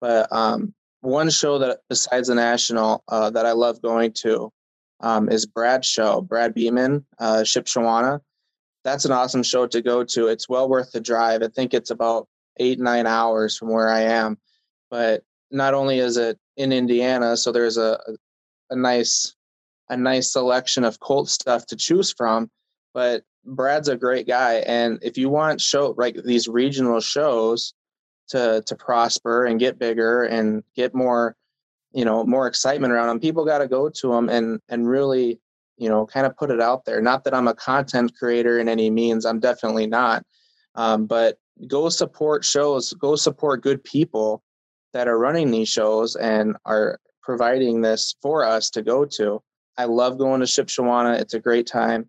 But 0.00 0.32
um, 0.32 0.72
one 1.00 1.28
show 1.28 1.58
that 1.58 1.80
besides 1.90 2.28
the 2.28 2.36
national 2.36 3.04
uh, 3.08 3.30
that 3.30 3.44
I 3.44 3.52
love 3.52 3.82
going 3.82 4.12
to 4.22 4.50
um, 5.00 5.28
is 5.28 5.44
Brad's 5.44 5.86
show, 5.86 6.22
Brad 6.22 6.54
Beeman, 6.54 7.04
uh, 7.18 7.42
Shipshewana. 7.42 8.20
That's 8.82 9.04
an 9.04 9.12
awesome 9.12 9.42
show 9.42 9.66
to 9.66 9.82
go 9.82 10.04
to. 10.04 10.28
It's 10.28 10.48
well 10.48 10.68
worth 10.68 10.92
the 10.92 11.00
drive. 11.00 11.42
I 11.42 11.48
think 11.48 11.74
it's 11.74 11.90
about 11.90 12.28
eight, 12.58 12.80
nine 12.80 13.06
hours 13.06 13.58
from 13.58 13.68
where 13.68 13.90
I 13.90 14.00
am. 14.00 14.38
But 14.90 15.22
not 15.50 15.74
only 15.74 15.98
is 15.98 16.16
it 16.16 16.38
in 16.56 16.72
Indiana, 16.72 17.36
so 17.36 17.52
there's 17.52 17.76
a, 17.76 18.00
a 18.70 18.76
nice 18.76 19.34
a 19.90 19.96
nice 19.96 20.32
selection 20.32 20.84
of 20.84 21.00
Colt 21.00 21.28
stuff 21.28 21.66
to 21.66 21.76
choose 21.76 22.12
from. 22.12 22.50
But 22.92 23.22
Brad's 23.44 23.88
a 23.88 23.96
great 23.96 24.26
guy, 24.26 24.56
and 24.66 24.98
if 25.02 25.16
you 25.16 25.28
want 25.28 25.60
show 25.60 25.94
like 25.96 26.16
these 26.24 26.48
regional 26.48 27.00
shows 27.00 27.74
to 28.28 28.62
to 28.66 28.76
prosper 28.76 29.46
and 29.46 29.60
get 29.60 29.78
bigger 29.78 30.24
and 30.24 30.62
get 30.74 30.94
more, 30.94 31.36
you 31.92 32.04
know, 32.04 32.24
more 32.24 32.46
excitement 32.46 32.92
around 32.92 33.08
them, 33.08 33.20
people 33.20 33.44
got 33.44 33.58
to 33.58 33.68
go 33.68 33.88
to 33.88 34.08
them 34.08 34.28
and 34.28 34.60
and 34.68 34.88
really, 34.88 35.40
you 35.76 35.88
know, 35.88 36.06
kind 36.06 36.26
of 36.26 36.36
put 36.36 36.50
it 36.50 36.60
out 36.60 36.84
there. 36.84 37.00
Not 37.00 37.24
that 37.24 37.34
I'm 37.34 37.48
a 37.48 37.54
content 37.54 38.12
creator 38.18 38.58
in 38.58 38.68
any 38.68 38.90
means, 38.90 39.24
I'm 39.24 39.40
definitely 39.40 39.86
not, 39.86 40.24
um, 40.74 41.06
but 41.06 41.38
go 41.66 41.88
support 41.88 42.44
shows, 42.44 42.92
go 42.94 43.16
support 43.16 43.62
good 43.62 43.82
people 43.82 44.42
that 44.92 45.08
are 45.08 45.18
running 45.18 45.50
these 45.50 45.68
shows 45.68 46.16
and 46.16 46.56
are 46.64 46.98
providing 47.28 47.82
this 47.82 48.14
for 48.22 48.42
us 48.42 48.70
to 48.70 48.80
go 48.80 49.04
to. 49.04 49.38
I 49.76 49.84
love 49.84 50.16
going 50.16 50.40
to 50.40 50.46
Shipshewana. 50.46 51.20
It's 51.20 51.34
a 51.34 51.38
great 51.38 51.66
time. 51.66 52.08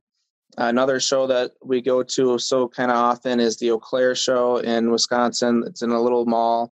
Another 0.57 0.97
show 1.01 1.27
that 1.27 1.51
we 1.61 1.81
go 1.81 2.03
to 2.03 2.39
so 2.39 2.69
kind 2.69 2.89
of 2.89 2.95
often 2.95 3.41
is 3.41 3.57
the 3.57 3.69
Eau 3.71 3.79
Claire 3.79 4.15
show 4.15 4.59
in 4.59 4.91
Wisconsin. 4.91 5.65
It's 5.67 5.81
in 5.81 5.89
a 5.91 6.01
little 6.01 6.25
mall, 6.25 6.71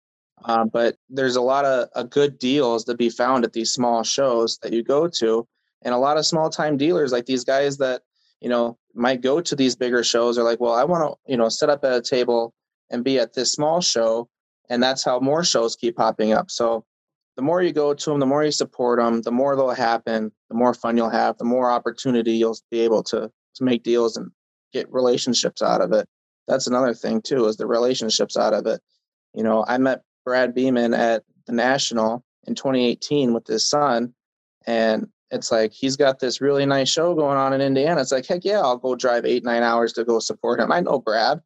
uh, 0.45 0.65
but 0.65 0.95
there's 1.07 1.35
a 1.35 1.41
lot 1.41 1.65
of 1.65 1.87
uh, 1.93 2.01
good 2.01 2.39
deals 2.39 2.83
to 2.85 2.95
be 2.95 3.11
found 3.11 3.45
at 3.45 3.53
these 3.53 3.73
small 3.73 4.01
shows 4.01 4.57
that 4.63 4.73
you 4.73 4.81
go 4.81 5.07
to, 5.07 5.47
and 5.83 5.93
a 5.93 5.99
lot 5.99 6.17
of 6.17 6.25
small 6.25 6.49
time 6.49 6.77
dealers 6.77 7.11
like 7.11 7.27
these 7.27 7.43
guys 7.43 7.77
that 7.77 8.01
you 8.39 8.49
know 8.49 8.75
might 8.95 9.21
go 9.21 9.39
to 9.39 9.55
these 9.55 9.75
bigger 9.75 10.03
shows 10.03 10.39
are 10.39 10.43
like, 10.43 10.59
well, 10.59 10.73
I 10.73 10.83
want 10.83 11.03
to 11.03 11.31
you 11.31 11.37
know 11.37 11.47
set 11.47 11.69
up 11.69 11.85
at 11.85 11.93
a 11.93 12.01
table 12.01 12.55
and 12.89 13.03
be 13.03 13.19
at 13.19 13.35
this 13.35 13.53
small 13.53 13.81
show, 13.81 14.29
and 14.67 14.81
that's 14.81 15.03
how 15.03 15.19
more 15.19 15.43
shows 15.43 15.75
keep 15.75 15.95
popping 15.95 16.33
up. 16.33 16.49
So 16.49 16.85
the 17.41 17.45
more 17.45 17.63
you 17.63 17.73
go 17.73 17.91
to 17.91 18.09
them, 18.11 18.19
the 18.19 18.25
more 18.27 18.43
you 18.43 18.51
support 18.51 18.99
them, 18.99 19.23
the 19.23 19.31
more 19.31 19.55
they'll 19.55 19.71
happen, 19.71 20.31
the 20.49 20.55
more 20.55 20.75
fun 20.75 20.95
you'll 20.95 21.09
have, 21.09 21.39
the 21.39 21.43
more 21.43 21.71
opportunity 21.71 22.33
you'll 22.33 22.55
be 22.69 22.81
able 22.81 23.01
to 23.01 23.31
to 23.55 23.63
make 23.63 23.81
deals 23.81 24.15
and 24.15 24.29
get 24.73 24.93
relationships 24.93 25.63
out 25.63 25.81
of 25.81 25.91
it. 25.91 26.07
That's 26.47 26.67
another 26.67 26.93
thing 26.93 27.19
too, 27.19 27.47
is 27.47 27.57
the 27.57 27.65
relationships 27.65 28.37
out 28.37 28.53
of 28.53 28.67
it. 28.67 28.79
You 29.33 29.41
know, 29.41 29.65
I 29.67 29.79
met 29.79 30.03
Brad 30.23 30.53
Beeman 30.53 30.93
at 30.93 31.23
the 31.47 31.53
National 31.53 32.23
in 32.45 32.53
2018 32.53 33.33
with 33.33 33.47
his 33.47 33.67
son, 33.67 34.13
and 34.67 35.07
it's 35.31 35.51
like 35.51 35.71
he's 35.71 35.97
got 35.97 36.19
this 36.19 36.41
really 36.41 36.67
nice 36.67 36.89
show 36.89 37.15
going 37.15 37.39
on 37.39 37.53
in 37.53 37.61
Indiana. 37.61 38.01
It's 38.01 38.11
like, 38.11 38.27
heck 38.27 38.45
yeah, 38.45 38.59
I'll 38.59 38.77
go 38.77 38.93
drive 38.93 39.25
eight, 39.25 39.43
nine 39.43 39.63
hours 39.63 39.93
to 39.93 40.05
go 40.05 40.19
support 40.19 40.59
him. 40.59 40.71
I 40.71 40.81
know 40.81 40.99
Brad, 40.99 41.41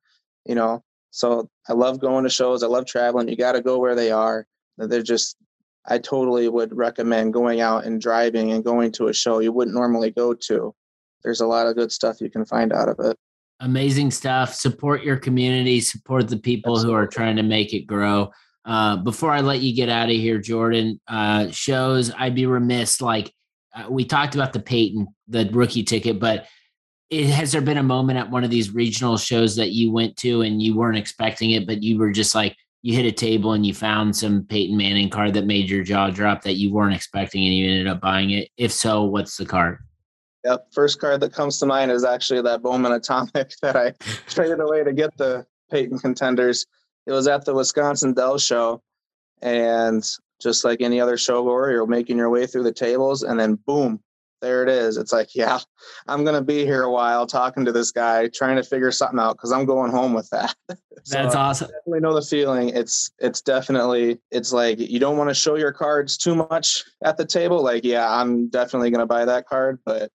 you 0.46 0.56
know. 0.56 0.84
So 1.12 1.50
I 1.70 1.72
love 1.72 2.02
going 2.02 2.26
to 2.26 2.30
shows. 2.30 2.64
I 2.64 2.68
love 2.68 2.86
traveling. 2.86 3.30
You 3.30 3.38
got 3.38 3.54
to 3.54 3.62
go 3.62 3.80
where 3.80 3.96
they 3.96 4.12
are. 4.12 4.46
They're 4.78 5.02
just 5.02 5.38
I 5.88 5.98
totally 6.00 6.50
would 6.50 6.76
recommend 6.76 7.34
going 7.34 7.62
out 7.62 7.86
and 7.86 8.02
driving 8.02 8.52
and 8.52 8.64
going 8.64 8.92
to 8.94 9.08
a 9.08 9.14
show 9.14 9.40
you 9.40 9.52
wouldn't 9.52 9.76
normally 9.76 10.12
go 10.12 10.34
to. 10.34 10.74
There's 11.24 11.42
a 11.42 11.48
lot 11.48 11.68
of 11.68 11.76
good 11.76 11.92
stuff 11.92 12.22
you 12.22 12.30
can 12.30 12.46
find 12.46 12.74
out 12.74 12.90
of 12.90 13.00
it. 13.00 13.18
Amazing 13.60 14.12
stuff. 14.12 14.54
Support 14.54 15.04
your 15.04 15.18
community, 15.18 15.80
support 15.80 16.28
the 16.28 16.38
people 16.38 16.74
Absolutely. 16.74 16.94
who 16.94 17.00
are 17.00 17.08
trying 17.08 17.36
to 17.38 17.44
make 17.44 17.74
it 17.74 17.88
grow. 17.88 18.32
Uh, 18.66 18.98
before 18.98 19.32
I 19.32 19.42
let 19.42 19.62
you 19.62 19.76
get 19.76 19.90
out 19.90 20.10
of 20.10 20.16
here, 20.16 20.40
Jordan, 20.40 21.00
uh, 21.08 21.50
shows 21.52 22.12
I'd 22.18 22.36
be 22.36 22.48
remiss. 22.48 23.00
Like 23.00 23.32
uh, 23.76 23.86
we 23.90 24.06
talked 24.06 24.36
about 24.36 24.54
the 24.54 24.60
Peyton, 24.60 25.08
the 25.28 25.50
rookie 25.52 25.84
ticket, 25.84 26.20
but 26.20 26.48
it, 27.10 27.28
has 27.28 27.52
there 27.52 27.62
been 27.62 27.78
a 27.78 27.84
moment 27.84 28.18
at 28.18 28.32
one 28.32 28.44
of 28.44 28.50
these 28.50 28.74
regional 28.74 29.18
shows 29.18 29.56
that 29.58 29.72
you 29.72 29.92
went 29.92 30.18
to 30.18 30.42
and 30.42 30.62
you 30.62 30.76
weren't 30.76 30.98
expecting 30.98 31.52
it, 31.52 31.68
but 31.68 31.84
you 31.84 31.98
were 31.98 32.12
just 32.12 32.34
like 32.34 32.56
you 32.86 32.96
hit 32.96 33.08
a 33.08 33.12
table 33.12 33.54
and 33.54 33.66
you 33.66 33.74
found 33.74 34.16
some 34.16 34.44
Peyton 34.44 34.78
Manning 34.78 35.10
card 35.10 35.34
that 35.34 35.48
made 35.48 35.68
your 35.68 35.84
jaw 35.84 36.12
drop 36.12 36.44
that 36.44 36.58
you 36.58 36.72
weren't 36.72 36.94
expecting 36.94 37.44
and 37.44 37.52
you 37.52 37.68
ended 37.68 37.88
up 37.88 38.00
buying 38.00 38.30
it? 38.30 38.50
If 38.58 38.72
so, 38.72 39.06
what's 39.06 39.38
the 39.38 39.46
card? 39.46 39.80
Yep. 40.44 40.68
First 40.72 41.02
card 41.02 41.20
that 41.22 41.34
comes 41.34 41.58
to 41.58 41.66
mind 41.66 41.90
is 41.90 42.04
actually 42.04 42.44
that 42.44 42.62
Bowman 42.62 42.92
Atomic 42.92 43.54
that 43.64 43.76
I 43.76 43.94
traded 44.28 44.60
away 44.60 44.84
to 44.84 44.94
get 44.94 45.18
the 45.18 45.48
Peyton 45.72 45.98
contenders. 45.98 46.68
It 47.08 47.12
was 47.12 47.28
at 47.28 47.44
the 47.44 47.56
Wisconsin 47.56 48.14
Dell 48.14 48.38
show. 48.38 48.84
And 49.42 50.08
just 50.40 50.64
like 50.64 50.80
any 50.80 51.02
other 51.02 51.18
show 51.18 51.44
showgoer, 51.44 51.72
you're 51.72 51.88
making 51.88 52.18
your 52.18 52.30
way 52.30 52.46
through 52.46 52.64
the 52.64 52.72
tables 52.72 53.24
and 53.24 53.40
then 53.40 53.56
boom, 53.66 54.00
there 54.42 54.64
it 54.64 54.70
is. 54.70 54.98
It's 54.98 55.12
like, 55.12 55.30
yeah, 55.36 55.60
I'm 56.08 56.24
going 56.24 56.36
to 56.36 56.42
be 56.42 56.66
here 56.66 56.84
a 56.84 56.92
while 56.92 57.26
talking 57.26 57.66
to 57.66 57.72
this 57.72 57.92
guy, 57.92 58.28
trying 58.28 58.56
to 58.58 58.64
figure 58.64 58.92
something 58.92 59.20
out 59.20 59.38
because 59.38 59.52
I'm 59.52 59.66
going 59.66 59.92
home 59.92 60.14
with 60.14 60.30
that. 60.30 60.56
so 60.70 60.78
That's 61.08 61.36
awesome. 61.36 61.68
I 61.68 61.72
definitely 61.72 62.00
know 62.02 62.16
the 62.16 62.22
feeling. 62.22 62.70
It's 62.70 63.12
it's 63.20 63.42
definitely 63.42 64.20
it's 64.32 64.54
like 64.54 64.80
you 64.80 65.00
don't 65.00 65.18
want 65.18 65.30
to 65.30 65.36
show 65.36 65.56
your 65.56 65.74
cards 65.74 66.18
too 66.18 66.36
much 66.36 66.84
at 67.04 67.18
the 67.18 67.26
table. 67.26 67.62
Like, 67.64 67.84
yeah, 67.84 68.10
I'm 68.10 68.50
definitely 68.50 68.92
going 68.92 69.00
to 69.00 69.06
buy 69.06 69.26
that 69.26 69.48
card, 69.48 69.80
but 69.86 70.12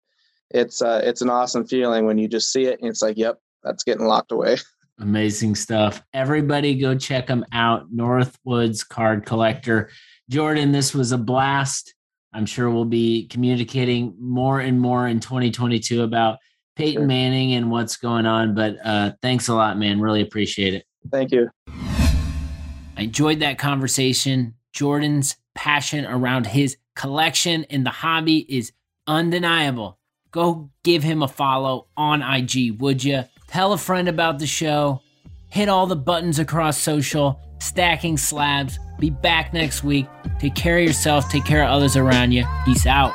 it's 0.52 0.82
uh 0.82 1.00
it's 1.04 1.22
an 1.22 1.30
awesome 1.30 1.64
feeling 1.64 2.06
when 2.06 2.18
you 2.18 2.26
just 2.26 2.52
see 2.52 2.64
it 2.64 2.80
and 2.80 2.88
it's 2.88 3.02
like, 3.02 3.16
yep, 3.16 3.38
that's 3.62 3.84
getting 3.84 4.06
locked 4.06 4.32
away. 4.32 4.56
Amazing 4.98 5.54
stuff. 5.54 6.02
Everybody 6.12 6.74
go 6.74 6.94
check 6.94 7.26
them 7.26 7.44
out. 7.52 7.90
Northwoods 7.90 8.86
Card 8.86 9.24
Collector. 9.24 9.88
Jordan, 10.28 10.72
this 10.72 10.94
was 10.94 11.12
a 11.12 11.18
blast. 11.18 11.94
I'm 12.32 12.46
sure 12.46 12.70
we'll 12.70 12.84
be 12.84 13.26
communicating 13.26 14.14
more 14.18 14.60
and 14.60 14.80
more 14.80 15.06
in 15.06 15.20
2022 15.20 16.02
about 16.02 16.38
Peyton 16.76 17.06
Manning 17.06 17.54
and 17.54 17.70
what's 17.70 17.96
going 17.96 18.26
on. 18.26 18.54
But 18.54 18.76
uh, 18.84 19.12
thanks 19.20 19.48
a 19.48 19.54
lot, 19.54 19.78
man. 19.78 20.00
Really 20.00 20.22
appreciate 20.22 20.74
it. 20.74 20.84
Thank 21.10 21.32
you. 21.32 21.50
I 21.68 23.02
enjoyed 23.04 23.40
that 23.40 23.58
conversation. 23.58 24.54
Jordan's 24.72 25.36
passion 25.54 26.04
around 26.06 26.46
his 26.46 26.76
collection 26.94 27.64
and 27.70 27.84
the 27.84 27.90
hobby 27.90 28.38
is 28.48 28.72
undeniable. 29.06 29.98
Go 30.30 30.70
give 30.84 31.02
him 31.02 31.22
a 31.22 31.28
follow 31.28 31.88
on 31.96 32.22
IG, 32.22 32.80
would 32.80 33.02
you? 33.02 33.24
Tell 33.48 33.72
a 33.72 33.78
friend 33.78 34.08
about 34.08 34.38
the 34.38 34.46
show. 34.46 35.02
Hit 35.48 35.68
all 35.68 35.86
the 35.86 35.96
buttons 35.96 36.38
across 36.38 36.78
social. 36.78 37.40
Stacking 37.58 38.16
slabs. 38.16 38.78
Be 39.00 39.10
back 39.10 39.52
next 39.54 39.82
week. 39.82 40.06
Take 40.38 40.54
care 40.54 40.78
of 40.78 40.84
yourself. 40.84 41.30
Take 41.30 41.44
care 41.44 41.64
of 41.64 41.70
others 41.70 41.96
around 41.96 42.32
you. 42.32 42.44
Peace 42.64 42.86
out. 42.86 43.14